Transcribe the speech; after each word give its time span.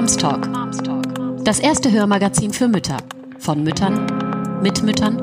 Moms 0.00 0.16
Talk. 0.16 0.48
Das 1.44 1.60
erste 1.60 1.92
Hörmagazin 1.92 2.54
für 2.54 2.68
Mütter. 2.68 2.96
Von 3.38 3.62
Müttern, 3.62 4.06
mit 4.62 4.82
Müttern 4.82 5.20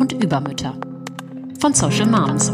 und 0.00 0.12
über 0.12 0.40
Mütter. 0.40 0.76
Von 1.60 1.72
Social 1.72 2.06
Moms. 2.06 2.50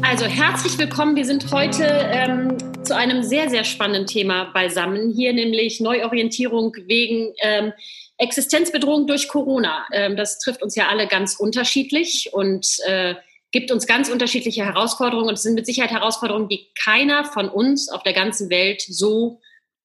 Also 0.00 0.24
herzlich 0.24 0.78
willkommen. 0.78 1.16
Wir 1.16 1.26
sind 1.26 1.52
heute 1.52 1.84
ähm, 1.84 2.56
zu 2.82 2.96
einem 2.96 3.22
sehr, 3.22 3.50
sehr 3.50 3.62
spannenden 3.64 4.06
Thema 4.06 4.44
beisammen. 4.54 5.12
Hier 5.14 5.34
nämlich 5.34 5.82
Neuorientierung 5.82 6.74
wegen 6.86 7.34
ähm, 7.42 7.74
Existenzbedrohung 8.16 9.06
durch 9.06 9.28
Corona. 9.28 9.84
Ähm, 9.92 10.16
das 10.16 10.38
trifft 10.38 10.62
uns 10.62 10.76
ja 10.76 10.88
alle 10.88 11.08
ganz 11.08 11.34
unterschiedlich 11.34 12.30
und 12.32 12.78
äh, 12.86 13.16
gibt 13.52 13.70
uns 13.70 13.86
ganz 13.86 14.08
unterschiedliche 14.08 14.64
Herausforderungen 14.64 15.28
und 15.28 15.34
es 15.34 15.42
sind 15.42 15.56
mit 15.56 15.66
Sicherheit 15.66 15.90
Herausforderungen, 15.90 16.48
die 16.48 16.68
keiner 16.82 17.26
von 17.26 17.50
uns 17.50 17.90
auf 17.90 18.02
der 18.02 18.14
ganzen 18.14 18.48
Welt 18.48 18.80
so 18.80 19.40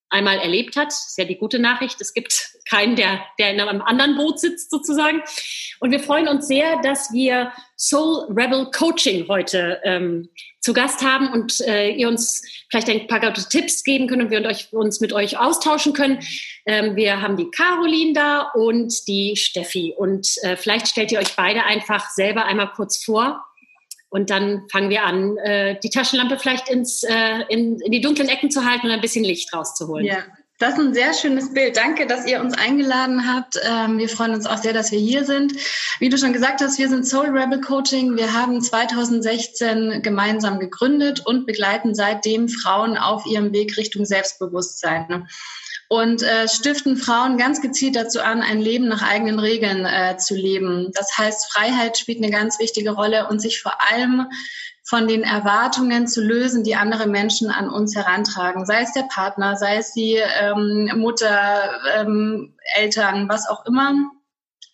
einmal 0.09 0.37
erlebt 0.39 0.75
hat. 0.75 0.87
Das 0.87 1.07
ist 1.09 1.17
ja 1.17 1.25
die 1.25 1.37
gute 1.37 1.59
Nachricht. 1.59 1.99
Es 1.99 2.13
gibt 2.13 2.51
keinen, 2.69 2.95
der, 2.95 3.21
der 3.39 3.51
in 3.51 3.59
einem 3.59 3.81
anderen 3.81 4.15
Boot 4.15 4.39
sitzt 4.39 4.71
sozusagen. 4.71 5.21
Und 5.79 5.91
wir 5.91 5.99
freuen 5.99 6.27
uns 6.27 6.47
sehr, 6.47 6.81
dass 6.81 7.11
wir 7.11 7.51
Soul 7.77 8.27
Rebel 8.29 8.71
Coaching 8.71 9.27
heute 9.27 9.79
ähm, 9.83 10.29
zu 10.61 10.73
Gast 10.73 11.03
haben 11.03 11.31
und 11.31 11.59
äh, 11.61 11.89
ihr 11.91 12.07
uns 12.07 12.41
vielleicht 12.69 12.89
ein 12.89 13.07
paar 13.07 13.19
gute 13.19 13.47
Tipps 13.47 13.83
geben 13.83 14.07
könnt 14.07 14.23
und 14.23 14.31
wir 14.31 14.43
euch, 14.45 14.71
uns 14.73 15.01
mit 15.01 15.13
euch 15.13 15.37
austauschen 15.37 15.93
können. 15.93 16.19
Ähm, 16.65 16.95
wir 16.95 17.21
haben 17.21 17.37
die 17.37 17.51
Caroline 17.51 18.13
da 18.13 18.51
und 18.53 19.07
die 19.07 19.35
Steffi. 19.35 19.93
Und 19.95 20.37
äh, 20.43 20.55
vielleicht 20.55 20.87
stellt 20.87 21.11
ihr 21.11 21.19
euch 21.19 21.35
beide 21.35 21.63
einfach 21.63 22.09
selber 22.09 22.45
einmal 22.45 22.71
kurz 22.71 23.03
vor. 23.03 23.45
Und 24.09 24.29
dann 24.29 24.63
fangen 24.71 24.89
wir 24.89 25.03
an, 25.03 25.37
äh, 25.37 25.79
die 25.83 25.89
Taschenlampe 25.89 26.39
vielleicht 26.39 26.69
ins, 26.69 27.03
äh, 27.03 27.41
in, 27.49 27.79
in 27.79 27.91
die 27.91 28.01
dunklen 28.01 28.29
Ecken 28.29 28.49
zu 28.51 28.65
halten 28.65 28.87
und 28.87 28.93
ein 28.93 29.01
bisschen 29.01 29.25
Licht 29.25 29.53
rauszuholen. 29.53 30.05
Ja, 30.05 30.23
das 30.57 30.75
ist 30.75 30.79
ein 30.79 30.93
sehr 30.93 31.13
schönes 31.13 31.53
Bild. 31.53 31.75
Danke, 31.75 32.07
dass 32.07 32.25
ihr 32.25 32.39
uns 32.39 32.57
eingeladen 32.57 33.27
habt. 33.33 33.59
Ähm, 33.61 33.97
wir 33.97 34.07
freuen 34.07 34.33
uns 34.33 34.45
auch 34.45 34.57
sehr, 34.57 34.71
dass 34.71 34.91
wir 34.91 34.99
hier 34.99 35.25
sind. 35.25 35.53
Wie 35.99 36.07
du 36.07 36.17
schon 36.17 36.31
gesagt 36.31 36.61
hast, 36.61 36.79
wir 36.79 36.87
sind 36.87 37.05
Soul 37.05 37.37
Rebel 37.37 37.59
Coaching. 37.59 38.15
Wir 38.15 38.31
haben 38.31 38.61
2016 38.61 40.01
gemeinsam 40.01 40.59
gegründet 40.59 41.25
und 41.25 41.45
begleiten 41.45 41.93
seitdem 41.93 42.47
Frauen 42.47 42.97
auf 42.97 43.25
ihrem 43.25 43.51
Weg 43.51 43.75
Richtung 43.75 44.05
Selbstbewusstsein 44.05 45.27
und 45.87 46.23
äh, 46.23 46.47
stiften 46.47 46.97
Frauen 46.97 47.37
ganz 47.37 47.61
gezielt 47.61 47.95
dazu 47.95 48.21
an, 48.21 48.41
ein 48.41 48.59
Leben 48.59 48.87
nach 48.87 49.03
eigenen 49.03 49.39
Regeln 49.39 49.85
äh, 49.85 50.17
zu 50.17 50.35
leben. 50.35 50.91
Das 50.93 51.17
heißt, 51.17 51.51
Freiheit 51.51 51.97
spielt 51.97 52.17
eine 52.17 52.31
ganz 52.31 52.59
wichtige 52.59 52.91
Rolle 52.91 53.27
und 53.27 53.39
sich 53.39 53.61
vor 53.61 53.73
allem 53.89 54.27
von 54.87 55.07
den 55.07 55.23
Erwartungen 55.23 56.07
zu 56.07 56.21
lösen, 56.21 56.63
die 56.63 56.75
andere 56.75 57.07
Menschen 57.07 57.49
an 57.49 57.69
uns 57.69 57.95
herantragen, 57.95 58.65
sei 58.65 58.81
es 58.81 58.93
der 58.93 59.07
Partner, 59.11 59.57
sei 59.57 59.77
es 59.77 59.93
die 59.93 60.19
ähm, 60.39 60.91
Mutter, 60.95 61.71
ähm, 61.97 62.55
Eltern, 62.75 63.27
was 63.27 63.49
auch 63.49 63.65
immer, 63.65 63.93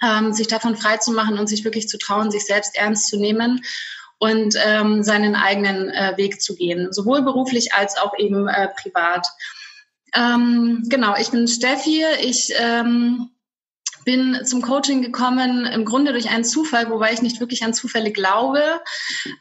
ähm, 0.04 0.34
sich 0.34 0.48
davon 0.48 0.76
frei 0.76 0.98
zu 0.98 1.14
machen 1.14 1.40
und 1.40 1.48
sich 1.48 1.64
wirklich 1.64 1.88
zu 1.88 1.98
trauen, 1.98 2.30
sich 2.30 2.46
selbst 2.46 2.78
ernst 2.78 3.08
zu 3.08 3.18
nehmen 3.18 3.62
und 4.20 4.56
ähm, 4.66 5.02
seinen 5.02 5.36
eigenen 5.36 5.90
äh, 5.90 6.14
Weg 6.18 6.42
zu 6.42 6.56
gehen, 6.56 6.92
sowohl 6.92 7.22
beruflich 7.22 7.74
als 7.74 7.98
auch 7.98 8.14
eben 8.18 8.48
äh, 8.48 8.68
privat. 8.82 9.28
Ähm, 10.16 10.84
genau, 10.88 11.16
ich 11.18 11.32
bin 11.32 11.48
Steffi. 11.48 12.04
Ich 12.22 12.54
ähm, 12.58 13.30
bin 14.06 14.40
zum 14.46 14.62
Coaching 14.62 15.02
gekommen 15.02 15.66
im 15.66 15.86
Grunde 15.86 16.12
durch 16.12 16.30
einen 16.30 16.44
Zufall, 16.44 16.90
wobei 16.90 17.14
ich 17.14 17.22
nicht 17.22 17.40
wirklich 17.40 17.64
an 17.64 17.74
Zufälle 17.74 18.12
glaube. 18.12 18.62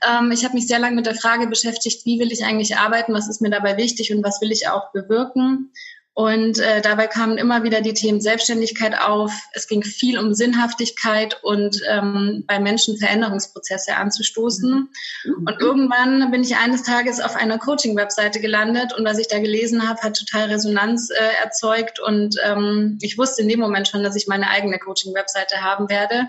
Ähm, 0.07 0.33
ich 0.33 0.45
habe 0.45 0.55
mich 0.55 0.67
sehr 0.67 0.79
lange 0.79 0.97
mit 0.97 1.07
der 1.07 1.15
Frage 1.15 1.47
beschäftigt, 1.47 2.05
wie 2.05 2.19
will 2.19 2.33
ich 2.33 2.45
eigentlich 2.45 2.77
arbeiten, 2.77 3.15
was 3.15 3.29
ist 3.29 3.41
mir 3.41 3.51
dabei 3.51 3.77
wichtig 3.77 4.13
und 4.13 4.23
was 4.23 4.41
will 4.41 4.53
ich 4.53 4.69
auch 4.69 4.93
bewirken. 4.93 5.73
Und 6.21 6.59
äh, 6.59 6.83
dabei 6.83 7.07
kamen 7.07 7.39
immer 7.39 7.63
wieder 7.63 7.81
die 7.81 7.95
Themen 7.95 8.21
Selbstständigkeit 8.21 9.01
auf. 9.01 9.33
Es 9.55 9.67
ging 9.67 9.83
viel 9.83 10.19
um 10.19 10.35
Sinnhaftigkeit 10.35 11.43
und 11.43 11.81
ähm, 11.89 12.45
bei 12.47 12.61
Menschen 12.61 12.99
Veränderungsprozesse 12.99 13.97
anzustoßen. 13.97 14.91
Mhm. 15.25 15.47
Und 15.47 15.61
irgendwann 15.61 16.30
bin 16.30 16.42
ich 16.42 16.57
eines 16.57 16.83
Tages 16.83 17.20
auf 17.20 17.36
einer 17.36 17.57
Coaching-Webseite 17.57 18.39
gelandet 18.39 18.92
und 18.92 19.07
was 19.07 19.19
ich 19.19 19.29
da 19.29 19.39
gelesen 19.39 19.89
habe, 19.89 20.03
hat 20.03 20.14
total 20.14 20.51
Resonanz 20.51 21.09
äh, 21.09 21.42
erzeugt. 21.42 22.01
Und 22.01 22.36
ähm, 22.45 22.98
ich 23.01 23.17
wusste 23.17 23.41
in 23.41 23.48
dem 23.48 23.61
Moment 23.61 23.89
schon, 23.89 24.03
dass 24.03 24.14
ich 24.14 24.27
meine 24.27 24.51
eigene 24.51 24.79
Coaching-Webseite 24.79 25.63
haben 25.63 25.89
werde 25.89 26.29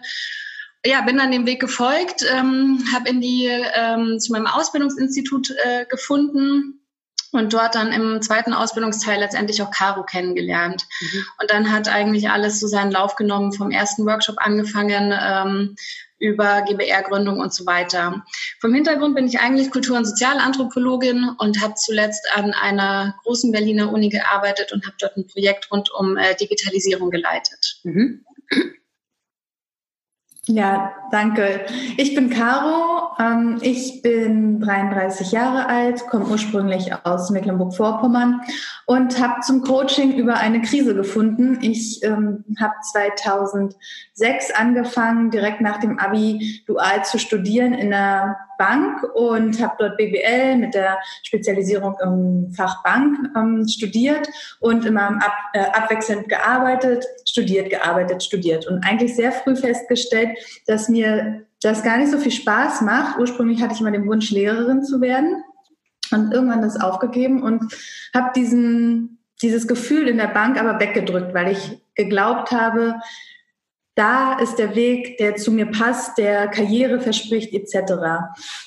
ja, 0.83 1.01
bin 1.01 1.17
dann 1.17 1.31
dem 1.31 1.45
Weg 1.45 1.59
gefolgt, 1.59 2.25
ähm, 2.27 2.83
habe 2.91 3.07
in 3.07 3.21
die 3.21 3.45
ähm, 3.45 4.19
zu 4.19 4.31
meinem 4.31 4.47
Ausbildungsinstitut 4.47 5.53
äh, 5.63 5.85
gefunden 5.85 6.80
und 7.31 7.53
dort 7.53 7.75
dann 7.75 7.91
im 7.91 8.21
zweiten 8.21 8.53
Ausbildungsteil 8.53 9.19
letztendlich 9.19 9.61
auch 9.61 9.71
Caro 9.71 10.03
kennengelernt. 10.03 10.85
Mhm. 10.99 11.25
Und 11.41 11.51
dann 11.51 11.71
hat 11.71 11.87
eigentlich 11.87 12.29
alles 12.29 12.59
so 12.59 12.67
seinen 12.67 12.91
Lauf 12.91 13.15
genommen, 13.15 13.53
vom 13.53 13.71
ersten 13.71 14.05
Workshop 14.05 14.35
angefangen, 14.39 15.13
ähm, 15.17 15.75
über 16.21 16.61
GBR-Gründung 16.61 17.39
und 17.39 17.51
so 17.51 17.65
weiter. 17.65 18.23
Vom 18.59 18.73
Hintergrund 18.73 19.15
bin 19.15 19.25
ich 19.25 19.39
eigentlich 19.39 19.71
Kultur- 19.71 19.97
und 19.97 20.05
Sozialanthropologin 20.05 21.29
und 21.39 21.61
habe 21.61 21.73
zuletzt 21.75 22.27
an 22.35 22.53
einer 22.53 23.15
großen 23.23 23.51
Berliner 23.51 23.91
Uni 23.91 24.09
gearbeitet 24.09 24.71
und 24.71 24.85
habe 24.85 24.95
dort 24.99 25.17
ein 25.17 25.25
Projekt 25.25 25.71
rund 25.71 25.89
um 25.91 26.17
äh, 26.17 26.35
Digitalisierung 26.35 27.09
geleitet. 27.09 27.79
Mhm. 27.83 28.23
Ja, 30.47 30.91
danke. 31.11 31.65
Ich 31.97 32.15
bin 32.15 32.31
Caro. 32.31 33.11
Ähm, 33.19 33.59
ich 33.61 34.01
bin 34.01 34.59
33 34.59 35.31
Jahre 35.31 35.67
alt, 35.67 36.07
komme 36.07 36.25
ursprünglich 36.25 36.91
aus 37.03 37.29
Mecklenburg-Vorpommern 37.29 38.41
und 38.87 39.21
habe 39.21 39.41
zum 39.41 39.61
Coaching 39.61 40.13
über 40.13 40.37
eine 40.37 40.63
Krise 40.63 40.95
gefunden. 40.95 41.59
Ich 41.61 42.03
ähm, 42.03 42.43
habe 42.59 42.73
2006 42.91 44.51
angefangen, 44.55 45.29
direkt 45.29 45.61
nach 45.61 45.79
dem 45.79 45.99
Abi 45.99 46.63
dual 46.65 47.05
zu 47.05 47.19
studieren 47.19 47.75
in 47.75 47.91
der 47.91 48.37
Bank 48.57 49.03
und 49.15 49.59
habe 49.59 49.73
dort 49.79 49.97
BWL 49.97 50.55
mit 50.57 50.75
der 50.75 50.99
Spezialisierung 51.23 51.95
im 52.03 52.53
Fach 52.55 52.83
Bank 52.83 53.17
ähm, 53.35 53.67
studiert 53.67 54.29
und 54.59 54.85
immer 54.85 55.07
ab, 55.07 55.33
äh, 55.53 55.65
abwechselnd 55.73 56.29
gearbeitet, 56.29 57.03
studiert, 57.27 57.71
gearbeitet, 57.71 58.21
studiert 58.21 58.67
und 58.67 58.85
eigentlich 58.85 59.15
sehr 59.15 59.31
früh 59.31 59.55
festgestellt, 59.55 60.30
dass 60.67 60.89
mir 60.89 61.45
das 61.61 61.83
gar 61.83 61.97
nicht 61.97 62.11
so 62.11 62.17
viel 62.17 62.31
Spaß 62.31 62.81
macht. 62.81 63.19
Ursprünglich 63.19 63.61
hatte 63.61 63.73
ich 63.73 63.81
immer 63.81 63.91
den 63.91 64.07
Wunsch, 64.07 64.31
Lehrerin 64.31 64.83
zu 64.83 65.01
werden 65.01 65.43
und 66.11 66.33
irgendwann 66.33 66.61
das 66.61 66.79
aufgegeben 66.79 67.43
und 67.43 67.73
habe 68.13 68.31
diesen 68.35 69.19
dieses 69.41 69.67
Gefühl 69.67 70.07
in 70.07 70.17
der 70.17 70.27
Bank 70.27 70.59
aber 70.59 70.79
weggedrückt, 70.79 71.33
weil 71.33 71.51
ich 71.51 71.81
geglaubt 71.95 72.51
habe, 72.51 72.95
da 73.95 74.39
ist 74.39 74.55
der 74.55 74.75
Weg, 74.75 75.17
der 75.17 75.35
zu 75.35 75.51
mir 75.51 75.65
passt, 75.65 76.17
der 76.17 76.47
Karriere 76.47 77.01
verspricht 77.01 77.53
etc. 77.53 77.93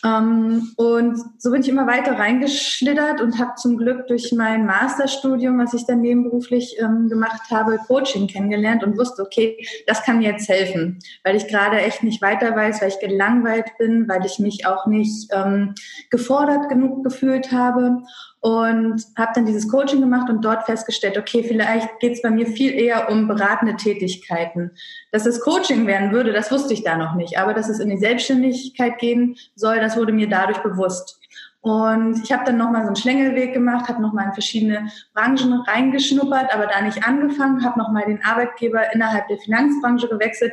Ähm, 0.05 0.73
und 0.77 1.19
so 1.39 1.51
bin 1.51 1.62
ich 1.62 1.69
immer 1.69 1.87
weiter 1.87 2.19
reingeschlittert 2.19 3.23
und 3.23 3.39
habe 3.39 3.55
zum 3.57 3.79
Glück 3.79 4.07
durch 4.07 4.33
mein 4.33 4.67
Masterstudium, 4.67 5.59
was 5.59 5.73
ich 5.73 5.87
dann 5.87 6.03
nebenberuflich 6.03 6.77
ähm, 6.79 7.09
gemacht 7.09 7.51
habe, 7.51 7.79
Coaching 7.87 8.27
kennengelernt 8.27 8.84
und 8.84 8.99
wusste, 8.99 9.23
okay, 9.23 9.57
das 9.87 10.03
kann 10.03 10.19
mir 10.19 10.31
jetzt 10.31 10.49
helfen, 10.49 10.99
weil 11.23 11.37
ich 11.37 11.49
gerade 11.49 11.79
echt 11.79 12.03
nicht 12.03 12.21
weiter 12.21 12.55
weiß, 12.55 12.83
weil 12.83 12.89
ich 12.89 13.01
gelangweilt 13.01 13.79
bin, 13.79 14.07
weil 14.09 14.27
ich 14.27 14.39
mich 14.39 14.67
auch 14.67 14.87
nicht 14.87 15.31
ähm, 15.33 15.75
gefordert 16.11 16.69
genug 16.69 17.03
gefühlt 17.03 17.51
habe 17.51 18.03
und 18.44 19.03
habe 19.16 19.32
dann 19.34 19.47
dieses 19.47 19.71
Coaching 19.71 20.03
gemacht 20.03 20.28
und 20.28 20.44
dort 20.44 20.66
festgestellt, 20.66 21.16
okay, 21.16 21.43
vielleicht 21.43 21.99
geht 21.99 22.12
es 22.12 22.21
bei 22.21 22.28
mir 22.28 22.47
viel 22.47 22.75
eher 22.75 23.09
um 23.09 23.27
beratende 23.27 23.75
Tätigkeiten. 23.77 24.72
Dass 25.12 25.25
es 25.25 25.41
Coaching 25.41 25.87
werden 25.87 26.12
würde, 26.12 26.31
das 26.31 26.53
wusste 26.53 26.75
ich 26.75 26.84
da 26.84 26.99
noch 26.99 27.15
nicht. 27.15 27.38
Aber 27.38 27.54
dass 27.54 27.71
es 27.71 27.81
in 27.81 27.88
die 27.88 27.97
Selbstständigkeit 27.97 28.99
gehen 28.99 29.37
soll, 29.54 29.81
das 29.81 29.97
wurde 29.97 30.12
mir 30.12 30.28
dadurch 30.28 30.59
bewusst. 30.59 31.19
Und 31.62 32.22
ich 32.22 32.33
habe 32.33 32.44
dann 32.44 32.59
nochmal 32.59 32.83
so 32.83 32.88
einen 32.88 32.97
Schlängelweg 32.97 33.54
gemacht, 33.54 33.88
habe 33.88 34.03
nochmal 34.03 34.27
in 34.27 34.34
verschiedene 34.34 34.91
Branchen 35.15 35.62
reingeschnuppert, 35.66 36.53
aber 36.53 36.66
da 36.66 36.83
nicht 36.83 37.03
angefangen, 37.03 37.65
habe 37.65 37.78
nochmal 37.78 38.04
den 38.04 38.22
Arbeitgeber 38.22 38.92
innerhalb 38.92 39.27
der 39.28 39.39
Finanzbranche 39.39 40.07
gewechselt 40.07 40.53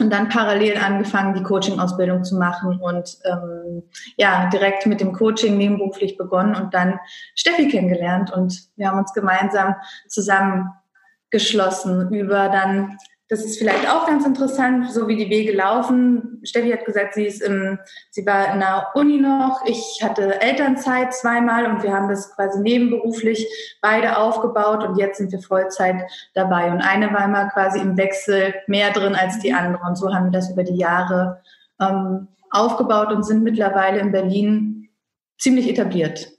und 0.00 0.10
dann 0.10 0.28
parallel 0.28 0.76
angefangen, 0.76 1.34
die 1.34 1.42
Coaching-Ausbildung 1.42 2.24
zu 2.24 2.36
machen 2.36 2.78
und 2.80 3.18
ähm, 3.24 3.82
ja, 4.16 4.48
direkt 4.50 4.86
mit 4.86 5.00
dem 5.00 5.12
Coaching 5.12 5.56
nebenberuflich 5.56 6.16
begonnen 6.16 6.54
und 6.54 6.74
dann 6.74 6.98
Steffi 7.34 7.68
kennengelernt. 7.68 8.32
Und 8.32 8.68
wir 8.76 8.88
haben 8.88 8.98
uns 8.98 9.12
gemeinsam 9.12 9.74
zusammengeschlossen 10.08 12.12
über 12.12 12.48
dann 12.48 12.98
das 13.28 13.44
ist 13.44 13.58
vielleicht 13.58 13.90
auch 13.90 14.06
ganz 14.06 14.24
interessant, 14.24 14.92
so 14.92 15.08
wie 15.08 15.16
die 15.16 15.30
Wege 15.30 15.52
laufen. 15.52 16.40
Steffi 16.44 16.70
hat 16.70 16.84
gesagt, 16.84 17.14
sie 17.14 17.26
ist 17.26 17.42
im, 17.42 17.78
sie 18.10 18.24
war 18.24 18.52
in 18.52 18.60
der 18.60 18.86
Uni 18.94 19.18
noch. 19.18 19.64
Ich 19.66 20.00
hatte 20.02 20.40
Elternzeit 20.40 21.12
zweimal 21.12 21.66
und 21.66 21.82
wir 21.82 21.92
haben 21.92 22.08
das 22.08 22.32
quasi 22.36 22.60
nebenberuflich 22.60 23.46
beide 23.82 24.16
aufgebaut 24.16 24.84
und 24.84 24.96
jetzt 24.96 25.18
sind 25.18 25.32
wir 25.32 25.40
Vollzeit 25.40 26.02
dabei. 26.34 26.70
Und 26.70 26.80
eine 26.80 27.12
war 27.12 27.24
immer 27.24 27.48
quasi 27.48 27.80
im 27.80 27.96
Wechsel 27.96 28.54
mehr 28.68 28.92
drin 28.92 29.16
als 29.16 29.40
die 29.40 29.52
andere. 29.52 29.82
Und 29.84 29.96
so 29.96 30.14
haben 30.14 30.26
wir 30.26 30.32
das 30.32 30.50
über 30.50 30.62
die 30.62 30.76
Jahre 30.76 31.42
ähm, 31.80 32.28
aufgebaut 32.50 33.12
und 33.12 33.24
sind 33.24 33.42
mittlerweile 33.42 33.98
in 33.98 34.12
Berlin 34.12 34.88
ziemlich 35.36 35.68
etabliert. 35.68 36.35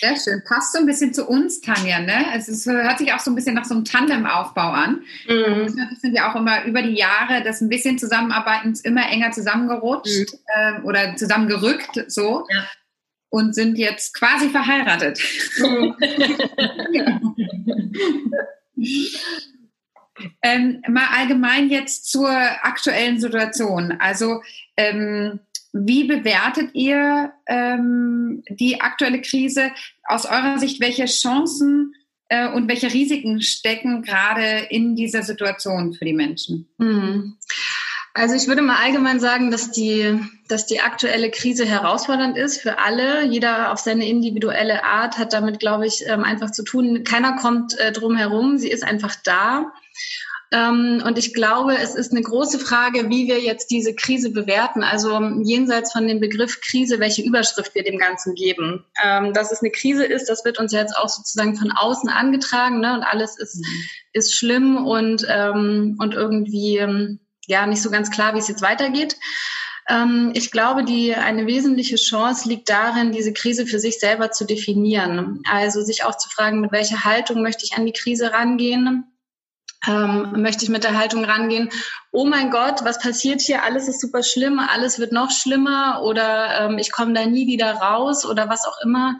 Sehr 0.00 0.16
schön. 0.16 0.42
Passt 0.44 0.72
so 0.72 0.78
ein 0.78 0.86
bisschen 0.86 1.14
zu 1.14 1.26
uns, 1.26 1.60
Tanja. 1.60 2.00
Ne? 2.00 2.26
Es 2.34 2.48
ist, 2.48 2.66
hört 2.66 2.98
sich 2.98 3.12
auch 3.12 3.18
so 3.18 3.30
ein 3.30 3.34
bisschen 3.34 3.54
nach 3.54 3.64
so 3.64 3.74
einem 3.74 3.84
Tandemaufbau 3.84 4.70
an. 4.70 5.02
Mhm. 5.28 5.76
Das 5.90 6.00
sind 6.00 6.14
ja 6.14 6.30
auch 6.30 6.36
immer 6.36 6.64
über 6.64 6.82
die 6.82 6.96
Jahre, 6.96 7.42
das 7.42 7.60
ein 7.60 7.68
bisschen 7.68 7.98
zusammenarbeiten, 7.98 8.78
immer 8.84 9.10
enger 9.10 9.32
zusammengerutscht 9.32 10.32
mhm. 10.32 10.38
äh, 10.54 10.80
oder 10.82 11.16
zusammengerückt 11.16 12.04
so. 12.08 12.46
Ja. 12.50 12.66
Und 13.28 13.54
sind 13.54 13.76
jetzt 13.76 14.14
quasi 14.14 14.48
verheiratet. 14.48 15.20
Mhm. 15.58 15.96
ähm, 20.42 20.82
mal 20.88 21.08
allgemein 21.14 21.68
jetzt 21.68 22.10
zur 22.10 22.30
aktuellen 22.30 23.20
Situation. 23.20 23.92
Also 23.98 24.42
ähm, 24.76 25.40
wie 25.84 26.04
bewertet 26.04 26.70
ihr 26.74 27.32
ähm, 27.46 28.42
die 28.48 28.80
aktuelle 28.80 29.20
Krise? 29.20 29.70
Aus 30.04 30.24
eurer 30.24 30.58
Sicht, 30.58 30.80
welche 30.80 31.06
Chancen 31.06 31.94
äh, 32.28 32.48
und 32.48 32.68
welche 32.68 32.92
Risiken 32.92 33.42
stecken 33.42 34.02
gerade 34.02 34.66
in 34.70 34.96
dieser 34.96 35.22
Situation 35.22 35.92
für 35.92 36.04
die 36.04 36.12
Menschen? 36.12 36.68
Mhm. 36.78 37.36
Also 38.14 38.34
ich 38.34 38.48
würde 38.48 38.62
mal 38.62 38.82
allgemein 38.82 39.20
sagen, 39.20 39.50
dass 39.50 39.72
die, 39.72 40.18
dass 40.48 40.64
die 40.64 40.80
aktuelle 40.80 41.30
Krise 41.30 41.66
herausfordernd 41.66 42.38
ist 42.38 42.62
für 42.62 42.78
alle. 42.78 43.26
Jeder 43.26 43.72
auf 43.72 43.78
seine 43.78 44.08
individuelle 44.08 44.84
Art 44.84 45.18
hat 45.18 45.34
damit, 45.34 45.60
glaube 45.60 45.86
ich, 45.86 46.02
ähm, 46.06 46.24
einfach 46.24 46.50
zu 46.50 46.64
tun. 46.64 47.04
Keiner 47.04 47.36
kommt 47.36 47.78
äh, 47.78 47.92
drum 47.92 48.16
herum. 48.16 48.56
Sie 48.56 48.70
ist 48.70 48.84
einfach 48.84 49.14
da. 49.22 49.70
Ähm, 50.52 51.02
und 51.04 51.18
ich 51.18 51.34
glaube, 51.34 51.76
es 51.76 51.94
ist 51.94 52.12
eine 52.12 52.22
große 52.22 52.58
Frage, 52.58 53.08
wie 53.10 53.26
wir 53.26 53.40
jetzt 53.40 53.70
diese 53.70 53.94
Krise 53.94 54.30
bewerten. 54.30 54.84
Also 54.84 55.18
jenseits 55.42 55.92
von 55.92 56.06
dem 56.06 56.20
Begriff 56.20 56.60
Krise, 56.60 57.00
welche 57.00 57.22
Überschrift 57.22 57.74
wir 57.74 57.82
dem 57.82 57.98
Ganzen 57.98 58.34
geben. 58.34 58.84
Ähm, 59.02 59.32
dass 59.32 59.50
es 59.50 59.60
eine 59.60 59.70
Krise 59.70 60.04
ist, 60.04 60.28
das 60.28 60.44
wird 60.44 60.58
uns 60.58 60.72
jetzt 60.72 60.96
auch 60.96 61.08
sozusagen 61.08 61.56
von 61.56 61.72
außen 61.72 62.08
angetragen. 62.08 62.80
Ne? 62.80 62.94
Und 62.94 63.02
alles 63.02 63.36
ist, 63.38 63.56
mhm. 63.56 63.64
ist 64.12 64.34
schlimm 64.34 64.86
und, 64.86 65.26
ähm, 65.28 65.96
und 65.98 66.14
irgendwie 66.14 67.18
ja 67.48 67.66
nicht 67.66 67.82
so 67.82 67.90
ganz 67.90 68.10
klar, 68.10 68.34
wie 68.34 68.38
es 68.38 68.48
jetzt 68.48 68.62
weitergeht. 68.62 69.16
Ich 70.32 70.50
glaube, 70.50 70.82
die, 70.82 71.14
eine 71.14 71.46
wesentliche 71.46 71.94
Chance 71.94 72.48
liegt 72.48 72.68
darin, 72.68 73.12
diese 73.12 73.32
Krise 73.32 73.66
für 73.66 73.78
sich 73.78 74.00
selber 74.00 74.32
zu 74.32 74.44
definieren. 74.44 75.42
Also 75.48 75.80
sich 75.80 76.02
auch 76.02 76.16
zu 76.16 76.28
fragen, 76.28 76.60
mit 76.60 76.72
welcher 76.72 77.04
Haltung 77.04 77.40
möchte 77.40 77.64
ich 77.64 77.74
an 77.78 77.86
die 77.86 77.92
Krise 77.92 78.32
rangehen? 78.32 79.15
Ähm, 79.86 80.32
möchte 80.36 80.64
ich 80.64 80.70
mit 80.70 80.84
der 80.84 80.98
Haltung 80.98 81.24
rangehen, 81.24 81.70
oh 82.10 82.24
mein 82.24 82.50
Gott, 82.50 82.84
was 82.84 82.98
passiert 82.98 83.40
hier? 83.40 83.62
Alles 83.62 83.88
ist 83.88 84.00
super 84.00 84.22
schlimm, 84.22 84.58
alles 84.58 84.98
wird 84.98 85.12
noch 85.12 85.30
schlimmer 85.30 86.02
oder 86.02 86.60
ähm, 86.60 86.78
ich 86.78 86.90
komme 86.92 87.12
da 87.12 87.26
nie 87.26 87.46
wieder 87.46 87.72
raus 87.72 88.24
oder 88.24 88.48
was 88.48 88.66
auch 88.66 88.78
immer. 88.82 89.18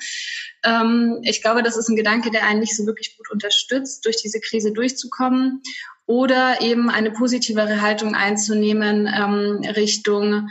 Ähm, 0.64 1.20
ich 1.22 1.42
glaube, 1.42 1.62
das 1.62 1.76
ist 1.76 1.88
ein 1.88 1.96
Gedanke, 1.96 2.30
der 2.30 2.44
einen 2.44 2.60
nicht 2.60 2.76
so 2.76 2.86
wirklich 2.86 3.16
gut 3.16 3.30
unterstützt, 3.30 4.04
durch 4.04 4.16
diese 4.16 4.40
Krise 4.40 4.72
durchzukommen 4.72 5.62
oder 6.06 6.60
eben 6.60 6.88
eine 6.88 7.10
positivere 7.10 7.80
Haltung 7.80 8.14
einzunehmen 8.14 9.06
ähm, 9.06 9.60
Richtung 9.74 10.48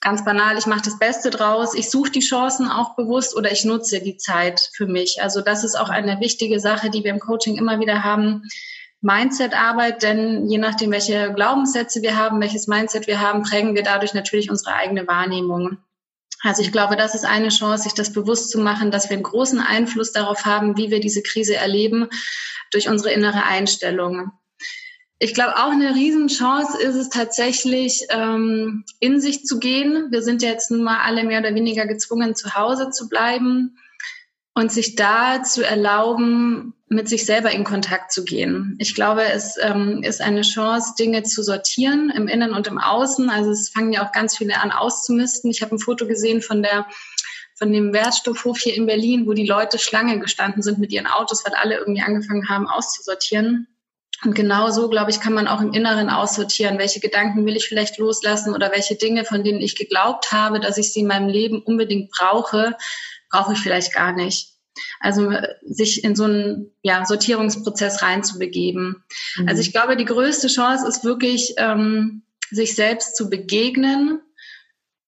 ganz 0.00 0.24
banal, 0.24 0.56
ich 0.56 0.66
mache 0.66 0.82
das 0.84 0.98
Beste 0.98 1.30
draus, 1.30 1.74
ich 1.74 1.90
suche 1.90 2.12
die 2.12 2.20
Chancen 2.20 2.70
auch 2.70 2.94
bewusst 2.94 3.36
oder 3.36 3.50
ich 3.50 3.64
nutze 3.64 4.00
die 4.00 4.16
Zeit 4.16 4.70
für 4.72 4.86
mich. 4.86 5.20
Also 5.22 5.40
das 5.40 5.64
ist 5.64 5.74
auch 5.74 5.88
eine 5.88 6.20
wichtige 6.20 6.60
Sache, 6.60 6.88
die 6.88 7.02
wir 7.02 7.10
im 7.10 7.18
Coaching 7.18 7.56
immer 7.56 7.80
wieder 7.80 8.04
haben 8.04 8.44
Mindset-Arbeit, 9.00 10.02
denn 10.02 10.48
je 10.48 10.58
nachdem, 10.58 10.90
welche 10.90 11.32
Glaubenssätze 11.32 12.02
wir 12.02 12.16
haben, 12.16 12.40
welches 12.40 12.66
Mindset 12.66 13.06
wir 13.06 13.20
haben, 13.20 13.42
prägen 13.42 13.74
wir 13.74 13.82
dadurch 13.82 14.12
natürlich 14.12 14.50
unsere 14.50 14.74
eigene 14.74 15.06
Wahrnehmung. 15.06 15.78
Also 16.42 16.62
ich 16.62 16.72
glaube, 16.72 16.96
das 16.96 17.14
ist 17.14 17.24
eine 17.24 17.48
Chance, 17.48 17.84
sich 17.84 17.94
das 17.94 18.12
bewusst 18.12 18.50
zu 18.50 18.58
machen, 18.58 18.90
dass 18.90 19.08
wir 19.08 19.16
einen 19.16 19.24
großen 19.24 19.60
Einfluss 19.60 20.12
darauf 20.12 20.44
haben, 20.44 20.76
wie 20.76 20.90
wir 20.90 21.00
diese 21.00 21.22
Krise 21.22 21.56
erleben, 21.56 22.08
durch 22.70 22.88
unsere 22.88 23.12
innere 23.12 23.44
Einstellung. 23.44 24.32
Ich 25.20 25.34
glaube, 25.34 25.56
auch 25.56 25.72
eine 25.72 25.96
Riesenchance 25.96 26.80
ist 26.80 26.94
es 26.94 27.08
tatsächlich, 27.08 28.06
ähm, 28.10 28.84
in 29.00 29.20
sich 29.20 29.44
zu 29.44 29.58
gehen. 29.58 30.08
Wir 30.10 30.22
sind 30.22 30.42
jetzt 30.42 30.70
nun 30.70 30.84
mal 30.84 31.00
alle 31.00 31.24
mehr 31.24 31.40
oder 31.40 31.54
weniger 31.54 31.86
gezwungen, 31.86 32.36
zu 32.36 32.54
Hause 32.54 32.90
zu 32.90 33.08
bleiben 33.08 33.78
und 34.54 34.70
sich 34.70 34.94
da 34.94 35.42
zu 35.42 35.64
erlauben, 35.66 36.74
mit 36.90 37.08
sich 37.08 37.26
selber 37.26 37.50
in 37.50 37.64
Kontakt 37.64 38.12
zu 38.12 38.24
gehen. 38.24 38.76
Ich 38.78 38.94
glaube, 38.94 39.22
es 39.24 39.56
ähm, 39.60 40.02
ist 40.02 40.20
eine 40.20 40.42
Chance, 40.42 40.94
Dinge 40.98 41.22
zu 41.22 41.42
sortieren 41.42 42.10
im 42.14 42.28
Innen 42.28 42.52
und 42.52 42.66
im 42.66 42.78
Außen. 42.78 43.28
Also 43.28 43.50
es 43.50 43.68
fangen 43.68 43.92
ja 43.92 44.06
auch 44.06 44.12
ganz 44.12 44.36
viele 44.36 44.60
an 44.60 44.72
auszumisten. 44.72 45.50
Ich 45.50 45.62
habe 45.62 45.74
ein 45.74 45.78
Foto 45.78 46.06
gesehen 46.06 46.40
von 46.40 46.62
der 46.62 46.86
von 47.58 47.72
dem 47.72 47.92
Wertstoffhof 47.92 48.58
hier 48.58 48.76
in 48.76 48.86
Berlin, 48.86 49.26
wo 49.26 49.32
die 49.32 49.46
Leute 49.46 49.78
Schlange 49.78 50.20
gestanden 50.20 50.62
sind 50.62 50.78
mit 50.78 50.92
ihren 50.92 51.08
Autos, 51.08 51.44
weil 51.44 51.54
alle 51.54 51.76
irgendwie 51.76 52.02
angefangen 52.02 52.48
haben 52.48 52.68
auszusortieren. 52.68 53.66
Und 54.24 54.34
genau 54.34 54.70
so, 54.70 54.88
glaube 54.88 55.10
ich, 55.10 55.20
kann 55.20 55.32
man 55.32 55.48
auch 55.48 55.60
im 55.60 55.72
Inneren 55.72 56.08
aussortieren, 56.08 56.78
welche 56.78 57.00
Gedanken 57.00 57.46
will 57.46 57.56
ich 57.56 57.66
vielleicht 57.66 57.98
loslassen 57.98 58.54
oder 58.54 58.70
welche 58.72 58.96
Dinge, 58.96 59.24
von 59.24 59.44
denen 59.44 59.60
ich 59.60 59.76
geglaubt 59.76 60.32
habe, 60.32 60.60
dass 60.60 60.78
ich 60.78 60.92
sie 60.92 61.00
in 61.00 61.06
meinem 61.06 61.28
Leben 61.28 61.60
unbedingt 61.60 62.10
brauche, 62.10 62.76
brauche 63.30 63.52
ich 63.52 63.58
vielleicht 63.58 63.92
gar 63.92 64.12
nicht. 64.12 64.57
Also 65.00 65.32
sich 65.64 66.04
in 66.04 66.16
so 66.16 66.24
einen 66.24 66.70
ja, 66.82 67.04
Sortierungsprozess 67.04 68.02
reinzubegeben. 68.02 69.04
Mhm. 69.36 69.48
Also 69.48 69.60
ich 69.60 69.72
glaube, 69.72 69.96
die 69.96 70.04
größte 70.04 70.48
Chance 70.48 70.86
ist 70.86 71.04
wirklich, 71.04 71.54
ähm, 71.58 72.22
sich 72.50 72.74
selbst 72.74 73.16
zu 73.16 73.30
begegnen. 73.30 74.20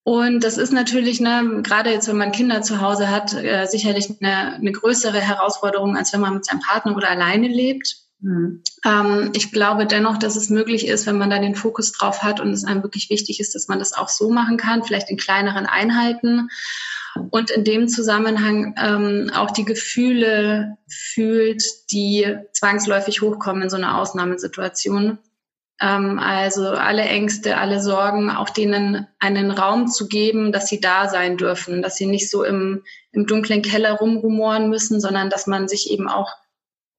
Und 0.03 0.43
das 0.43 0.57
ist 0.57 0.73
natürlich, 0.73 1.21
ne, 1.21 1.61
gerade 1.63 1.91
jetzt, 1.91 2.07
wenn 2.07 2.17
man 2.17 2.31
Kinder 2.31 2.61
zu 2.61 2.81
Hause 2.81 3.09
hat, 3.11 3.33
äh, 3.33 3.67
sicherlich 3.67 4.09
eine, 4.19 4.55
eine 4.55 4.71
größere 4.71 5.19
Herausforderung, 5.19 5.95
als 5.95 6.11
wenn 6.11 6.21
man 6.21 6.33
mit 6.33 6.45
seinem 6.45 6.59
Partner 6.59 6.95
oder 6.95 7.09
alleine 7.09 7.47
lebt. 7.47 7.97
Mhm. 8.19 8.63
Ähm, 8.85 9.31
ich 9.33 9.51
glaube 9.51 9.85
dennoch, 9.85 10.17
dass 10.17 10.35
es 10.35 10.49
möglich 10.49 10.87
ist, 10.87 11.05
wenn 11.05 11.17
man 11.17 11.29
da 11.29 11.39
den 11.39 11.55
Fokus 11.55 11.91
drauf 11.91 12.23
hat 12.23 12.39
und 12.39 12.51
es 12.51 12.63
einem 12.63 12.83
wirklich 12.83 13.09
wichtig 13.09 13.39
ist, 13.39 13.53
dass 13.53 13.67
man 13.67 13.79
das 13.79 13.93
auch 13.93 14.09
so 14.09 14.31
machen 14.31 14.57
kann, 14.57 14.83
vielleicht 14.83 15.09
in 15.09 15.17
kleineren 15.17 15.65
Einheiten 15.65 16.49
und 17.29 17.49
in 17.51 17.63
dem 17.63 17.87
Zusammenhang 17.87 18.75
ähm, 18.81 19.31
auch 19.33 19.51
die 19.51 19.65
Gefühle 19.65 20.77
fühlt, 20.87 21.63
die 21.91 22.37
zwangsläufig 22.53 23.21
hochkommen 23.21 23.63
in 23.63 23.69
so 23.69 23.77
einer 23.77 23.97
Ausnahmesituation. 23.97 25.19
Ähm, 25.81 26.19
also 26.19 26.69
alle 26.69 27.03
Ängste, 27.03 27.57
alle 27.57 27.81
Sorgen, 27.81 28.29
auch 28.29 28.49
denen 28.49 29.07
einen 29.19 29.51
Raum 29.51 29.87
zu 29.87 30.07
geben, 30.07 30.51
dass 30.51 30.67
sie 30.67 30.79
da 30.79 31.09
sein 31.09 31.37
dürfen, 31.37 31.81
dass 31.81 31.95
sie 31.95 32.05
nicht 32.05 32.29
so 32.29 32.43
im, 32.43 32.83
im 33.11 33.27
dunklen 33.27 33.61
Keller 33.61 33.93
rumrumoren 33.93 34.69
müssen, 34.69 35.01
sondern 35.01 35.29
dass 35.29 35.47
man 35.47 35.67
sich 35.67 35.91
eben 35.91 36.07
auch 36.07 36.31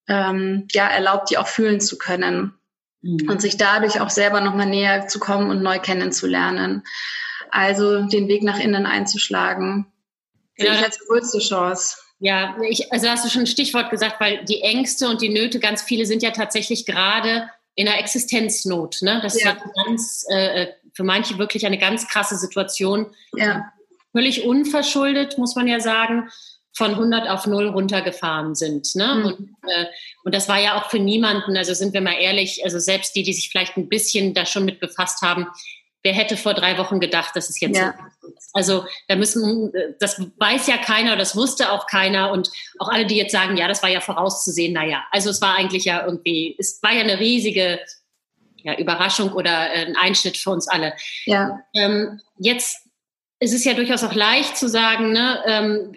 ähm, 0.09 0.67
ja 0.73 0.89
erlaubt, 0.89 1.31
die 1.31 1.39
auch 1.39 1.47
fühlen 1.47 1.81
zu 1.81 1.97
können 1.97 2.55
mhm. 3.01 3.29
und 3.31 3.41
sich 3.41 3.57
dadurch 3.57 4.01
auch 4.01 4.11
selber 4.11 4.41
nochmal 4.41 4.67
näher 4.67 5.07
zu 5.07 5.19
kommen 5.21 5.51
und 5.51 5.63
neu 5.63 5.79
kennenzulernen. 5.79 6.83
Also 7.51 8.07
den 8.07 8.29
Weg 8.29 8.43
nach 8.43 8.59
innen 8.59 8.87
einzuschlagen 8.87 9.92
Genau. 10.57 10.73
Ich 10.73 10.85
als 10.85 10.99
größte 11.07 11.39
Chance. 11.39 11.97
Ja, 12.19 12.57
ich, 12.69 12.93
also 12.93 13.09
hast 13.09 13.25
du 13.25 13.29
schon 13.29 13.43
ein 13.43 13.47
Stichwort 13.47 13.91
gesagt, 13.91 14.21
weil 14.21 14.45
die 14.45 14.61
Ängste 14.63 15.09
und 15.09 15.21
die 15.21 15.29
Nöte, 15.29 15.59
ganz 15.59 15.83
viele 15.83 16.07
sind 16.07 16.23
ja 16.23 16.31
tatsächlich 16.31 16.87
gerade 16.87 17.49
in 17.75 17.89
einer 17.89 17.99
Existenznot. 17.99 18.99
Ne? 19.03 19.21
Das 19.23 19.41
ja. 19.41 19.51
ist 19.51 19.57
ja 19.57 19.85
ganz, 19.85 20.25
äh, 20.29 20.69
für 20.95 21.05
manche 21.05 21.39
wirklich 21.39 21.67
eine 21.67 21.79
ganz 21.79 22.07
krasse 22.07 22.37
Situation. 22.37 23.13
Ja. 23.37 23.73
Völlig 24.13 24.45
unverschuldet, 24.45 25.39
muss 25.39 25.57
man 25.57 25.67
ja 25.67 25.81
sagen, 25.81 26.29
von 26.75 26.93
100 26.93 27.29
auf 27.29 27.47
0 27.47 27.69
runtergefahren 27.69 28.55
sind. 28.55 28.95
Ne? 28.95 29.15
Mhm. 29.15 29.25
Und, 29.25 29.57
äh, 29.69 29.87
und 30.25 30.35
das 30.35 30.49
war 30.49 30.61
ja 30.61 30.79
auch 30.79 30.91
für 30.91 30.99
niemanden, 30.99 31.57
also 31.57 31.75
sind 31.75 31.93
wir 31.93 32.01
mal 32.01 32.15
ehrlich, 32.15 32.65
also 32.65 32.79
selbst 32.79 33.15
die, 33.15 33.23
die 33.23 33.33
sich 33.33 33.51
vielleicht 33.51 33.77
ein 33.77 33.89
bisschen 33.89 34.33
da 34.33 34.47
schon 34.47 34.65
mit 34.65 34.81
befasst 34.81 35.23
haben, 35.23 35.47
wer 36.03 36.13
hätte 36.13 36.37
vor 36.37 36.55
drei 36.55 36.79
Wochen 36.79 37.01
gedacht, 37.01 37.37
dass 37.37 37.49
es 37.49 37.61
jetzt 37.61 37.79
ja. 37.79 37.95
so 38.21 38.29
ist. 38.29 38.51
Also 38.53 38.85
da 39.09 39.17
müssen, 39.17 39.73
das 40.01 40.21
weiß 40.39 40.67
ja 40.67 40.77
keiner, 40.77 41.17
das 41.17 41.37
wusste 41.37 41.71
auch 41.73 41.87
keiner 41.87 42.33
und 42.33 42.51
auch 42.79 42.89
alle, 42.89 43.07
die 43.07 43.17
jetzt 43.17 43.33
sagen, 43.33 43.57
ja, 43.57 43.69
das 43.69 43.83
war 43.83 43.91
ja 43.91 44.01
vorauszusehen, 44.01 44.73
naja, 44.73 45.05
also 45.11 45.31
es 45.31 45.41
war 45.41 45.55
eigentlich 45.55 45.85
ja 45.85 46.05
irgendwie, 46.05 46.57
es 46.59 46.83
war 46.83 46.93
ja 46.93 47.03
eine 47.03 47.21
riesige 47.21 47.81
ja, 48.57 48.77
Überraschung 48.79 49.33
oder 49.33 49.59
ein 49.59 49.97
Einschnitt 49.97 50.37
für 50.37 50.51
uns 50.51 50.69
alle. 50.69 50.95
Ja. 51.25 51.61
Ähm, 51.75 52.21
jetzt 52.39 52.89
ist 53.41 53.55
es 53.55 53.65
ja 53.65 53.75
durchaus 53.75 54.05
auch 54.05 54.15
leicht 54.15 54.57
zu 54.57 54.69
sagen, 54.69 55.13
ne, 55.13 55.43
ähm, 55.47 55.93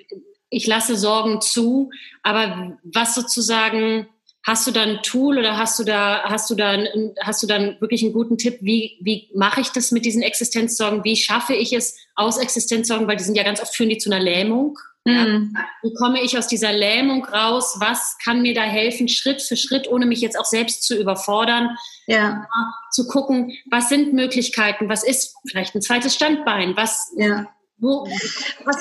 ich 0.50 0.68
lasse 0.68 0.96
Sorgen 0.96 1.42
zu, 1.42 1.92
aber 2.24 2.78
was 2.84 3.14
sozusagen 3.14 4.08
Hast 4.46 4.68
du 4.68 4.72
da 4.72 4.84
ein 4.84 5.02
Tool 5.02 5.40
oder 5.40 5.58
hast 5.58 5.80
du 5.80 5.84
da, 5.84 6.24
hast 6.24 6.52
du 6.52 6.56
da, 6.56 6.78
hast 7.22 7.42
du 7.42 7.48
dann 7.48 7.82
wirklich 7.82 8.04
einen 8.04 8.14
guten 8.14 8.38
Tipp? 8.38 8.60
Wie, 8.62 8.98
wie 9.02 9.30
mache 9.34 9.62
ich 9.62 9.70
das 9.70 9.92
mit 9.92 10.06
diesen 10.06 10.22
Existenzsorgen? 10.22 11.04
Wie 11.04 11.16
schaffe 11.16 11.56
ich 11.56 11.74
es 11.74 11.98
aus 12.14 12.38
Existenzsorgen? 12.38 13.08
Weil 13.08 13.18
die 13.18 13.24
sind 13.24 13.36
ja 13.36 13.44
ganz 13.44 13.60
oft 13.60 13.76
führen 13.76 13.90
die 13.90 13.98
zu 13.98 14.12
einer 14.12 14.24
Lähmung. 14.24 14.78
Mhm. 15.04 15.54
Ja. 15.56 15.66
Wie 15.82 15.94
komme 15.96 16.22
ich 16.22 16.38
aus 16.38 16.48
dieser 16.48 16.74
Lähmung 16.74 17.26
raus? 17.26 17.78
Was 17.80 18.18
kann 18.24 18.44
mir 18.44 18.54
da 18.54 18.62
helfen, 18.62 19.08
Schritt 19.08 19.42
für 19.42 19.56
Schritt, 19.56 19.88
ohne 19.88 20.06
mich 20.06 20.22
jetzt 20.22 20.38
auch 20.38 20.46
selbst 20.46 20.84
zu 20.84 20.96
überfordern? 20.96 21.76
Ja. 22.06 22.48
Zu 22.92 23.08
gucken, 23.08 23.52
was 23.70 23.90
sind 23.90 24.14
Möglichkeiten? 24.14 24.90
Was 24.90 25.04
ist 25.04 25.36
vielleicht 25.48 25.74
ein 25.74 25.82
zweites 25.82 26.14
Standbein? 26.14 26.78
Was, 26.78 27.12
ja. 27.18 27.48
Wo, 27.78 28.08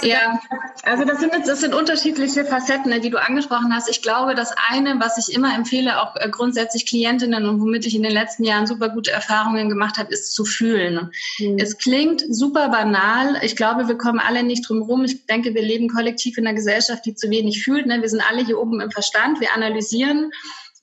ja, 0.02 0.40
also 0.84 1.04
das 1.04 1.18
sind, 1.18 1.32
das 1.46 1.60
sind 1.60 1.74
unterschiedliche 1.74 2.44
Facetten, 2.44 2.90
ne, 2.90 3.00
die 3.00 3.10
du 3.10 3.20
angesprochen 3.20 3.74
hast. 3.74 3.90
Ich 3.90 4.02
glaube, 4.02 4.36
das 4.36 4.54
eine, 4.70 5.00
was 5.00 5.18
ich 5.18 5.34
immer 5.34 5.52
empfehle, 5.52 6.00
auch 6.00 6.14
äh, 6.14 6.28
grundsätzlich 6.30 6.86
Klientinnen 6.86 7.46
und 7.46 7.60
womit 7.60 7.86
ich 7.86 7.96
in 7.96 8.04
den 8.04 8.12
letzten 8.12 8.44
Jahren 8.44 8.68
super 8.68 8.90
gute 8.90 9.10
Erfahrungen 9.10 9.68
gemacht 9.68 9.98
habe, 9.98 10.12
ist 10.12 10.32
zu 10.32 10.44
fühlen. 10.44 11.10
Mhm. 11.40 11.58
Es 11.58 11.76
klingt 11.76 12.24
super 12.28 12.68
banal. 12.68 13.40
Ich 13.42 13.56
glaube, 13.56 13.88
wir 13.88 13.98
kommen 13.98 14.20
alle 14.20 14.44
nicht 14.44 14.68
drum 14.68 14.82
rum. 14.82 15.04
Ich 15.04 15.26
denke, 15.26 15.54
wir 15.54 15.62
leben 15.62 15.88
kollektiv 15.88 16.38
in 16.38 16.46
einer 16.46 16.54
Gesellschaft, 16.54 17.04
die 17.04 17.16
zu 17.16 17.30
wenig 17.30 17.64
fühlt. 17.64 17.86
Ne? 17.86 18.00
Wir 18.00 18.08
sind 18.08 18.22
alle 18.30 18.44
hier 18.44 18.60
oben 18.60 18.80
im 18.80 18.92
Verstand. 18.92 19.40
Wir 19.40 19.52
analysieren 19.54 20.30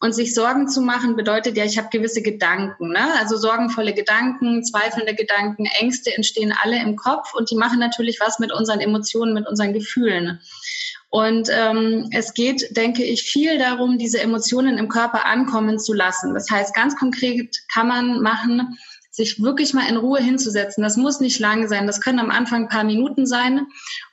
und 0.02 0.14
sich 0.14 0.34
Sorgen 0.34 0.68
zu 0.68 0.82
machen 0.82 1.16
bedeutet 1.16 1.56
ja, 1.56 1.64
ich 1.64 1.78
habe 1.78 1.90
gewisse 1.92 2.24
Gedanken. 2.24 2.90
Ne? 2.90 3.14
Also 3.20 3.38
sorgenvolle 3.38 3.94
Gedanken, 3.94 4.64
zweifelnde 4.64 5.14
Gedanken, 5.14 5.66
Ängste 5.80 6.14
entstehen 6.16 6.54
alle 6.62 6.82
im 6.82 6.96
Kopf 6.96 7.34
und 7.36 7.52
die 7.52 7.56
machen 7.56 7.80
natürlich 7.80 8.20
was 8.20 8.40
mit 8.40 8.52
unseren 8.52 8.80
Emotionen, 8.80 9.34
mit 9.34 9.48
unseren 9.48 9.74
Gefühlen. 9.74 10.42
Und 11.10 11.50
ähm, 11.52 12.10
es 12.12 12.34
geht, 12.34 12.76
denke 12.76 13.04
ich, 13.04 13.24
viel 13.24 13.60
darum, 13.60 13.98
diese 13.98 14.22
Emotionen 14.22 14.78
im 14.78 14.88
Körper 14.88 15.26
ankommen 15.26 15.78
zu 15.78 15.94
lassen. 15.94 16.34
Das 16.34 16.50
heißt, 16.50 16.74
ganz 16.74 16.96
konkret 16.96 17.58
kann 17.72 17.88
man 17.88 18.22
machen, 18.22 18.80
sich 19.12 19.42
wirklich 19.42 19.74
mal 19.74 19.90
in 19.90 19.98
Ruhe 19.98 20.22
hinzusetzen. 20.22 20.82
Das 20.82 20.96
muss 20.96 21.20
nicht 21.20 21.40
lang 21.40 21.68
sein. 21.68 21.86
Das 21.86 22.00
können 22.00 22.20
am 22.20 22.32
Anfang 22.32 22.64
ein 22.64 22.70
paar 22.70 22.86
Minuten 22.86 23.26
sein 23.26 23.68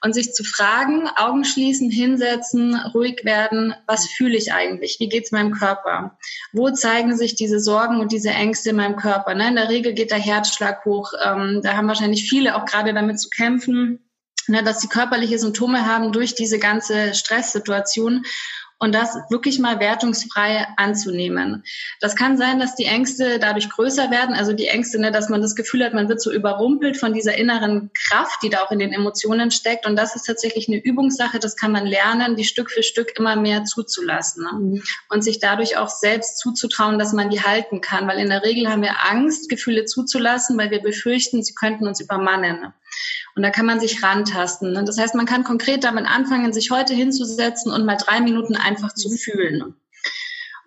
und 0.05 0.13
sich 0.13 0.33
zu 0.33 0.43
fragen, 0.43 1.09
Augen 1.17 1.45
schließen, 1.45 1.89
hinsetzen, 1.89 2.75
ruhig 2.95 3.25
werden. 3.25 3.75
Was 3.87 4.07
fühle 4.09 4.37
ich 4.37 4.53
eigentlich? 4.53 4.97
Wie 4.99 5.09
geht's 5.09 5.31
meinem 5.31 5.53
Körper? 5.53 6.19
Wo 6.53 6.71
zeigen 6.71 7.17
sich 7.17 7.37
diese 7.37 7.61
Sorgen 7.61 8.01
und 8.01 8.11
diese 8.11 8.31
Ängste 8.31 8.71
in 8.71 8.77
meinem 8.77 8.97
Körper? 8.97 9.35
Ne? 9.35 9.49
In 9.49 9.55
der 9.55 9.69
Regel 9.69 9.95
geht 9.95 10.11
der 10.11 10.19
Herzschlag 10.19 10.85
hoch. 10.85 11.13
Ähm, 11.25 11.61
da 11.63 11.77
haben 11.77 11.87
wahrscheinlich 11.87 12.29
viele 12.29 12.57
auch 12.57 12.65
gerade 12.65 12.93
damit 12.93 13.21
zu 13.21 13.31
kämpfen 13.31 14.01
ne, 14.49 14.65
dass 14.65 14.81
sie 14.81 14.89
körperliche 14.89 15.39
Symptome 15.39 15.87
haben 15.87 16.13
durch 16.13 16.35
diese 16.35 16.59
ganze 16.59 17.15
Stresssituation 17.15 18.25
und 18.79 18.95
das 18.95 19.17
wirklich 19.29 19.59
mal 19.59 19.81
wertungsfrei 19.81 20.67
anzunehmen. 20.77 21.65
Das 22.01 22.15
kann 22.15 22.37
sein, 22.37 22.61
dass 22.61 22.77
die 22.77 22.85
Ängste 22.85 23.39
dadurch 23.39 23.69
größer 23.69 24.11
werden, 24.11 24.35
also 24.35 24.53
die 24.53 24.69
Ängste, 24.69 25.01
ne, 25.01 25.11
dass 25.11 25.29
man 25.29 25.43
das 25.43 25.57
Gefühl 25.57 25.85
hat, 25.85 25.95
man 25.95 26.09
wird 26.09 26.21
so 26.21 26.33
überrumpelt 26.33 26.97
von 26.97 27.13
dieser 27.13 27.37
inneren 27.37 27.91
Kraft, 28.09 28.43
die 28.43 28.51
da 28.51 28.63
auch 28.63 28.71
in 28.71 28.79
den 28.79 28.93
Emotionen 28.93 29.51
steckt. 29.51 29.87
Und 29.87 29.97
das 29.97 30.15
ist 30.15 30.25
tatsächlich 30.25 30.69
eine 30.69 30.79
Übungssache, 30.79 31.39
das 31.39 31.57
kann 31.57 31.73
man 31.73 31.87
lernen, 31.87 32.37
die 32.37 32.45
Stück 32.45 32.71
für 32.71 32.83
Stück 32.83 33.19
immer 33.19 33.37
mehr 33.37 33.65
zuzulassen 33.65 34.45
ne? 34.45 34.53
Mhm. 34.53 34.83
und 35.09 35.23
sich 35.23 35.41
dadurch 35.41 35.77
auch 35.77 35.89
selbst 35.89 36.39
zuzutrauen, 36.39 36.99
dass 36.99 37.13
man 37.13 37.31
die 37.31 37.43
halten 37.43 37.81
kann. 37.81 38.07
Weil 38.07 38.19
in 38.19 38.29
der 38.29 38.45
Regel 38.45 38.69
haben 38.69 38.83
wir 38.83 39.05
Angst, 39.11 39.49
Gefühle 39.49 39.85
zuzulassen, 39.87 40.57
weil 40.57 40.71
wir 40.71 40.81
befürchten, 40.81 41.43
sie 41.43 41.55
könnten 41.55 41.87
uns 41.87 42.01
übermannen. 42.01 42.73
Und 43.35 43.43
da 43.43 43.51
kann 43.51 43.67
man 43.67 43.81
sich 43.81 44.03
rantasten. 44.03 44.77
Und 44.77 44.89
das 44.89 44.99
heißt, 44.99 45.15
man 45.15 45.27
kann 45.27 45.45
konkret 45.45 45.85
damit 45.85 46.07
anfangen, 46.07 46.53
sich 46.53 46.71
heute 46.71 46.95
hinzusetzen 46.95 47.73
und 47.73 47.85
mal 47.85 47.97
drei 47.97 48.21
Minuten 48.21 48.57
einfach 48.57 48.95
zu 48.95 49.11
fühlen 49.11 49.75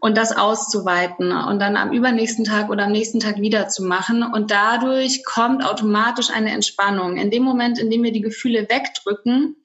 und 0.02 0.18
das 0.18 0.36
auszuweiten 0.36 1.32
und 1.32 1.60
dann 1.60 1.78
am 1.78 1.94
übernächsten 1.94 2.44
Tag 2.44 2.70
oder 2.70 2.86
am 2.86 2.92
nächsten 2.92 3.20
Tag 3.20 3.40
wieder 3.40 3.68
zu 3.68 3.84
machen. 3.84 4.24
Und 4.24 4.50
dadurch 4.50 5.24
kommt 5.24 5.64
automatisch 5.64 6.32
eine 6.32 6.50
Entspannung. 6.52 7.18
In 7.18 7.30
dem 7.30 7.44
Moment, 7.44 7.78
in 7.78 7.92
dem 7.92 8.02
wir 8.02 8.12
die 8.12 8.22
Gefühle 8.22 8.68
wegdrücken, 8.68 9.56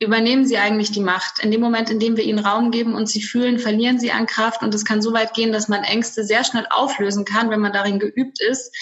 übernehmen 0.00 0.46
sie 0.46 0.58
eigentlich 0.58 0.90
die 0.90 1.00
Macht. 1.00 1.38
In 1.38 1.52
dem 1.52 1.60
Moment, 1.60 1.90
in 1.90 2.00
dem 2.00 2.16
wir 2.16 2.24
ihnen 2.24 2.40
Raum 2.40 2.72
geben 2.72 2.94
und 2.94 3.08
sie 3.08 3.22
fühlen, 3.22 3.60
verlieren 3.60 4.00
sie 4.00 4.10
an 4.10 4.26
Kraft. 4.26 4.64
Und 4.64 4.74
es 4.74 4.84
kann 4.84 5.00
so 5.00 5.12
weit 5.12 5.32
gehen, 5.32 5.52
dass 5.52 5.68
man 5.68 5.84
Ängste 5.84 6.24
sehr 6.24 6.42
schnell 6.42 6.66
auflösen 6.68 7.24
kann, 7.24 7.48
wenn 7.50 7.60
man 7.60 7.72
darin 7.72 8.00
geübt 8.00 8.42
ist, 8.42 8.76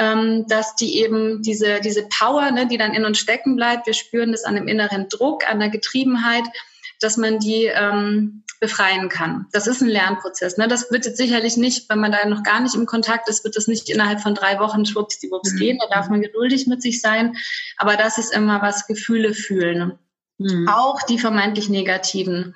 ähm, 0.00 0.46
dass 0.48 0.74
die 0.76 0.96
eben 0.96 1.42
diese, 1.42 1.80
diese 1.80 2.08
Power, 2.08 2.50
ne, 2.50 2.66
die 2.66 2.78
dann 2.78 2.94
in 2.94 3.04
uns 3.04 3.18
stecken 3.18 3.54
bleibt, 3.54 3.86
wir 3.86 3.92
spüren 3.92 4.32
das 4.32 4.44
an 4.44 4.54
dem 4.54 4.66
inneren 4.66 5.08
Druck, 5.10 5.46
an 5.46 5.60
der 5.60 5.68
Getriebenheit, 5.68 6.44
dass 7.00 7.18
man 7.18 7.38
die 7.38 7.66
ähm, 7.66 8.42
befreien 8.60 9.10
kann. 9.10 9.46
Das 9.52 9.66
ist 9.66 9.82
ein 9.82 9.88
Lernprozess. 9.88 10.56
Ne? 10.56 10.68
Das 10.68 10.90
wird 10.90 11.04
jetzt 11.04 11.18
sicherlich 11.18 11.58
nicht, 11.58 11.88
wenn 11.90 11.98
man 11.98 12.12
da 12.12 12.26
noch 12.26 12.42
gar 12.42 12.60
nicht 12.60 12.74
im 12.74 12.86
Kontakt 12.86 13.28
ist, 13.28 13.44
wird 13.44 13.56
das 13.56 13.66
nicht 13.66 13.90
innerhalb 13.90 14.20
von 14.20 14.34
drei 14.34 14.58
Wochen 14.58 14.86
schwuppsdiwupps 14.86 15.52
mhm. 15.52 15.58
gehen. 15.58 15.78
Da 15.78 15.94
darf 15.94 16.08
man 16.08 16.22
geduldig 16.22 16.66
mit 16.66 16.80
sich 16.80 17.02
sein. 17.02 17.36
Aber 17.76 17.96
das 17.96 18.16
ist 18.16 18.32
immer 18.32 18.62
was 18.62 18.86
Gefühle 18.86 19.34
fühlen. 19.34 19.98
Mhm. 20.38 20.66
Auch 20.68 21.02
die 21.02 21.18
vermeintlich 21.18 21.68
negativen. 21.68 22.54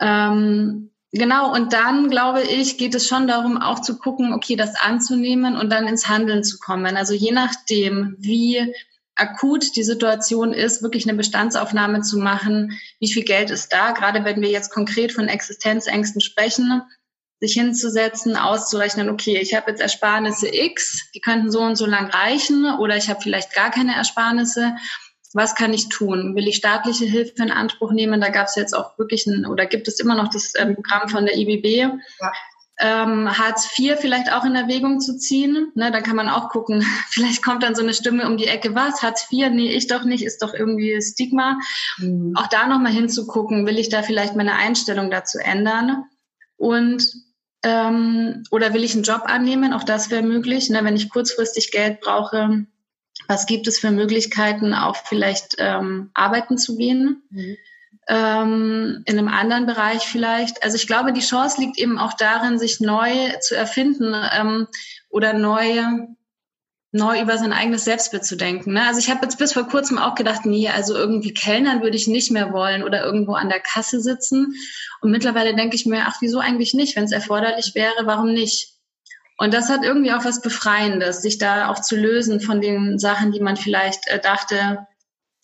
Ähm, 0.00 0.90
Genau, 1.14 1.52
und 1.52 1.74
dann 1.74 2.08
glaube 2.08 2.42
ich, 2.42 2.78
geht 2.78 2.94
es 2.94 3.06
schon 3.06 3.26
darum, 3.26 3.58
auch 3.58 3.80
zu 3.80 3.98
gucken, 3.98 4.32
okay, 4.32 4.56
das 4.56 4.74
anzunehmen 4.76 5.56
und 5.56 5.70
dann 5.70 5.86
ins 5.86 6.08
Handeln 6.08 6.42
zu 6.42 6.58
kommen. 6.58 6.96
Also 6.96 7.12
je 7.12 7.32
nachdem, 7.32 8.16
wie 8.18 8.74
akut 9.14 9.76
die 9.76 9.82
Situation 9.82 10.54
ist, 10.54 10.82
wirklich 10.82 11.06
eine 11.06 11.16
Bestandsaufnahme 11.16 12.00
zu 12.00 12.16
machen, 12.16 12.80
wie 12.98 13.12
viel 13.12 13.24
Geld 13.24 13.50
ist 13.50 13.70
da, 13.74 13.92
gerade 13.92 14.24
wenn 14.24 14.40
wir 14.40 14.48
jetzt 14.48 14.72
konkret 14.72 15.12
von 15.12 15.28
Existenzängsten 15.28 16.22
sprechen, 16.22 16.82
sich 17.40 17.52
hinzusetzen, 17.52 18.36
auszurechnen, 18.36 19.10
okay, 19.10 19.36
ich 19.36 19.54
habe 19.54 19.70
jetzt 19.70 19.82
Ersparnisse 19.82 20.48
X, 20.48 21.10
die 21.14 21.20
könnten 21.20 21.50
so 21.50 21.60
und 21.60 21.76
so 21.76 21.84
lang 21.84 22.06
reichen 22.06 22.64
oder 22.78 22.96
ich 22.96 23.10
habe 23.10 23.20
vielleicht 23.20 23.52
gar 23.52 23.70
keine 23.70 23.94
Ersparnisse 23.94 24.76
was 25.34 25.54
kann 25.54 25.72
ich 25.72 25.88
tun? 25.88 26.34
Will 26.34 26.48
ich 26.48 26.56
staatliche 26.56 27.04
Hilfe 27.04 27.42
in 27.42 27.50
Anspruch 27.50 27.92
nehmen? 27.92 28.20
Da 28.20 28.28
gab 28.28 28.46
es 28.46 28.56
jetzt 28.56 28.74
auch 28.74 28.98
wirklich 28.98 29.26
ein, 29.26 29.46
oder 29.46 29.66
gibt 29.66 29.88
es 29.88 29.98
immer 30.00 30.14
noch 30.14 30.28
das 30.28 30.52
ähm, 30.56 30.74
Programm 30.74 31.08
von 31.08 31.24
der 31.24 31.36
IBB. 31.36 31.98
Ja. 32.20 32.32
Ähm, 32.78 33.38
Hartz 33.38 33.78
IV 33.78 33.96
vielleicht 34.00 34.32
auch 34.32 34.44
in 34.44 34.56
Erwägung 34.56 35.00
zu 35.00 35.16
ziehen. 35.16 35.70
Ne, 35.74 35.90
da 35.92 36.00
kann 36.00 36.16
man 36.16 36.28
auch 36.28 36.48
gucken, 36.48 36.82
vielleicht 37.08 37.42
kommt 37.42 37.62
dann 37.62 37.74
so 37.74 37.82
eine 37.82 37.94
Stimme 37.94 38.26
um 38.26 38.36
die 38.36 38.46
Ecke, 38.46 38.74
was, 38.74 39.02
Hartz 39.02 39.28
IV? 39.30 39.50
Nee, 39.50 39.70
ich 39.70 39.86
doch 39.86 40.04
nicht, 40.04 40.24
ist 40.24 40.42
doch 40.42 40.52
irgendwie 40.52 41.00
Stigma. 41.00 41.58
Mhm. 41.98 42.34
Auch 42.36 42.48
da 42.48 42.66
nochmal 42.66 42.92
hinzugucken, 42.92 43.66
will 43.66 43.78
ich 43.78 43.88
da 43.88 44.02
vielleicht 44.02 44.36
meine 44.36 44.54
Einstellung 44.54 45.10
dazu 45.10 45.38
ändern? 45.38 46.04
Und 46.56 47.06
ähm, 47.64 48.42
oder 48.50 48.74
will 48.74 48.84
ich 48.84 48.94
einen 48.94 49.04
Job 49.04 49.22
annehmen? 49.26 49.72
Auch 49.72 49.84
das 49.84 50.10
wäre 50.10 50.22
möglich. 50.22 50.68
Ne, 50.68 50.84
wenn 50.84 50.96
ich 50.96 51.10
kurzfristig 51.10 51.70
Geld 51.70 52.00
brauche, 52.00 52.66
was 53.28 53.46
gibt 53.46 53.66
es 53.66 53.78
für 53.78 53.90
Möglichkeiten, 53.90 54.74
auch 54.74 54.96
vielleicht 54.96 55.56
ähm, 55.58 56.10
arbeiten 56.14 56.58
zu 56.58 56.76
gehen? 56.76 57.22
Mhm. 57.30 57.56
Ähm, 58.08 59.02
in 59.06 59.18
einem 59.18 59.28
anderen 59.28 59.66
Bereich 59.66 60.02
vielleicht. 60.02 60.64
Also 60.64 60.76
ich 60.76 60.86
glaube, 60.86 61.12
die 61.12 61.20
Chance 61.20 61.60
liegt 61.60 61.78
eben 61.78 61.98
auch 61.98 62.14
darin, 62.14 62.58
sich 62.58 62.80
neu 62.80 63.12
zu 63.40 63.54
erfinden 63.54 64.14
ähm, 64.32 64.66
oder 65.08 65.32
neu 65.32 65.82
neu 66.92 67.20
über 67.20 67.38
sein 67.38 67.54
eigenes 67.54 67.84
Selbstbild 67.84 68.24
zu 68.24 68.36
denken. 68.36 68.74
Ne? 68.74 68.86
Also 68.86 69.00
ich 69.00 69.10
habe 69.10 69.24
jetzt 69.24 69.38
bis 69.38 69.54
vor 69.54 69.66
kurzem 69.66 69.96
auch 69.96 70.14
gedacht, 70.14 70.44
nee, 70.44 70.68
also 70.68 70.94
irgendwie 70.94 71.32
Kellnern 71.32 71.82
würde 71.82 71.96
ich 71.96 72.06
nicht 72.06 72.30
mehr 72.30 72.52
wollen 72.52 72.82
oder 72.82 73.02
irgendwo 73.02 73.32
an 73.32 73.48
der 73.48 73.60
Kasse 73.60 74.00
sitzen. 74.00 74.54
Und 75.00 75.10
mittlerweile 75.10 75.56
denke 75.56 75.74
ich 75.74 75.86
mir, 75.86 76.04
ach, 76.06 76.16
wieso 76.20 76.38
eigentlich 76.38 76.74
nicht? 76.74 76.94
Wenn 76.94 77.04
es 77.04 77.12
erforderlich 77.12 77.74
wäre, 77.74 78.04
warum 78.04 78.34
nicht? 78.34 78.71
Und 79.42 79.52
das 79.52 79.68
hat 79.68 79.82
irgendwie 79.82 80.12
auch 80.12 80.24
was 80.24 80.40
Befreiendes, 80.40 81.20
sich 81.20 81.36
da 81.36 81.68
auch 81.68 81.80
zu 81.80 81.96
lösen 81.96 82.40
von 82.40 82.60
den 82.60 83.00
Sachen, 83.00 83.32
die 83.32 83.40
man 83.40 83.56
vielleicht 83.56 84.06
äh, 84.06 84.20
dachte, 84.20 84.86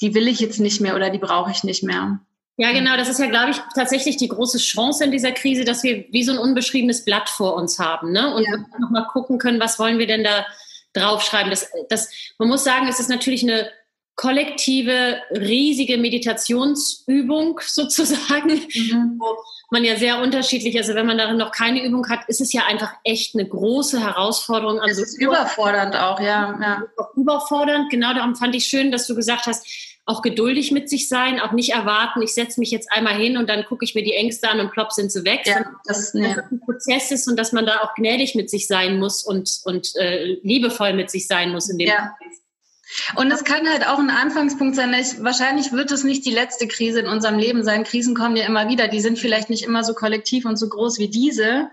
die 0.00 0.14
will 0.14 0.28
ich 0.28 0.38
jetzt 0.38 0.60
nicht 0.60 0.80
mehr 0.80 0.94
oder 0.94 1.10
die 1.10 1.18
brauche 1.18 1.50
ich 1.50 1.64
nicht 1.64 1.82
mehr. 1.82 2.20
Ja, 2.58 2.70
genau. 2.70 2.96
Das 2.96 3.08
ist 3.08 3.18
ja, 3.18 3.26
glaube 3.26 3.50
ich, 3.50 3.56
tatsächlich 3.74 4.16
die 4.16 4.28
große 4.28 4.58
Chance 4.58 5.02
in 5.02 5.10
dieser 5.10 5.32
Krise, 5.32 5.64
dass 5.64 5.82
wir 5.82 6.04
wie 6.12 6.22
so 6.22 6.30
ein 6.30 6.38
unbeschriebenes 6.38 7.04
Blatt 7.04 7.28
vor 7.28 7.56
uns 7.56 7.80
haben 7.80 8.12
ne? 8.12 8.32
und 8.32 8.44
ja. 8.44 8.58
nochmal 8.78 9.08
gucken 9.08 9.38
können, 9.38 9.58
was 9.58 9.80
wollen 9.80 9.98
wir 9.98 10.06
denn 10.06 10.22
da 10.22 10.46
draufschreiben. 10.92 11.50
Das, 11.50 11.68
das, 11.88 12.08
man 12.38 12.46
muss 12.46 12.62
sagen, 12.62 12.86
es 12.86 13.00
ist 13.00 13.10
natürlich 13.10 13.42
eine 13.42 13.68
kollektive, 14.14 15.20
riesige 15.32 15.98
Meditationsübung 15.98 17.58
sozusagen, 17.66 18.48
mhm. 18.48 19.18
wo 19.18 19.36
man 19.70 19.84
ja 19.84 19.96
sehr 19.96 20.20
unterschiedlich, 20.20 20.76
also 20.78 20.94
wenn 20.94 21.06
man 21.06 21.18
darin 21.18 21.36
noch 21.36 21.52
keine 21.52 21.84
Übung 21.84 22.08
hat, 22.08 22.20
ist 22.28 22.40
es 22.40 22.52
ja 22.52 22.62
einfach 22.66 22.92
echt 23.04 23.34
eine 23.34 23.46
große 23.46 24.00
Herausforderung. 24.00 24.80
Also 24.80 25.02
es 25.02 25.10
ist 25.10 25.20
überfordernd 25.20 25.94
auch, 25.96 26.20
ja, 26.20 26.58
ja. 26.60 26.82
Überfordernd, 27.16 27.90
genau 27.90 28.14
darum 28.14 28.34
fand 28.34 28.54
ich 28.54 28.64
schön, 28.64 28.90
dass 28.90 29.06
du 29.06 29.14
gesagt 29.14 29.46
hast, 29.46 29.66
auch 30.06 30.22
geduldig 30.22 30.72
mit 30.72 30.88
sich 30.88 31.06
sein, 31.06 31.38
auch 31.38 31.52
nicht 31.52 31.74
erwarten, 31.74 32.22
ich 32.22 32.32
setze 32.32 32.58
mich 32.60 32.70
jetzt 32.70 32.90
einmal 32.90 33.14
hin 33.14 33.36
und 33.36 33.46
dann 33.50 33.66
gucke 33.66 33.84
ich 33.84 33.94
mir 33.94 34.02
die 34.02 34.14
Ängste 34.14 34.48
an 34.48 34.58
und 34.58 34.70
plopp 34.70 34.90
sind 34.90 35.12
sie 35.12 35.22
weg. 35.24 35.42
Ja, 35.44 35.66
das, 35.84 36.12
dass 36.12 36.12
das 36.12 36.50
ein 36.50 36.60
Prozess 36.60 37.10
ist 37.10 37.28
und 37.28 37.36
dass 37.36 37.52
man 37.52 37.66
da 37.66 37.80
auch 37.80 37.94
gnädig 37.94 38.34
mit 38.34 38.48
sich 38.48 38.66
sein 38.66 38.98
muss 38.98 39.22
und, 39.22 39.60
und 39.64 39.94
äh, 39.96 40.38
liebevoll 40.42 40.94
mit 40.94 41.10
sich 41.10 41.26
sein 41.26 41.52
muss 41.52 41.68
in 41.68 41.76
dem 41.76 41.88
ja. 41.88 42.14
Prozess. 42.18 42.38
Und 43.16 43.30
es 43.30 43.44
kann 43.44 43.68
halt 43.68 43.86
auch 43.86 43.98
ein 43.98 44.10
Anfangspunkt 44.10 44.76
sein. 44.76 44.94
Ich, 44.94 45.22
wahrscheinlich 45.22 45.72
wird 45.72 45.90
es 45.90 46.04
nicht 46.04 46.24
die 46.24 46.30
letzte 46.30 46.68
Krise 46.68 47.00
in 47.00 47.06
unserem 47.06 47.38
Leben 47.38 47.62
sein. 47.64 47.84
Krisen 47.84 48.14
kommen 48.14 48.36
ja 48.36 48.46
immer 48.46 48.68
wieder. 48.68 48.88
Die 48.88 49.00
sind 49.00 49.18
vielleicht 49.18 49.50
nicht 49.50 49.64
immer 49.64 49.84
so 49.84 49.94
kollektiv 49.94 50.44
und 50.44 50.56
so 50.56 50.68
groß 50.68 50.98
wie 50.98 51.08
diese 51.08 51.70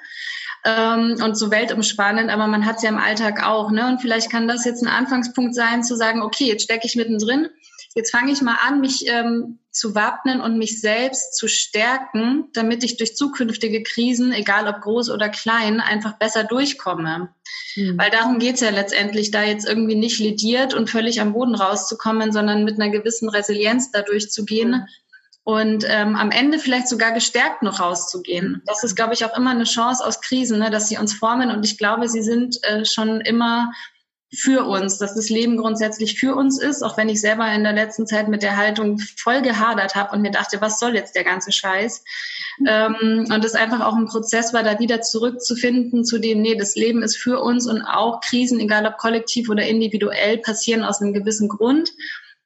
ähm, 0.65 1.17
und 1.23 1.37
so 1.37 1.51
weltumspannend, 1.51 2.29
aber 2.29 2.47
man 2.47 2.65
hat 2.65 2.77
es 2.77 2.83
ja 2.83 2.89
im 2.89 2.97
Alltag 2.97 3.45
auch. 3.45 3.71
Ne? 3.71 3.87
Und 3.87 4.01
vielleicht 4.01 4.31
kann 4.31 4.47
das 4.47 4.65
jetzt 4.65 4.83
ein 4.83 4.89
Anfangspunkt 4.89 5.55
sein, 5.55 5.83
zu 5.83 5.95
sagen, 5.95 6.21
okay, 6.21 6.45
jetzt 6.45 6.63
stecke 6.63 6.87
ich 6.87 6.95
mittendrin. 6.95 7.49
Jetzt 7.95 8.11
fange 8.11 8.31
ich 8.31 8.41
mal 8.41 8.57
an, 8.61 8.81
mich 8.81 9.07
ähm, 9.07 9.59
zu 9.71 9.95
wappnen 9.95 10.41
und 10.41 10.57
mich 10.57 10.79
selbst 10.79 11.35
zu 11.35 11.47
stärken, 11.47 12.49
damit 12.53 12.83
ich 12.83 12.97
durch 12.97 13.15
zukünftige 13.15 13.83
Krisen, 13.83 14.31
egal 14.31 14.67
ob 14.67 14.81
groß 14.81 15.09
oder 15.09 15.29
klein, 15.29 15.81
einfach 15.81 16.13
besser 16.17 16.43
durchkomme. 16.43 17.29
Mhm. 17.75 17.97
Weil 17.97 18.11
darum 18.11 18.39
geht's 18.39 18.61
ja 18.61 18.69
letztendlich, 18.69 19.31
da 19.31 19.43
jetzt 19.43 19.67
irgendwie 19.67 19.95
nicht 19.95 20.19
lediert 20.19 20.73
und 20.73 20.89
völlig 20.89 21.19
am 21.19 21.33
Boden 21.33 21.55
rauszukommen, 21.55 22.31
sondern 22.31 22.63
mit 22.63 22.79
einer 22.79 22.91
gewissen 22.91 23.29
Resilienz 23.29 23.91
da 23.91 24.01
durchzugehen. 24.01 24.71
Mhm 24.71 24.87
und 25.45 25.85
ähm, 25.87 26.15
am 26.15 26.31
Ende 26.31 26.57
vielleicht 26.57 26.89
sogar 26.89 27.11
gestärkt 27.11 27.61
noch 27.61 27.79
rauszugehen. 27.79 28.63
Das 28.65 28.83
ist, 28.83 28.95
glaube 28.95 29.13
ich, 29.13 29.23
auch 29.25 29.37
immer 29.37 29.51
eine 29.51 29.65
Chance 29.65 30.03
aus 30.03 30.19
Krisen, 30.19 30.57
ne, 30.57 30.71
dass 30.71 30.89
sie 30.89 30.97
uns 30.97 31.13
formen. 31.13 31.51
Und 31.51 31.63
ich 31.63 31.77
glaube, 31.77 32.09
sie 32.09 32.23
sind 32.23 32.57
äh, 32.63 32.83
schon 32.83 33.21
immer 33.21 33.71
für 34.35 34.65
uns, 34.65 34.97
dass 34.97 35.15
das 35.15 35.29
Leben 35.29 35.57
grundsätzlich 35.57 36.19
für 36.19 36.35
uns 36.35 36.61
ist, 36.61 36.83
auch 36.83 36.97
wenn 36.97 37.09
ich 37.09 37.21
selber 37.21 37.51
in 37.51 37.63
der 37.63 37.73
letzten 37.73 38.05
Zeit 38.07 38.27
mit 38.27 38.43
der 38.43 38.57
Haltung 38.57 38.99
voll 39.17 39.41
gehadert 39.41 39.95
habe 39.95 40.15
und 40.15 40.21
mir 40.21 40.31
dachte, 40.31 40.61
was 40.61 40.79
soll 40.79 40.95
jetzt 40.95 41.15
der 41.15 41.23
ganze 41.23 41.51
Scheiß? 41.51 42.03
Ähm, 42.67 43.27
und 43.31 43.45
es 43.45 43.55
einfach 43.55 43.81
auch 43.81 43.95
ein 43.95 44.05
Prozess 44.05 44.53
war, 44.53 44.63
da 44.63 44.79
wieder 44.79 45.01
zurückzufinden 45.01 46.05
zu 46.05 46.19
dem, 46.19 46.41
nee, 46.41 46.55
das 46.55 46.75
Leben 46.75 47.03
ist 47.03 47.17
für 47.17 47.39
uns 47.41 47.67
und 47.67 47.81
auch 47.81 48.21
Krisen, 48.21 48.59
egal 48.59 48.85
ob 48.85 48.97
kollektiv 48.97 49.49
oder 49.49 49.65
individuell, 49.65 50.37
passieren 50.37 50.83
aus 50.83 51.01
einem 51.01 51.13
gewissen 51.13 51.49
Grund 51.49 51.91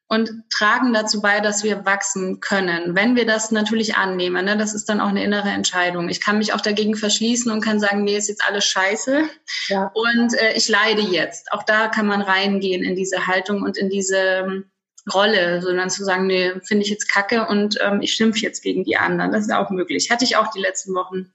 und 0.10 0.44
tragen 0.50 0.92
dazu 0.92 1.22
bei, 1.22 1.40
dass 1.40 1.64
wir 1.64 1.86
wachsen 1.86 2.40
können. 2.40 2.96
Wenn 2.96 3.16
wir 3.16 3.28
das 3.28 3.52
natürlich 3.52 3.96
annehmen, 3.96 4.44
ne, 4.44 4.58
das 4.58 4.74
ist 4.74 4.90
dann 4.90 5.00
auch 5.00 5.10
eine 5.10 5.24
innere 5.24 5.50
Entscheidung. 5.50 6.10
Ich 6.10 6.20
kann 6.20 6.40
mich 6.40 6.52
auch 6.54 6.62
dagegen 6.62 6.96
verschließen 6.96 7.52
und 7.52 7.62
kann 7.62 7.80
sagen, 7.80 8.04
nee, 8.04 8.18
ist 8.18 8.28
jetzt 8.28 8.44
alles 8.46 8.66
scheiße 8.66 9.30
ja. 9.68 9.92
und 9.94 10.34
äh, 10.34 10.54
ich 10.54 10.68
leide 10.68 11.02
jetzt. 11.02 11.52
Auch 11.54 11.62
da 11.62 11.88
kann 11.88 12.08
man 12.08 12.22
reingehen 12.22 12.84
in 12.84 12.96
diese 12.96 13.28
Haltung 13.28 13.62
und 13.62 13.78
in 13.78 13.90
diese 13.90 14.18
ähm, 14.18 14.66
Rolle, 15.14 15.62
sondern 15.62 15.92
zu 15.92 16.04
sagen, 16.04 16.26
nee, 16.26 16.54
finde 16.64 16.84
ich 16.84 16.90
jetzt 16.90 17.08
kacke 17.08 17.46
und 17.46 17.78
ähm, 17.80 18.02
ich 18.02 18.14
schimpfe 18.14 18.40
jetzt 18.40 18.64
gegen 18.64 18.84
die 18.84 18.98
anderen. 18.98 19.32
Das 19.32 19.44
ist 19.44 19.54
auch 19.54 19.70
möglich. 19.70 20.10
Hatte 20.10 20.26
ich 20.26 20.38
auch 20.38 20.52
die 20.52 20.60
letzten 20.60 20.96
Wochen 20.96 21.32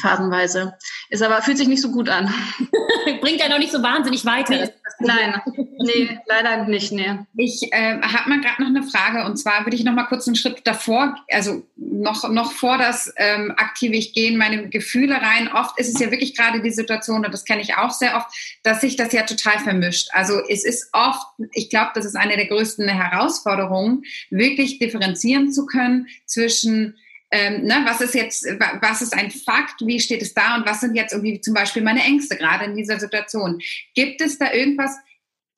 phasenweise. 0.00 0.74
Ist 1.10 1.22
aber, 1.22 1.42
fühlt 1.42 1.58
sich 1.58 1.68
nicht 1.68 1.82
so 1.82 1.90
gut 1.90 2.08
an. 2.08 2.32
Bringt 3.20 3.40
ja 3.40 3.48
noch 3.48 3.58
nicht 3.58 3.72
so 3.72 3.82
wahnsinnig 3.82 4.24
weiter. 4.24 4.70
Nein, 4.98 5.40
nee, 5.78 6.18
leider 6.26 6.64
nicht, 6.64 6.92
nee. 6.92 7.18
Ich 7.36 7.72
äh, 7.72 8.00
habe 8.00 8.30
mal 8.30 8.40
gerade 8.40 8.62
noch 8.62 8.68
eine 8.68 8.82
Frage 8.82 9.24
und 9.24 9.36
zwar 9.36 9.64
würde 9.64 9.76
ich 9.76 9.84
noch 9.84 9.92
mal 9.92 10.04
kurz 10.04 10.26
einen 10.26 10.36
Schritt 10.36 10.62
davor, 10.64 11.16
also 11.30 11.62
noch, 11.76 12.28
noch 12.30 12.52
vor 12.52 12.78
das 12.78 13.12
ähm, 13.16 13.52
aktive 13.56 13.94
Ich 13.96 14.14
gehen, 14.14 14.38
meine 14.38 14.68
Gefühle 14.68 15.16
rein. 15.16 15.50
Oft 15.52 15.78
ist 15.78 15.94
es 15.94 16.00
ja 16.00 16.10
wirklich 16.10 16.34
gerade 16.34 16.62
die 16.62 16.70
Situation, 16.70 17.24
und 17.24 17.32
das 17.32 17.44
kenne 17.44 17.62
ich 17.62 17.76
auch 17.76 17.90
sehr 17.90 18.16
oft, 18.16 18.28
dass 18.62 18.80
sich 18.80 18.96
das 18.96 19.12
ja 19.12 19.22
total 19.22 19.58
vermischt. 19.58 20.08
Also 20.12 20.40
es 20.48 20.64
ist 20.64 20.88
oft, 20.92 21.26
ich 21.52 21.68
glaube, 21.68 21.90
das 21.94 22.04
ist 22.04 22.16
eine 22.16 22.36
der 22.36 22.46
größten 22.46 22.88
Herausforderungen, 22.88 24.02
wirklich 24.30 24.78
differenzieren 24.78 25.52
zu 25.52 25.66
können 25.66 26.06
zwischen 26.24 26.96
ähm, 27.30 27.64
ne, 27.64 27.82
was 27.84 28.00
ist 28.00 28.14
jetzt, 28.14 28.46
was 28.80 29.02
ist 29.02 29.14
ein 29.14 29.30
Fakt, 29.30 29.80
wie 29.80 30.00
steht 30.00 30.22
es 30.22 30.34
da 30.34 30.56
und 30.56 30.66
was 30.66 30.80
sind 30.80 30.94
jetzt 30.94 31.12
irgendwie 31.12 31.40
zum 31.40 31.54
Beispiel 31.54 31.82
meine 31.82 32.02
Ängste 32.02 32.36
gerade 32.36 32.66
in 32.66 32.76
dieser 32.76 33.00
Situation? 33.00 33.60
Gibt 33.94 34.20
es 34.20 34.38
da 34.38 34.52
irgendwas 34.52 34.96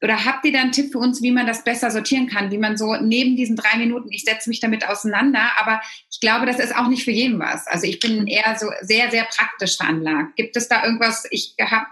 oder 0.01 0.25
habt 0.25 0.45
ihr 0.45 0.53
da 0.53 0.61
einen 0.61 0.73
Tipp 0.73 0.93
für 0.93 0.99
uns, 0.99 1.23
wie 1.23 1.33
man 1.33 1.47
das 1.47 1.65
besser 1.65 1.91
sortieren 1.91 2.29
kann, 2.29 2.51
wie 2.53 2.59
man 2.59 2.77
so 2.77 2.95
neben 2.97 3.37
diesen 3.37 3.57
drei 3.57 3.77
Minuten, 3.79 4.13
ich 4.13 4.23
setze 4.23 4.49
mich 4.49 4.61
damit 4.61 4.89
auseinander, 4.89 5.51
aber 5.59 5.81
ich 6.11 6.21
glaube, 6.21 6.47
das 6.47 6.61
ist 6.61 6.75
auch 6.77 6.87
nicht 6.87 7.05
für 7.05 7.11
jeden 7.11 7.39
was. 7.41 7.67
Also 7.67 7.87
ich 7.87 7.99
bin 7.99 8.27
eher 8.27 8.57
so 8.59 8.71
sehr, 8.83 9.11
sehr 9.11 9.25
praktisch 9.25 9.77
veranlagt. 9.77 10.37
Gibt 10.37 10.57
es 10.57 10.69
da 10.69 10.85
irgendwas, 10.85 11.27
ich 11.31 11.55
habe 11.61 11.87